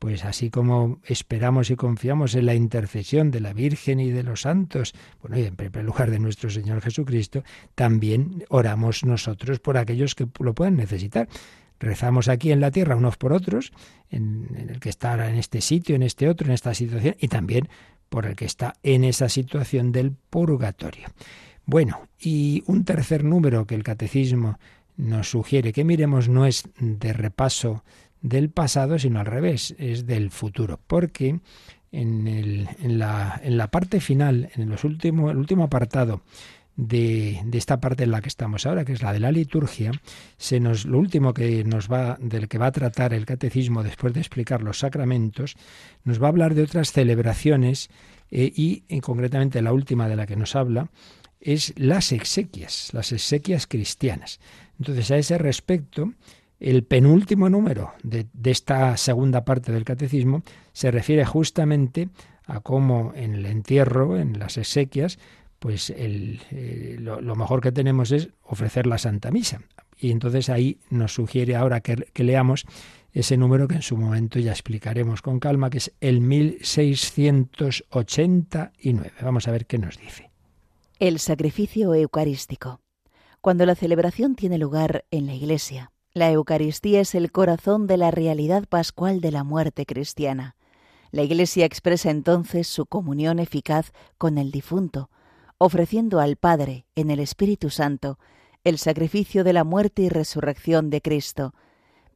pues 0.00 0.24
así 0.24 0.48
como 0.48 0.98
esperamos 1.04 1.70
y 1.70 1.76
confiamos 1.76 2.34
en 2.34 2.46
la 2.46 2.54
intercesión 2.54 3.30
de 3.30 3.40
la 3.40 3.52
Virgen 3.52 4.00
y 4.00 4.10
de 4.10 4.22
los 4.22 4.40
santos, 4.40 4.94
bueno, 5.20 5.38
y 5.38 5.44
en 5.44 5.56
primer 5.56 5.84
lugar 5.84 6.10
de 6.10 6.18
nuestro 6.18 6.48
Señor 6.48 6.80
Jesucristo, 6.80 7.44
también 7.74 8.42
oramos 8.48 9.04
nosotros 9.04 9.60
por 9.60 9.76
aquellos 9.76 10.14
que 10.14 10.26
lo 10.38 10.54
puedan 10.54 10.78
necesitar. 10.78 11.28
Rezamos 11.78 12.28
aquí 12.28 12.50
en 12.50 12.60
la 12.60 12.70
tierra 12.70 12.96
unos 12.96 13.18
por 13.18 13.34
otros, 13.34 13.72
en, 14.08 14.48
el 14.70 14.80
que 14.80 14.88
está 14.88 15.28
en 15.28 15.36
este 15.36 15.60
sitio, 15.60 15.96
en 15.96 16.02
este 16.02 16.30
otro, 16.30 16.46
en 16.46 16.54
esta 16.54 16.72
situación, 16.72 17.14
y 17.20 17.28
también 17.28 17.68
por 18.08 18.24
el 18.24 18.36
que 18.36 18.46
está 18.46 18.76
en 18.82 19.04
esa 19.04 19.28
situación 19.28 19.92
del 19.92 20.12
purgatorio. 20.12 21.08
Bueno, 21.66 22.08
y 22.18 22.62
un 22.64 22.86
tercer 22.86 23.22
número 23.22 23.66
que 23.66 23.74
el 23.74 23.82
catecismo 23.82 24.58
nos 24.96 25.28
sugiere 25.28 25.74
que 25.74 25.84
miremos 25.84 26.30
no 26.30 26.46
es 26.46 26.64
de 26.78 27.12
repaso 27.12 27.84
del 28.22 28.50
pasado, 28.50 28.98
sino 28.98 29.20
al 29.20 29.26
revés, 29.26 29.74
es 29.78 30.06
del 30.06 30.30
futuro, 30.30 30.80
porque 30.86 31.40
en, 31.92 32.26
el, 32.26 32.68
en, 32.82 32.98
la, 32.98 33.40
en 33.42 33.56
la 33.56 33.68
parte 33.68 34.00
final, 34.00 34.50
en 34.54 34.68
los 34.68 34.84
último, 34.84 35.30
el 35.30 35.36
último 35.36 35.64
apartado 35.64 36.22
de, 36.80 37.42
esta 37.52 37.80
parte 37.80 38.04
en 38.04 38.10
la 38.10 38.22
que 38.22 38.28
estamos 38.28 38.64
ahora, 38.64 38.84
que 38.84 38.92
es 38.92 39.02
la 39.02 39.12
de 39.12 39.20
la 39.20 39.32
liturgia, 39.32 39.92
se 40.38 40.60
nos, 40.60 40.86
lo 40.86 40.98
último 40.98 41.34
que 41.34 41.62
nos 41.64 41.90
va, 41.90 42.16
del 42.20 42.48
que 42.48 42.58
va 42.58 42.66
a 42.66 42.72
tratar 42.72 43.12
el 43.12 43.26
catecismo 43.26 43.82
después 43.82 44.14
de 44.14 44.20
explicar 44.20 44.62
los 44.62 44.78
sacramentos, 44.78 45.56
nos 46.04 46.22
va 46.22 46.26
a 46.26 46.30
hablar 46.30 46.54
de 46.54 46.62
otras 46.62 46.92
celebraciones 46.92 47.90
eh, 48.30 48.50
y, 48.54 49.00
concretamente 49.00 49.60
la 49.60 49.72
última 49.72 50.08
de 50.08 50.16
la 50.16 50.26
que 50.26 50.36
nos 50.36 50.56
habla 50.56 50.90
es 51.40 51.74
las 51.76 52.12
exequias, 52.12 52.90
las 52.92 53.12
exequias 53.12 53.66
cristianas. 53.66 54.40
Entonces, 54.78 55.10
a 55.10 55.18
ese 55.18 55.36
respecto, 55.36 56.12
el 56.60 56.84
penúltimo 56.84 57.48
número 57.48 57.94
de, 58.02 58.26
esta 58.44 58.96
segunda 58.98 59.44
parte 59.44 59.72
del 59.72 59.84
catecismo 59.84 60.42
se 60.72 60.90
refiere 60.90 61.24
justamente 61.24 62.10
a 62.46 62.60
cómo 62.60 63.12
en 63.16 63.34
el 63.34 63.46
entierro, 63.46 64.18
en 64.18 64.38
las 64.38 64.58
exequias, 64.58 65.18
pues 65.58 65.90
eh, 65.96 66.98
lo, 67.00 67.34
mejor 67.34 67.62
que 67.62 67.72
tenemos 67.72 68.12
es 68.12 68.28
ofrecer 68.42 68.86
la 68.86 68.98
Santa 68.98 69.30
Misa. 69.30 69.62
Y 69.98 70.10
entonces 70.10 70.50
ahí 70.50 70.78
nos 70.90 71.14
sugiere 71.14 71.56
ahora 71.56 71.80
que, 71.80 71.96
que 72.12 72.24
leamos 72.24 72.66
ese 73.12 73.36
número 73.36 73.68
que 73.68 73.74
en 73.76 73.82
su 73.82 73.96
momento 73.96 74.38
ya 74.38 74.52
explicaremos 74.52 75.22
con 75.22 75.40
calma, 75.40 75.70
que 75.70 75.78
es 75.78 75.92
el 76.00 76.20
1689. 76.20 79.12
Vamos 79.22 79.48
a 79.48 79.50
ver 79.50 79.64
qué 79.66 79.78
nos 79.78 79.98
dice. 79.98 80.30
El 80.98 81.18
sacrificio 81.18 81.94
eucarístico. 81.94 82.82
Cuando 83.40 83.64
la 83.64 83.74
celebración 83.74 84.34
tiene 84.34 84.58
lugar 84.58 85.06
en 85.10 85.24
la 85.26 85.34
Iglesia, 85.34 85.92
la 86.12 86.30
Eucaristía 86.30 87.00
es 87.00 87.14
el 87.14 87.30
corazón 87.30 87.86
de 87.86 87.96
la 87.96 88.10
realidad 88.10 88.64
pascual 88.68 89.20
de 89.20 89.30
la 89.30 89.44
muerte 89.44 89.86
cristiana. 89.86 90.56
La 91.12 91.22
Iglesia 91.22 91.64
expresa 91.64 92.10
entonces 92.10 92.66
su 92.66 92.86
comunión 92.86 93.38
eficaz 93.38 93.92
con 94.18 94.36
el 94.38 94.50
difunto, 94.50 95.10
ofreciendo 95.58 96.20
al 96.20 96.36
Padre, 96.36 96.86
en 96.96 97.10
el 97.10 97.20
Espíritu 97.20 97.70
Santo, 97.70 98.18
el 98.64 98.78
sacrificio 98.78 99.44
de 99.44 99.52
la 99.52 99.64
muerte 99.64 100.02
y 100.02 100.08
resurrección 100.08 100.90
de 100.90 101.00
Cristo, 101.00 101.54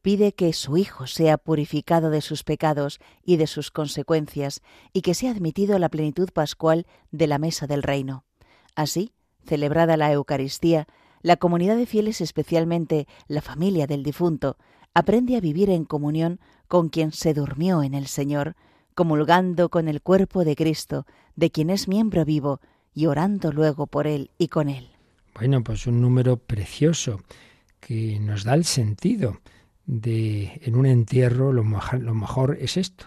pide 0.03 0.33
que 0.33 0.53
su 0.53 0.77
Hijo 0.77 1.07
sea 1.07 1.39
purificado 1.39 2.11
de 2.11 2.21
sus 2.21 2.43
pecados 2.43 3.01
y 3.23 3.37
de 3.37 3.47
sus 3.47 3.71
consecuencias, 3.71 4.61
y 4.93 5.03
que 5.03 5.15
sea 5.15 5.31
admitido 5.31 5.77
a 5.77 5.79
la 5.79 5.89
plenitud 5.89 6.31
pascual 6.31 6.87
de 7.11 7.27
la 7.27 7.39
mesa 7.39 7.67
del 7.67 7.83
reino. 7.83 8.25
Así, 8.75 9.13
celebrada 9.47 9.97
la 9.97 10.13
Eucaristía, 10.13 10.87
la 11.25 11.39
comunidad 11.39 11.79
de 11.79 11.87
fieles, 11.87 12.21
especialmente 12.21 13.09
la 13.29 13.41
familia 13.41 13.87
del 13.87 14.03
difunto, 14.03 14.59
aprende 14.93 15.39
a 15.39 15.41
vivir 15.41 15.71
en 15.71 15.87
comunión 15.87 16.39
con 16.69 16.91
quien 16.91 17.13
se 17.13 17.33
durmió 17.33 17.83
en 17.83 17.95
el 17.95 18.09
Señor, 18.09 18.57
comulgando 18.95 19.71
con 19.71 19.89
el 19.89 20.03
cuerpo 20.03 20.45
de 20.45 20.55
Cristo, 20.55 21.07
de 21.35 21.51
quien 21.51 21.71
es 21.71 21.89
miembro 21.89 22.27
vivo, 22.27 22.61
y 22.93 23.07
orando 23.07 23.53
luego 23.53 23.87
por 23.87 24.07
él 24.07 24.33
y 24.37 24.49
con 24.49 24.69
él. 24.69 24.91
Bueno, 25.35 25.65
pues 25.65 25.87
un 25.87 26.03
número 26.03 26.37
precioso 26.37 27.23
que 27.81 28.21
nos 28.21 28.45
da 28.45 28.53
el 28.53 28.67
sentido 28.67 29.41
de 29.87 30.61
en 30.63 30.77
un 30.77 30.85
entierro 30.85 31.55
lo 31.55 31.65
mejor, 31.65 32.01
lo 32.01 32.15
mejor 32.15 32.59
es 32.61 32.77
esto, 32.77 33.07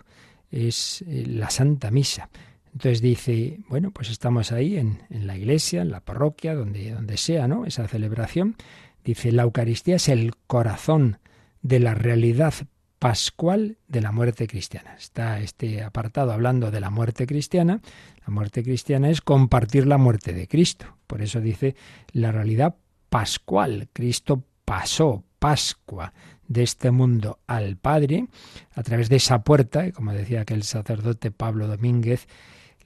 es 0.50 1.04
eh, 1.04 1.24
la 1.28 1.52
Santa 1.52 1.92
Misa. 1.92 2.32
Entonces 2.78 3.02
dice, 3.02 3.58
bueno, 3.70 3.90
pues 3.90 4.12
estamos 4.12 4.52
ahí 4.52 4.78
en, 4.78 5.00
la 5.10 5.36
iglesia, 5.36 5.82
en 5.82 5.90
la 5.90 6.02
parroquia, 6.02 6.54
donde, 6.54 6.92
donde 6.92 7.18
sea, 7.18 7.48
¿no? 7.48 7.66
Esa 7.66 7.88
celebración. 7.88 8.56
Dice, 9.04 9.32
la 9.32 9.42
Eucaristía 9.42 9.96
es 9.96 10.10
el 10.10 10.36
corazón 10.46 11.18
de 11.64 11.80
la 11.80 11.96
realidad 11.96 12.54
pascual 13.00 13.80
de 13.88 14.02
la 14.02 14.12
muerte 14.12 14.46
cristiana. 14.46 14.94
Está 14.94 15.40
este 15.40 15.82
apartado 15.82 16.32
hablando 16.32 16.70
de 16.70 16.80
la 16.80 16.92
muerte 16.92 17.26
cristiana. 17.26 17.82
La 18.28 18.32
muerte 18.32 18.62
cristiana 18.62 19.10
es 19.10 19.22
compartir 19.22 19.88
la 19.88 19.98
muerte 19.98 20.34
de 20.34 20.48
Cristo. 20.48 20.98
Por 21.08 21.24
eso 21.24 21.42
dice 21.42 21.76
la 22.12 22.32
realidad 22.32 22.76
pascual. 23.10 23.90
Cristo 23.92 24.44
pasó, 24.66 25.24
Pascua, 25.40 26.14
de 26.48 26.62
este 26.62 26.92
mundo 26.92 27.40
al 27.48 27.76
Padre 27.78 28.28
a 28.76 28.84
través 28.84 29.10
de 29.10 29.16
esa 29.16 29.44
puerta, 29.44 29.92
como 29.94 30.14
decía 30.14 30.42
aquel 30.42 30.62
sacerdote 30.62 31.32
Pablo 31.32 31.66
Domínguez, 31.66 32.28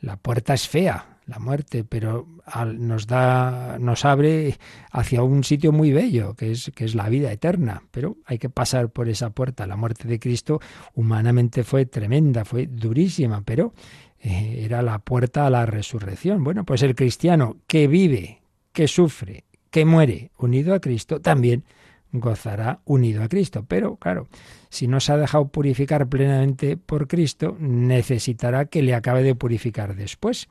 la 0.01 0.17
puerta 0.17 0.53
es 0.53 0.67
fea, 0.67 1.19
la 1.27 1.39
muerte, 1.39 1.83
pero 1.83 2.27
nos 2.77 3.07
da, 3.07 3.77
nos 3.79 4.03
abre 4.03 4.57
hacia 4.91 5.23
un 5.23 5.43
sitio 5.43 5.71
muy 5.71 5.93
bello, 5.93 6.35
que 6.35 6.51
es, 6.51 6.71
que 6.75 6.85
es 6.85 6.95
la 6.95 7.07
vida 7.07 7.31
eterna. 7.31 7.83
Pero 7.91 8.17
hay 8.25 8.37
que 8.37 8.49
pasar 8.49 8.89
por 8.89 9.07
esa 9.07 9.29
puerta. 9.29 9.67
La 9.67 9.77
muerte 9.77 10.07
de 10.07 10.19
Cristo 10.19 10.59
humanamente 10.95 11.63
fue 11.63 11.85
tremenda, 11.85 12.43
fue 12.43 12.67
durísima, 12.67 13.43
pero 13.45 13.73
eh, 14.19 14.63
era 14.65 14.81
la 14.81 14.99
puerta 14.99 15.45
a 15.45 15.49
la 15.49 15.65
resurrección. 15.65 16.43
Bueno, 16.43 16.65
pues 16.65 16.81
el 16.81 16.95
cristiano 16.95 17.57
que 17.67 17.87
vive, 17.87 18.41
que 18.73 18.87
sufre, 18.87 19.45
que 19.69 19.85
muere 19.85 20.31
unido 20.37 20.73
a 20.73 20.81
Cristo, 20.81 21.21
también 21.21 21.63
gozará 22.11 22.79
unido 22.85 23.23
a 23.23 23.29
Cristo. 23.29 23.65
Pero 23.67 23.97
claro, 23.97 24.27
si 24.69 24.87
no 24.87 24.99
se 24.99 25.11
ha 25.11 25.17
dejado 25.17 25.47
purificar 25.47 26.07
plenamente 26.07 26.77
por 26.77 27.07
Cristo, 27.07 27.55
necesitará 27.59 28.65
que 28.65 28.81
le 28.81 28.93
acabe 28.93 29.23
de 29.23 29.35
purificar 29.35 29.95
después. 29.95 30.47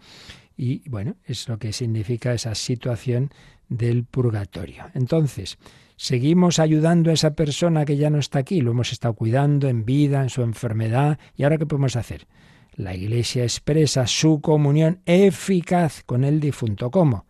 Y 0.56 0.88
bueno, 0.88 1.16
es 1.24 1.48
lo 1.48 1.58
que 1.58 1.72
significa 1.72 2.34
esa 2.34 2.54
situación 2.54 3.30
del 3.68 4.04
purgatorio. 4.04 4.84
Entonces, 4.94 5.58
seguimos 5.96 6.58
ayudando 6.58 7.10
a 7.10 7.14
esa 7.14 7.34
persona 7.34 7.84
que 7.84 7.96
ya 7.96 8.10
no 8.10 8.18
está 8.18 8.40
aquí, 8.40 8.60
lo 8.60 8.72
hemos 8.72 8.92
estado 8.92 9.14
cuidando 9.14 9.68
en 9.68 9.84
vida, 9.84 10.22
en 10.22 10.28
su 10.28 10.42
enfermedad, 10.42 11.18
y 11.36 11.44
ahora 11.44 11.56
qué 11.56 11.66
podemos 11.66 11.96
hacer? 11.96 12.26
La 12.74 12.94
Iglesia 12.94 13.42
expresa 13.42 14.06
su 14.06 14.40
comunión 14.40 15.00
eficaz 15.06 16.02
con 16.04 16.24
el 16.24 16.40
difunto. 16.40 16.90
¿Cómo? 16.90 17.26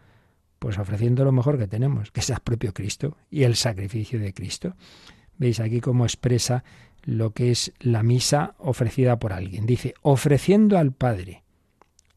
Pues 0.61 0.79
ofreciendo 0.79 1.25
lo 1.25 1.33
mejor 1.33 1.59
que 1.59 1.67
tenemos, 1.67 2.13
que 2.13 2.21
es 2.21 2.31
el 2.31 2.39
propio 2.39 2.73
Cristo 2.73 3.17
y 3.31 3.43
el 3.43 3.57
sacrificio 3.57 4.21
de 4.21 4.33
Cristo. 4.33 4.77
Veis 5.39 5.59
aquí 5.59 5.81
cómo 5.81 6.05
expresa 6.05 6.63
lo 7.03 7.33
que 7.33 7.51
es 7.51 7.73
la 7.81 8.03
misa 8.03 8.55
ofrecida 8.59 9.19
por 9.19 9.33
alguien. 9.33 9.65
Dice, 9.65 9.95
ofreciendo 10.03 10.79
al 10.79 10.93
Padre 10.93 11.43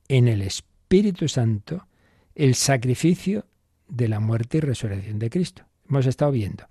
en 0.09 0.27
el 0.27 0.41
Espíritu 0.41 1.29
Santo 1.29 1.87
el 2.35 2.55
sacrificio 2.55 3.45
de 3.87 4.09
la 4.09 4.19
muerte 4.19 4.57
y 4.57 4.61
resurrección 4.61 5.19
de 5.19 5.29
Cristo. 5.29 5.63
Hemos 5.89 6.05
estado 6.05 6.31
viendo 6.31 6.65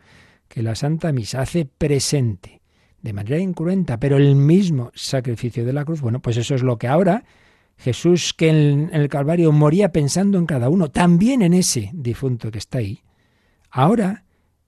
que 0.48 0.62
la 0.62 0.74
Santa 0.74 1.10
Misa 1.10 1.40
hace 1.40 1.64
presente 1.64 2.60
de 3.00 3.12
manera 3.14 3.38
incruenta, 3.38 3.98
pero 3.98 4.18
el 4.18 4.36
mismo 4.36 4.92
sacrificio 4.94 5.64
de 5.64 5.72
la 5.72 5.86
cruz, 5.86 6.02
bueno, 6.02 6.20
pues 6.20 6.36
eso 6.36 6.54
es 6.54 6.62
lo 6.62 6.76
que 6.76 6.86
ahora 6.86 7.24
Jesús 7.82 8.32
que 8.32 8.48
en 8.48 8.90
el 8.92 9.08
Calvario 9.08 9.50
moría 9.50 9.90
pensando 9.90 10.38
en 10.38 10.46
cada 10.46 10.68
uno, 10.68 10.90
también 10.90 11.42
en 11.42 11.52
ese 11.52 11.90
difunto 11.92 12.52
que 12.52 12.58
está 12.58 12.78
ahí. 12.78 13.02
Ahora, 13.70 14.24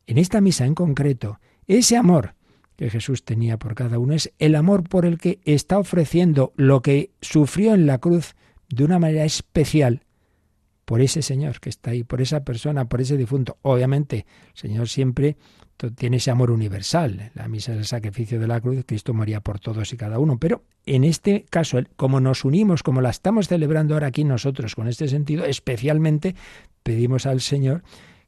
en 0.07 0.19
esta 0.19 0.41
misa 0.41 0.67
en 0.67 0.75
concreto, 0.75 1.39
ese 1.69 1.97
amor 1.97 2.35
que 2.77 2.91
Jesús 2.91 3.25
tenía 3.25 3.57
por 3.57 3.77
cada 3.77 4.01
uno 4.01 4.15
es 4.15 4.33
el 4.41 4.57
amor 4.57 4.89
por 4.89 5.07
el 5.07 5.19
que 5.19 5.39
está 5.45 5.79
ofreciendo 5.79 6.53
lo 6.57 6.83
que 6.83 7.13
sufrió 7.21 7.75
en 7.75 7.87
la 7.87 7.99
cruz 7.99 8.35
de 8.69 8.85
una 8.85 8.99
manera 8.99 9.25
especial 9.25 10.03
por 10.85 11.01
ese 11.01 11.23
Señor 11.23 11.61
que 11.61 11.71
está 11.71 11.93
ahí, 11.93 12.03
por 12.03 12.21
esa 12.21 12.45
persona, 12.45 12.89
por 12.89 13.01
ese 13.01 13.17
difunto. 13.17 13.59
Obviamente, 13.63 14.27
el 14.49 14.59
Señor 14.59 14.89
siempre 14.89 15.37
tiene 15.97 16.19
ese 16.19 16.31
amor 16.31 16.51
universal. 16.51 17.31
La 17.35 17.49
misa 17.49 17.73
es 17.73 17.79
el 17.79 17.85
sacrificio 17.85 18.41
de 18.41 18.47
la 18.47 18.61
cruz, 18.61 18.85
Cristo 18.87 19.15
moría 19.15 19.41
por 19.41 19.61
todos 19.61 19.93
y 19.93 19.97
cada 19.97 20.19
uno. 20.19 20.39
Pero 20.39 20.63
en 20.87 21.05
este 21.05 21.45
caso, 21.51 21.79
como 21.97 22.21
nos 22.21 22.45
unimos, 22.45 22.83
como 22.83 23.01
la 23.01 23.11
estamos 23.11 23.49
celebrando 23.49 23.95
ahora 23.95 24.09
aquí 24.09 24.25
nosotros 24.25 24.75
con 24.75 24.89
este 24.89 25.09
sentido, 25.09 25.45
especialmente 25.45 26.35
pedimos 26.83 27.27
al 27.27 27.41
Señor 27.41 27.83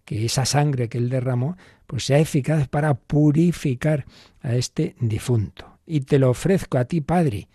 que 0.04 0.24
esa 0.24 0.44
sangre 0.44 0.88
que 0.88 0.98
Él 0.98 1.08
derramó, 1.08 1.56
pues 1.86 2.04
sea 2.04 2.18
eficaz 2.18 2.68
para 2.68 2.94
purificar 2.94 4.06
a 4.40 4.54
este 4.54 4.94
difunto. 5.00 5.78
Y 5.86 6.00
te 6.00 6.18
lo 6.18 6.30
ofrezco 6.30 6.78
a 6.78 6.84
ti, 6.84 7.00
Padre. 7.00 7.48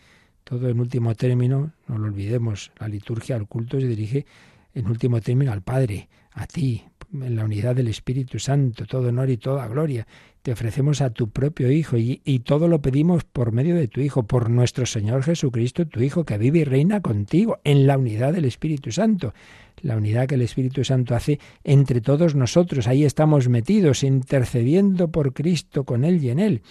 Todo 0.44 0.70
en 0.70 0.80
último 0.80 1.16
término, 1.16 1.74
no 1.88 1.98
lo 1.98 2.08
olvidemos, 2.08 2.72
la 2.78 2.88
liturgia, 2.88 3.36
el 3.36 3.48
culto 3.48 3.80
se 3.80 3.88
dirige 3.88 4.26
en 4.74 4.88
último 4.88 5.22
término 5.22 5.52
al 5.52 5.62
Padre, 5.62 6.10
a 6.34 6.46
ti, 6.48 6.84
en 7.14 7.36
la 7.36 7.46
unidad 7.46 7.76
del 7.76 7.88
Espíritu 7.88 8.40
Santo, 8.40 8.86
todo 8.86 9.10
honor 9.10 9.30
y 9.30 9.38
toda 9.38 9.68
gloria. 9.68 10.08
Te 10.42 10.54
ofrecemos 10.54 11.02
a 11.02 11.12
tu 11.12 11.30
propio 11.30 11.72
Hijo 11.72 11.98
y, 11.98 12.22
y, 12.24 12.40
todo 12.40 12.68
lo 12.68 12.82
pedimos 12.82 13.24
por 13.24 13.52
medio 13.52 13.76
de 13.76 13.88
tu 13.88 14.02
Hijo, 14.02 14.24
por 14.24 14.50
nuestro 14.50 14.86
Señor 14.86 15.24
Jesucristo, 15.24 15.86
tu 15.86 16.02
Hijo, 16.02 16.26
que 16.26 16.38
vive 16.38 16.60
y 16.60 16.64
reina 16.64 17.02
contigo 17.02 17.60
en 17.64 17.86
la 17.86 17.98
unidad 17.98 18.34
del 18.34 18.46
Espíritu 18.46 18.92
Santo. 18.92 19.34
La 19.82 19.98
unidad 19.98 20.28
que 20.28 20.36
el 20.36 20.42
Espíritu 20.42 20.84
Santo 20.84 21.16
hace 21.16 21.40
entre 21.64 22.02
todos 22.02 22.36
nosotros. 22.36 22.88
Ahí 22.88 23.04
estamos 23.04 23.50
metidos, 23.50 24.04
intercediendo 24.04 25.12
por 25.12 25.34
Cristo 25.34 25.84
con 25.84 26.04
Él 26.04 26.24
y 26.24 26.30
en 26.30 26.40
Él, 26.40 26.62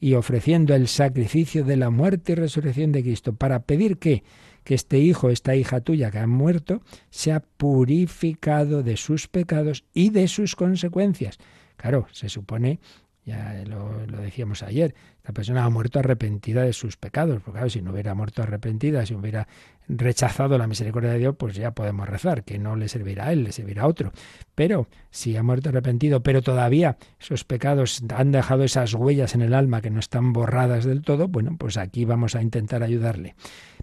y 0.00 0.14
ofreciendo 0.14 0.74
el 0.74 0.88
sacrificio 0.88 1.64
de 1.64 1.76
la 1.76 1.90
muerte 1.90 2.32
y 2.32 2.34
resurrección 2.36 2.90
de 2.90 3.02
Cristo, 3.02 3.34
para 3.34 3.62
pedir 3.62 3.98
que 3.98 4.24
que 4.64 4.74
este 4.74 4.98
hijo, 4.98 5.30
esta 5.30 5.54
hija 5.54 5.80
tuya 5.80 6.10
que 6.10 6.18
ha 6.18 6.26
muerto, 6.26 6.82
sea 7.10 7.40
purificado 7.40 8.82
de 8.82 8.96
sus 8.96 9.28
pecados 9.28 9.84
y 9.92 10.10
de 10.10 10.26
sus 10.28 10.56
consecuencias. 10.56 11.38
Claro, 11.76 12.06
se 12.12 12.28
supone 12.28 12.80
Ya 13.24 13.64
lo, 13.66 14.06
lo, 14.06 14.18
decíamos 14.18 14.62
ayer, 14.62 14.94
la 15.24 15.32
persona 15.32 15.64
ha 15.64 15.70
muerto 15.70 15.98
arrepentida 15.98 16.62
de 16.62 16.74
sus 16.74 16.98
pecados, 16.98 17.40
porque 17.42 17.52
claro, 17.52 17.70
si 17.70 17.80
no 17.80 17.92
hubiera 17.92 18.14
muerto 18.14 18.42
arrepentida, 18.42 19.06
si 19.06 19.14
hubiera 19.14 19.48
rechazado 19.88 20.58
la 20.58 20.66
misericordia 20.66 21.12
de 21.12 21.18
Dios, 21.18 21.34
pues 21.38 21.54
ya 21.54 21.72
podemos 21.72 22.08
rezar, 22.08 22.44
que 22.44 22.58
no 22.58 22.76
le 22.76 22.88
servirá 22.88 23.26
a 23.26 23.32
él, 23.32 23.44
le 23.44 23.52
servirá 23.52 23.82
a 23.82 23.86
otro. 23.86 24.12
Pero 24.54 24.88
si 25.10 25.36
ha 25.36 25.42
muerto 25.42 25.70
arrepentido, 25.70 26.22
pero 26.22 26.42
todavía 26.42 26.98
esos 27.20 27.44
pecados 27.44 28.02
han 28.14 28.32
dejado 28.32 28.64
esas 28.64 28.94
huellas 28.94 29.34
en 29.34 29.42
el 29.42 29.54
alma 29.54 29.80
que 29.80 29.90
no 29.90 30.00
están 30.00 30.32
borradas 30.32 30.84
del 30.84 31.02
todo, 31.02 31.28
bueno, 31.28 31.56
pues 31.58 31.76
aquí 31.76 32.04
vamos 32.04 32.34
a 32.34 32.42
intentar 32.42 32.82
ayudarle. 32.82 33.34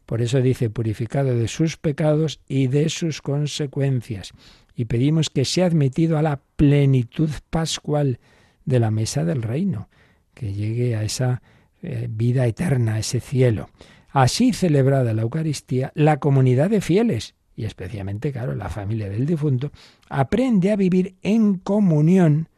Por 0.06 0.22
eso 0.22 0.42
dice, 0.42 0.70
purificado 0.70 1.36
de 1.36 1.48
sus 1.48 1.78
pecados 1.78 2.42
y 2.48 2.68
de 2.68 2.90
sus 2.90 3.22
consecuencias. 3.22 4.34
Y 4.76 4.86
pedimos 4.86 5.30
que 5.30 5.46
sea 5.46 5.68
admitido 5.68 6.18
a 6.18 6.22
la 6.22 6.42
plenitud 6.56 7.30
pascual 7.50 8.20
de 8.66 8.80
la 8.80 8.92
mesa 8.92 9.24
del 9.24 9.42
reino, 9.42 9.90
que 10.34 10.54
llegue 10.54 10.96
a 10.96 11.04
esa 11.04 11.42
eh, 11.82 12.08
vida 12.10 12.46
eterna, 12.46 12.96
a 12.96 13.00
ese 13.00 13.20
cielo. 13.20 13.70
Así 14.10 14.54
celebrada 14.54 15.14
la 15.14 15.22
Eucaristía, 15.22 15.92
la 15.96 16.18
comunidad 16.18 16.70
de 16.70 16.82
fieles, 16.82 17.36
y 17.56 17.66
especialmente, 17.66 18.32
claro, 18.32 18.56
la 18.56 18.70
familia 18.70 19.10
del 19.10 19.26
difunto, 19.26 19.72
aprende 20.10 20.72
a 20.72 20.76
vivir 20.76 21.16
en 21.22 21.56
comunión 21.56 22.50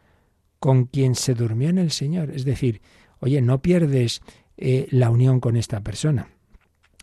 con 0.59 0.85
quien 0.85 1.15
se 1.15 1.33
durmió 1.33 1.69
en 1.69 1.77
el 1.77 1.91
Señor. 1.91 2.31
Es 2.31 2.45
decir, 2.45 2.81
oye, 3.19 3.41
no 3.41 3.61
pierdes 3.61 4.21
eh, 4.57 4.87
la 4.91 5.09
unión 5.09 5.39
con 5.39 5.57
esta 5.57 5.81
persona. 5.81 6.29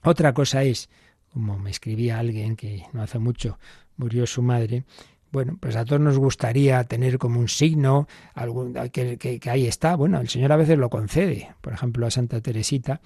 Otra 0.02 0.32
cosa 0.32 0.62
es, 0.64 0.88
como 1.32 1.58
me 1.58 1.70
escribía 1.70 2.18
alguien 2.18 2.56
que 2.56 2.84
no 2.92 3.02
hace 3.02 3.18
mucho 3.18 3.58
murió 3.96 4.26
su 4.26 4.42
madre, 4.42 4.84
bueno, 5.32 5.56
pues 5.60 5.76
a 5.76 5.84
todos 5.84 6.00
nos 6.00 6.18
gustaría 6.18 6.82
tener 6.84 7.18
como 7.18 7.40
un 7.40 7.48
signo, 7.48 8.08
algún, 8.34 8.74
que, 8.92 9.16
que, 9.18 9.50
ahí 9.50 9.66
está. 9.66 9.94
Bueno, 9.94 10.20
el 10.20 10.28
Señor 10.28 10.52
a 10.52 10.56
veces 10.56 10.78
lo 10.78 10.90
concede. 10.90 11.54
Por 11.60 11.72
ejemplo, 11.72 12.06
a 12.06 12.10
Santa 12.10 12.40
Teresita, 12.40 13.00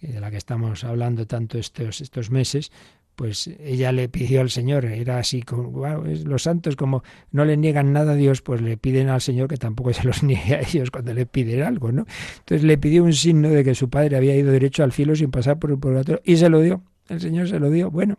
de 0.00 0.20
la 0.20 0.30
que 0.30 0.36
estamos 0.36 0.84
hablando 0.84 1.26
tanto 1.26 1.58
estos, 1.58 2.00
estos 2.00 2.30
meses, 2.30 2.72
pues 3.16 3.46
ella 3.60 3.92
le 3.92 4.08
pidió 4.08 4.40
al 4.40 4.50
Señor, 4.50 4.86
era 4.86 5.18
así, 5.18 5.42
como, 5.42 5.86
los 6.24 6.42
santos 6.42 6.76
como 6.76 7.02
no 7.30 7.44
le 7.44 7.56
niegan 7.56 7.92
nada 7.92 8.12
a 8.12 8.16
Dios, 8.16 8.42
pues 8.42 8.62
le 8.62 8.76
piden 8.76 9.10
al 9.10 9.20
Señor 9.20 9.48
que 9.48 9.56
tampoco 9.56 9.92
se 9.92 10.04
los 10.04 10.22
niegue 10.24 10.54
a 10.54 10.60
ellos 10.60 10.90
cuando 10.90 11.12
le 11.12 11.26
piden 11.26 11.62
algo, 11.62 11.92
¿no? 11.92 12.06
Entonces 12.38 12.64
le 12.64 12.78
pidió 12.78 13.04
un 13.04 13.12
signo 13.12 13.50
de 13.50 13.64
que 13.64 13.74
su 13.74 13.90
padre 13.90 14.16
había 14.16 14.34
ido 14.34 14.50
derecho 14.50 14.82
al 14.82 14.92
cielo 14.92 15.14
sin 15.14 15.30
pasar 15.30 15.58
por 15.58 15.70
el 15.70 15.78
purgatorio 15.78 16.20
y 16.24 16.36
se 16.36 16.48
lo 16.48 16.60
dio. 16.60 16.82
El 17.08 17.20
Señor 17.20 17.48
se 17.48 17.58
lo 17.58 17.70
dio. 17.70 17.90
Bueno, 17.90 18.16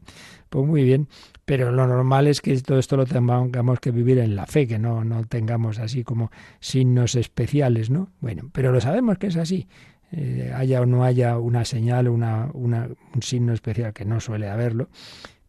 pues 0.50 0.68
muy 0.68 0.84
bien. 0.84 1.08
Pero 1.46 1.72
lo 1.72 1.88
normal 1.88 2.28
es 2.28 2.40
que 2.40 2.58
todo 2.62 2.80
esto 2.80 2.96
lo 2.96 3.06
tengamos 3.06 3.80
que 3.80 3.92
vivir 3.92 4.20
en 4.20 4.36
la 4.36 4.46
fe, 4.46 4.66
que 4.66 4.80
no, 4.80 5.04
no 5.04 5.26
tengamos 5.26 5.80
así 5.80 6.04
como 6.04 6.32
signos 6.60 7.16
especiales, 7.16 7.90
¿no? 7.90 8.12
Bueno, 8.22 8.50
pero 8.54 8.72
lo 8.72 8.80
sabemos 8.80 9.18
que 9.18 9.28
es 9.28 9.36
así. 9.36 9.68
Eh, 10.12 10.54
haya 10.56 10.82
o 10.82 10.86
no 10.86 11.04
haya 11.04 11.38
una 11.40 11.66
señal, 11.66 12.08
una, 12.08 12.50
una, 12.54 12.88
un 13.14 13.22
signo 13.22 13.52
especial, 13.52 13.94
que 13.94 14.06
no 14.06 14.20
suele 14.20 14.48
haberlo, 14.48 14.90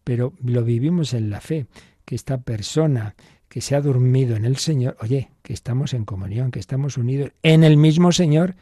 pero 0.02 0.32
lo 0.42 0.64
vivimos 0.64 1.14
en 1.14 1.30
la 1.30 1.40
fe, 1.40 1.66
que 2.04 2.14
esta 2.14 2.38
persona 2.38 3.14
que 3.48 3.60
se 3.60 3.76
ha 3.76 3.80
dormido 3.80 4.34
en 4.34 4.46
el 4.46 4.56
Señor, 4.56 4.96
oye, 5.00 5.30
que 5.42 5.52
estamos 5.52 5.94
en 5.94 6.04
comunión, 6.04 6.50
que 6.50 6.58
estamos 6.58 6.96
unidos 6.96 7.30
en 7.42 7.62
el 7.62 7.76
mismo 7.76 8.10
Señor, 8.10 8.56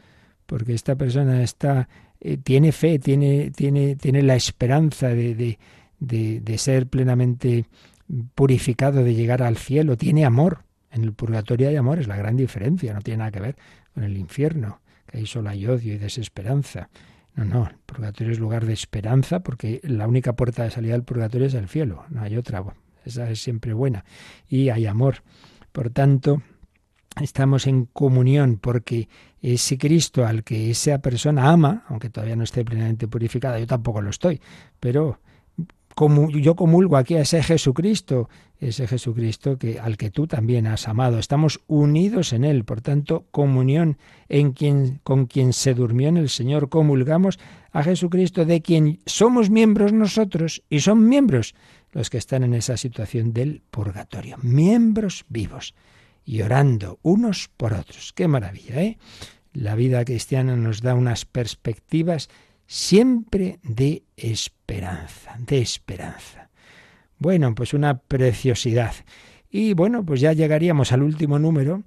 porque 0.45 0.73
esta 0.73 0.95
persona 0.95 1.41
está, 1.41 1.89
eh, 2.19 2.37
tiene 2.37 2.71
fe, 2.71 2.99
tiene, 2.99 3.49
tiene, 3.49 3.95
tiene 3.95 4.21
la 4.21 4.35
esperanza 4.35 5.07
de 5.07 5.33
de, 5.33 5.57
ser 6.57 6.87
plenamente 6.87 7.65
purificado, 8.35 9.03
de 9.03 9.15
llegar 9.15 9.41
al 9.41 9.57
cielo, 9.57 9.97
tiene 9.97 10.25
amor. 10.25 10.63
En 10.91 11.03
el 11.03 11.13
purgatorio 11.13 11.69
hay 11.69 11.75
amor, 11.75 11.99
es 11.99 12.07
la 12.07 12.17
gran 12.17 12.37
diferencia, 12.37 12.93
no 12.93 13.01
tiene 13.01 13.19
nada 13.19 13.31
que 13.31 13.39
ver 13.39 13.55
con 13.93 14.03
el 14.03 14.17
infierno, 14.17 14.81
que 15.07 15.17
ahí 15.17 15.25
solo 15.25 15.49
hay 15.49 15.65
odio 15.65 15.93
y 15.93 15.97
desesperanza. 15.97 16.89
No, 17.35 17.45
no, 17.45 17.67
el 17.67 17.77
purgatorio 17.85 18.31
es 18.31 18.39
lugar 18.39 18.65
de 18.65 18.73
esperanza 18.73 19.39
porque 19.39 19.81
la 19.83 20.07
única 20.07 20.33
puerta 20.33 20.63
de 20.63 20.71
salida 20.71 20.93
del 20.93 21.03
purgatorio 21.03 21.47
es 21.47 21.55
el 21.55 21.67
cielo, 21.67 22.05
no 22.09 22.21
hay 22.21 22.37
otra. 22.37 22.63
Esa 23.05 23.29
es 23.29 23.41
siempre 23.41 23.73
buena. 23.73 24.05
Y 24.47 24.69
hay 24.69 24.85
amor. 24.85 25.23
Por 25.71 25.89
tanto, 25.89 26.43
estamos 27.21 27.67
en 27.67 27.85
comunión 27.85 28.57
porque 28.57 29.09
ese 29.41 29.77
Cristo 29.77 30.25
al 30.25 30.43
que 30.43 30.69
esa 30.69 30.99
persona 30.99 31.49
ama, 31.49 31.83
aunque 31.89 32.09
todavía 32.09 32.35
no 32.35 32.43
esté 32.43 32.63
plenamente 32.63 33.07
purificada, 33.07 33.59
yo 33.59 33.67
tampoco 33.67 34.01
lo 34.01 34.09
estoy, 34.09 34.39
pero 34.79 35.19
como 35.95 36.29
yo 36.29 36.55
comulgo 36.55 36.97
aquí 36.97 37.15
a 37.15 37.21
ese 37.21 37.43
Jesucristo, 37.43 38.29
ese 38.59 38.87
Jesucristo 38.87 39.57
que 39.57 39.79
al 39.79 39.97
que 39.97 40.09
tú 40.09 40.27
también 40.27 40.67
has 40.67 40.87
amado. 40.87 41.19
Estamos 41.19 41.61
unidos 41.67 42.33
en 42.33 42.45
él, 42.45 42.63
por 42.63 42.81
tanto, 42.81 43.25
comunión 43.31 43.97
en 44.29 44.53
quien 44.53 44.99
con 45.03 45.25
quien 45.25 45.53
se 45.53 45.73
durmió 45.73 46.09
en 46.09 46.17
el 46.17 46.29
Señor, 46.29 46.69
comulgamos 46.69 47.39
a 47.71 47.83
Jesucristo 47.83 48.45
de 48.45 48.61
quien 48.61 48.99
somos 49.05 49.49
miembros 49.49 49.93
nosotros 49.93 50.63
y 50.69 50.79
son 50.79 51.07
miembros 51.07 51.55
los 51.91 52.09
que 52.09 52.17
están 52.17 52.43
en 52.43 52.53
esa 52.53 52.77
situación 52.77 53.33
del 53.33 53.61
purgatorio, 53.69 54.37
miembros 54.41 55.25
vivos 55.29 55.75
y 56.25 56.41
orando 56.41 56.99
unos 57.01 57.49
por 57.55 57.73
otros. 57.73 58.13
Qué 58.13 58.27
maravilla, 58.27 58.81
¿eh? 58.81 58.97
La 59.53 59.75
vida 59.75 60.03
cristiana 60.03 60.55
nos 60.55 60.81
da 60.81 60.95
unas 60.95 61.25
perspectivas 61.25 62.29
siempre 62.73 63.59
de 63.61 64.01
esperanza, 64.17 65.37
de 65.37 65.59
esperanza. 65.59 66.49
Bueno, 67.19 67.53
pues 67.53 67.75
una 67.75 67.99
preciosidad. 67.99 68.95
Y 69.51 69.75
bueno, 69.75 70.03
pues 70.03 70.21
ya 70.21 70.33
llegaríamos 70.33 70.91
al 70.91 71.03
último 71.03 71.37
número 71.37 71.83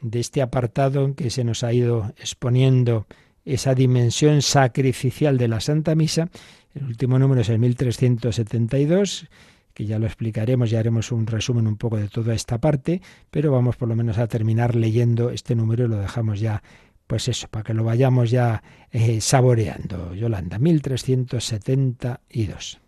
de 0.00 0.18
este 0.18 0.40
apartado 0.40 1.04
en 1.04 1.14
que 1.14 1.28
se 1.28 1.44
nos 1.44 1.62
ha 1.62 1.74
ido 1.74 2.14
exponiendo 2.16 3.06
esa 3.44 3.74
dimensión 3.74 4.40
sacrificial 4.40 5.36
de 5.36 5.48
la 5.48 5.60
Santa 5.60 5.94
Misa. 5.94 6.30
El 6.74 6.84
último 6.84 7.18
número 7.18 7.42
es 7.42 7.50
el 7.50 7.58
1372, 7.58 9.28
que 9.74 9.84
ya 9.84 9.98
lo 9.98 10.06
explicaremos, 10.06 10.70
ya 10.70 10.78
haremos 10.78 11.12
un 11.12 11.26
resumen 11.26 11.66
un 11.66 11.76
poco 11.76 11.98
de 11.98 12.08
toda 12.08 12.32
esta 12.32 12.56
parte, 12.56 13.02
pero 13.30 13.52
vamos 13.52 13.76
por 13.76 13.88
lo 13.88 13.94
menos 13.94 14.16
a 14.16 14.26
terminar 14.26 14.74
leyendo 14.74 15.28
este 15.28 15.54
número 15.54 15.84
y 15.84 15.88
lo 15.88 15.98
dejamos 15.98 16.40
ya 16.40 16.62
pues 17.10 17.26
eso, 17.26 17.48
para 17.48 17.64
que 17.64 17.74
lo 17.74 17.82
vayamos 17.82 18.30
ya 18.30 18.62
eh, 18.92 19.20
saboreando. 19.20 20.14
Yolanda, 20.14 20.60
1372. 20.60 22.80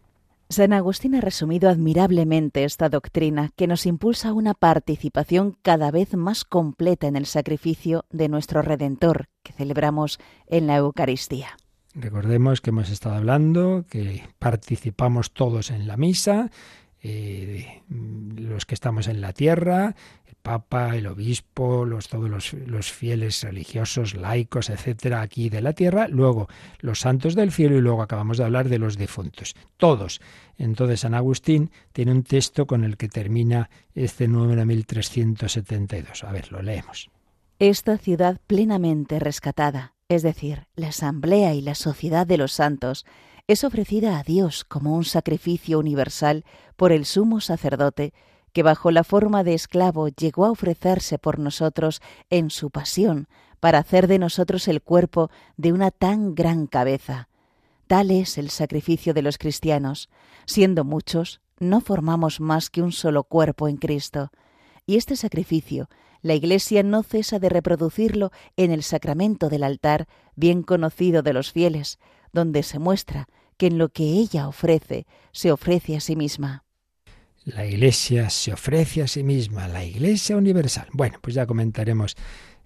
San 0.49 0.73
Agustín 0.73 1.17
ha 1.17 1.21
resumido 1.21 1.69
admirablemente 1.69 2.63
esta 2.63 2.89
doctrina 2.89 3.51
que 3.57 3.67
nos 3.67 3.85
impulsa 3.85 4.29
a 4.29 4.33
una 4.33 4.55
participación 4.55 5.57
cada 5.63 5.91
vez 5.91 6.15
más 6.15 6.45
completa 6.45 7.09
en 7.09 7.17
el 7.17 7.27
sacrificio 7.27 8.05
de 8.11 8.29
nuestro 8.29 8.63
Redentor 8.63 9.27
que 9.43 9.55
celebramos 9.55 10.21
en 10.47 10.69
la 10.69 10.77
Eucaristía. 10.77 11.57
Recordemos 11.93 12.61
que 12.61 12.71
hemos 12.71 12.91
estado 12.91 13.17
hablando, 13.17 13.87
que 13.91 14.23
participamos 14.39 15.33
todos 15.33 15.73
en 15.73 15.89
la 15.89 15.97
misa, 15.97 16.53
eh, 17.03 17.83
los 17.89 18.65
que 18.65 18.75
estamos 18.75 19.09
en 19.09 19.21
la 19.21 19.33
tierra, 19.33 19.97
el 20.27 20.35
Papa, 20.41 20.97
el 20.97 21.09
Obispo, 21.09 21.85
los, 21.85 22.09
todos 22.09 22.31
los, 22.31 22.53
los, 22.53 22.93
fieles 22.93 23.43
religiosos, 23.43 24.15
laicos, 24.15 24.71
etcétera, 24.71 25.21
aquí 25.21 25.49
de 25.49 25.63
la 25.63 25.73
tierra, 25.73 26.07
luego 26.09 26.49
los 26.79 27.01
santos 27.01 27.35
del 27.35 27.51
cielo 27.51 27.77
y 27.77 27.81
luego 27.81 28.03
acabamos 28.03 28.39
de 28.39 28.45
hablar 28.45 28.69
de 28.69 28.79
los 28.79 28.97
difuntos. 28.97 29.55
Todos. 29.77 30.21
Entonces 30.59 31.01
San 31.01 31.15
Agustín 31.15 31.71
tiene 31.93 32.13
un 32.13 32.23
texto 32.23 32.67
con 32.67 32.85
el 32.85 32.97
que 32.97 33.09
termina 33.09 33.69
este 33.95 34.29
número 34.29 34.65
1372. 34.65 36.25
A 36.25 36.31
ver, 36.31 36.53
lo 36.53 36.63
leemos. 36.63 37.11
Esta 37.59 37.99
ciudad 37.99 38.41
plenamente 38.47 39.19
rescatada, 39.19 39.95
es 40.09 40.23
decir, 40.23 40.67
la 40.75 40.89
asamblea 40.89 41.55
y 41.55 41.63
la 41.63 41.75
sociedad 41.75 42.27
de 42.27 42.39
los 42.39 42.53
santos, 42.53 43.07
es 43.49 43.65
ofrecida 43.65 44.19
a 44.19 44.23
Dios 44.23 44.65
como 44.65 44.95
un 44.97 45.05
sacrificio 45.05 45.79
universal 45.79 46.45
por 46.77 46.93
el 46.93 47.05
sumo 47.05 47.41
sacerdote, 47.41 48.13
que 48.53 48.63
bajo 48.63 48.91
la 48.91 49.05
forma 49.05 49.45
de 49.45 49.55
esclavo 49.55 50.09
llegó 50.09 50.45
a 50.45 50.51
ofrecerse 50.51 51.19
por 51.19 51.39
nosotros 51.39 52.01
en 52.31 52.51
su 52.51 52.71
pasión, 52.71 53.29
para 53.61 53.79
hacer 53.79 54.09
de 54.09 54.19
nosotros 54.19 54.69
el 54.69 54.83
cuerpo 54.83 55.31
de 55.57 55.73
una 55.73 55.91
tan 55.91 56.35
gran 56.35 56.67
cabeza. 56.67 57.29
Tal 57.87 58.11
es 58.11 58.39
el 58.39 58.51
sacrificio 58.51 59.15
de 59.15 59.23
los 59.23 59.39
cristianos. 59.39 60.09
Siendo 60.47 60.85
muchos, 60.85 61.41
no 61.59 61.81
formamos 61.81 62.41
más 62.41 62.71
que 62.71 62.83
un 62.83 62.93
solo 62.93 63.25
cuerpo 63.25 63.69
en 63.69 63.77
Cristo. 63.77 64.33
Y 64.87 64.97
este 64.97 65.15
sacrificio, 65.15 65.89
la 66.23 66.35
Iglesia 66.35 66.83
no 66.83 67.03
cesa 67.03 67.39
de 67.39 67.49
reproducirlo 67.49 68.33
en 68.57 68.71
el 68.71 68.83
sacramento 68.83 69.49
del 69.49 69.63
altar, 69.63 70.09
bien 70.35 70.63
conocido 70.63 71.23
de 71.23 71.33
los 71.33 71.53
fieles, 71.53 71.99
donde 72.33 72.63
se 72.63 72.79
muestra 72.79 73.27
que 73.57 73.67
en 73.67 73.79
lo 73.79 73.91
que 73.91 74.05
ella 74.05 74.49
ofrece 74.49 75.07
se 75.33 75.53
ofrece 75.53 75.97
a 75.97 76.01
sí 76.01 76.17
misma. 76.17 76.65
La 77.45 77.67
Iglesia 77.67 78.31
se 78.31 78.53
ofrece 78.53 79.03
a 79.03 79.09
sí 79.09 79.25
misma, 79.25 79.67
la 79.69 79.85
Iglesia 79.85 80.37
universal. 80.37 80.89
Bueno, 80.93 81.19
pues 81.21 81.35
ya 81.35 81.47
comentaremos 81.47 82.17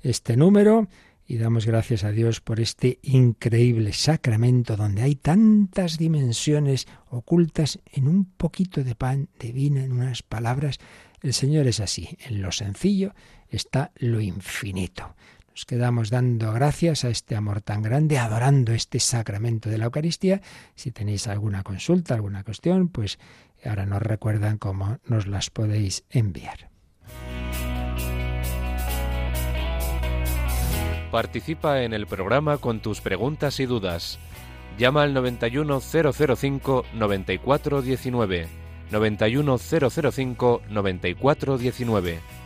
este 0.03 0.37
número 0.37 0.89
y 1.27 1.39
damos 1.39 1.67
gracias 1.67 2.05
a 2.05 2.13
Dios 2.13 2.41
por 2.41 2.61
este 2.61 3.01
increíble 3.03 3.93
sacramento 3.93 4.77
donde 4.77 5.03
hay 5.03 5.17
tantas 5.17 5.99
dimensiones 5.99 6.87
ocultas 7.09 7.81
en 7.93 8.07
un 8.07 8.27
poquito 8.27 8.85
de 8.85 8.95
pan, 8.95 9.29
de 9.39 9.53
vino, 9.53 9.81
en 9.81 9.93
unas 9.93 10.23
palabras. 10.23 10.79
El 11.23 11.33
Señor 11.33 11.67
es 11.67 11.81
así, 11.81 12.17
en 12.27 12.43
lo 12.43 12.53
sencillo 12.53 13.15
está 13.49 13.93
lo 13.97 14.21
infinito. 14.21 15.15
Nos 15.57 15.65
quedamos 15.65 16.11
dando 16.11 16.53
gracias 16.53 17.03
a 17.07 17.09
este 17.09 17.35
amor 17.35 17.63
tan 17.63 17.81
grande, 17.81 18.19
adorando 18.19 18.75
este 18.75 19.01
sacramento 19.01 19.71
de 19.71 19.79
la 19.79 19.87
Eucaristía. 19.87 20.43
Si 20.75 20.91
tenéis 20.91 21.29
alguna 21.29 21.63
consulta, 21.63 22.13
alguna 22.13 22.45
cuestión, 22.45 22.89
pues 22.89 23.19
ahora 23.65 23.87
nos 23.87 24.03
recuerdan 24.03 24.59
cómo 24.59 24.99
nos 25.07 25.27
las 25.27 25.49
podéis 25.49 26.05
enviar. 26.11 26.69
Participa 31.11 31.85
en 31.85 31.95
el 31.95 32.07
programa 32.07 32.59
con 32.59 32.81
tus 32.81 33.01
preguntas 33.01 33.59
y 33.59 33.65
dudas. 33.65 34.19
Llama 34.77 35.05
al 35.05 35.15
91005 35.15 36.85
9419. 40.69 42.46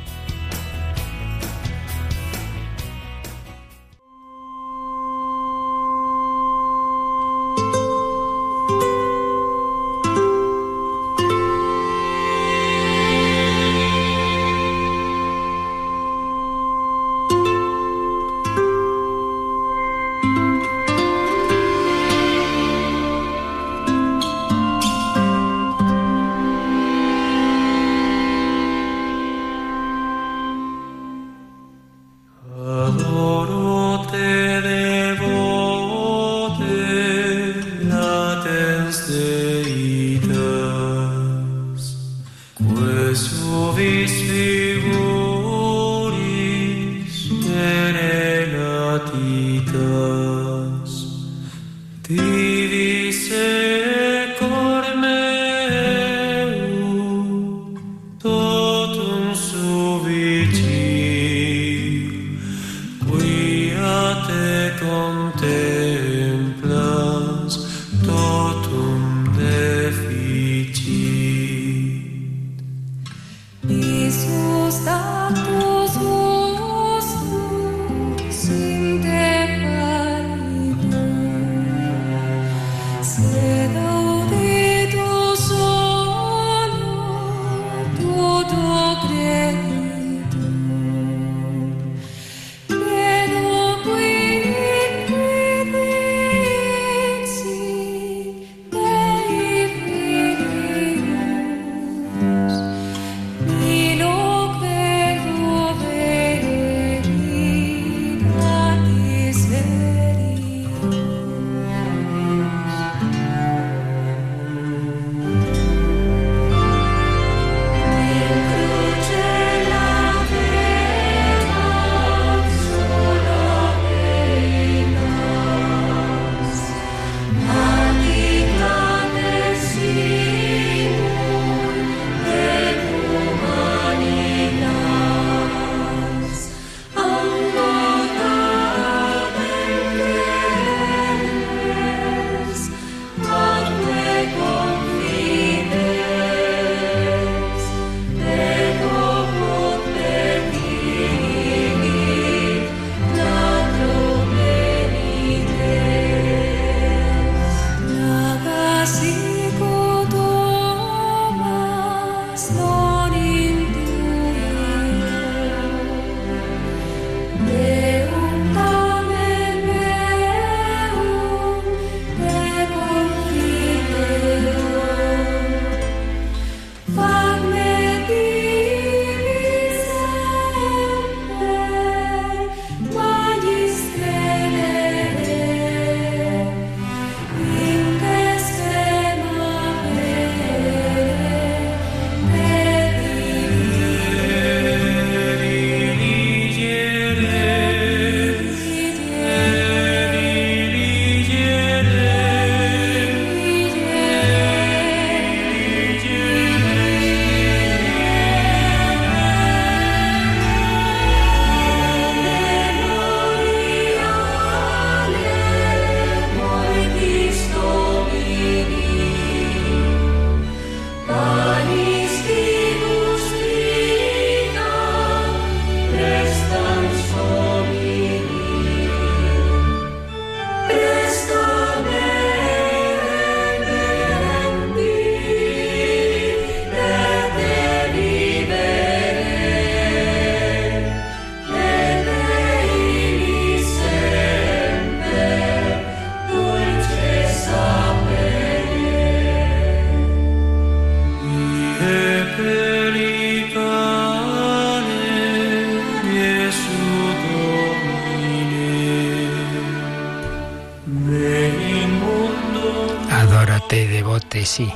devote, 264.41 264.45
sí, 264.45 264.73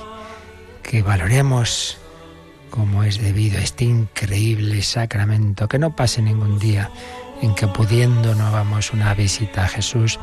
que 0.83 1.01
valoremos 1.01 1.97
como 2.69 3.03
es 3.03 3.21
debido 3.21 3.57
este 3.57 3.85
increíble 3.85 4.81
sacramento, 4.81 5.67
que 5.67 5.79
no 5.79 5.95
pase 5.95 6.21
ningún 6.21 6.59
día 6.59 6.89
en 7.41 7.55
que 7.55 7.67
pudiendo 7.67 8.35
no 8.35 8.47
hagamos 8.47 8.91
una 8.91 9.13
visita 9.13 9.63
a 9.63 9.67
Jesús, 9.67 10.19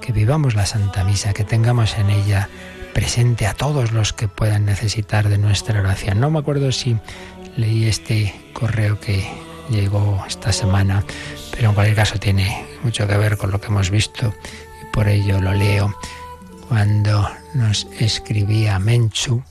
que 0.00 0.12
vivamos 0.12 0.54
la 0.54 0.66
Santa 0.66 1.04
Misa, 1.04 1.32
que 1.32 1.44
tengamos 1.44 1.96
en 1.98 2.10
ella 2.10 2.48
presente 2.94 3.46
a 3.46 3.54
todos 3.54 3.92
los 3.92 4.12
que 4.12 4.28
puedan 4.28 4.64
necesitar 4.64 5.28
de 5.28 5.38
nuestra 5.38 5.80
oración. 5.80 6.20
No 6.20 6.30
me 6.30 6.38
acuerdo 6.38 6.72
si 6.72 6.96
leí 7.56 7.86
este 7.86 8.34
correo 8.52 8.98
que 8.98 9.28
llegó 9.68 10.24
esta 10.26 10.52
semana, 10.52 11.04
pero 11.52 11.68
en 11.68 11.74
cualquier 11.74 11.96
caso 11.96 12.18
tiene 12.18 12.66
mucho 12.82 13.06
que 13.06 13.16
ver 13.16 13.36
con 13.36 13.50
lo 13.50 13.60
que 13.60 13.68
hemos 13.68 13.90
visto 13.90 14.34
y 14.82 14.92
por 14.92 15.08
ello 15.08 15.40
lo 15.40 15.52
leo. 15.52 15.94
Cuando 16.68 17.28
nos 17.54 17.86
escribía 17.98 18.78
Menchu, 18.78 19.42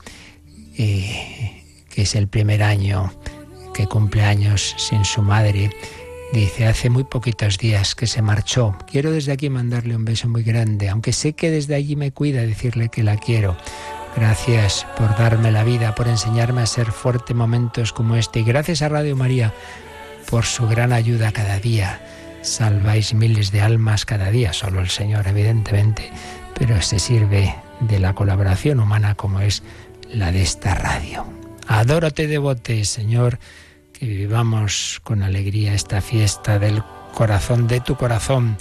eh, 0.77 1.63
que 1.89 2.03
es 2.03 2.15
el 2.15 2.27
primer 2.27 2.63
año 2.63 3.13
que 3.73 3.87
cumple 3.87 4.23
años 4.23 4.75
sin 4.77 5.05
su 5.05 5.21
madre, 5.21 5.69
Dice, 6.31 6.67
hace 6.67 6.91
muy 6.91 7.05
poquitos 7.05 7.57
días 7.57 7.95
que 7.95 8.05
se 8.05 8.21
marchó. 8.21 8.75
Quiero 8.91 9.11
desde 9.11 9.31
aquí 9.31 9.49
mandarle 9.49 9.95
un 9.95 10.05
beso 10.05 10.29
muy 10.29 10.43
grande, 10.43 10.87
aunque 10.87 11.11
sé 11.11 11.33
que 11.33 11.49
desde 11.49 11.73
allí 11.73 11.95
me 11.95 12.11
cuida 12.11 12.41
decirle 12.41 12.89
que 12.89 13.01
la 13.01 13.17
quiero. 13.17 13.57
Gracias 14.15 14.85
por 14.95 15.17
darme 15.17 15.51
la 15.51 15.63
vida, 15.63 15.95
por 15.95 16.07
enseñarme 16.07 16.61
a 16.61 16.67
ser 16.67 16.91
fuerte 16.91 17.33
momentos 17.33 17.93
como 17.93 18.15
este. 18.15 18.41
Y 18.41 18.43
gracias 18.43 18.83
a 18.83 18.89
Radio 18.89 19.15
María 19.15 19.55
por 20.29 20.45
su 20.45 20.67
gran 20.67 20.93
ayuda 20.93 21.31
cada 21.31 21.59
día. 21.59 21.99
Salváis 22.43 23.15
miles 23.15 23.51
de 23.51 23.61
almas 23.61 24.05
cada 24.05 24.29
día, 24.29 24.53
solo 24.53 24.81
el 24.81 24.89
Señor, 24.89 25.27
evidentemente, 25.27 26.11
pero 26.53 26.79
se 26.83 26.99
sirve 26.99 27.55
de 27.79 27.99
la 27.99 28.13
colaboración 28.13 28.79
humana 28.79 29.15
como 29.15 29.41
es 29.41 29.63
la 30.11 30.31
de 30.31 30.41
esta 30.41 30.75
radio. 30.75 31.25
Adórate 31.67 32.27
devote, 32.27 32.83
Señor 32.85 33.39
que 33.99 34.05
vivamos 34.05 35.01
con 35.03 35.23
alegría 35.23 35.73
esta 35.73 36.01
fiesta 36.01 36.57
del 36.57 36.81
corazón 37.13 37.67
de 37.67 37.81
tu 37.81 37.95
corazón, 37.95 38.57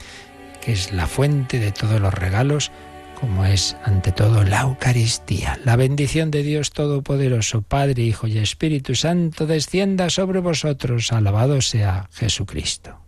que 0.61 0.73
es 0.73 0.93
la 0.93 1.07
fuente 1.07 1.61
de 1.61 1.71
todos 1.71 2.01
los 2.01 2.13
regalos, 2.13 2.73
como 3.21 3.45
es 3.45 3.77
ante 3.85 4.11
todo 4.11 4.43
la 4.43 4.63
Eucaristía. 4.63 5.59
La 5.65 5.77
bendición 5.77 6.33
de 6.33 6.43
Dios 6.43 6.73
Todopoderoso, 6.73 7.63
Padre, 7.63 8.03
Hijo 8.03 8.27
y 8.27 8.39
Espíritu 8.39 8.97
Santo, 8.97 9.47
descienda 9.47 10.11
sobre 10.11 10.41
vosotros. 10.41 11.13
Alabado 11.13 11.61
sea 11.61 12.09
Jesucristo. 12.13 13.08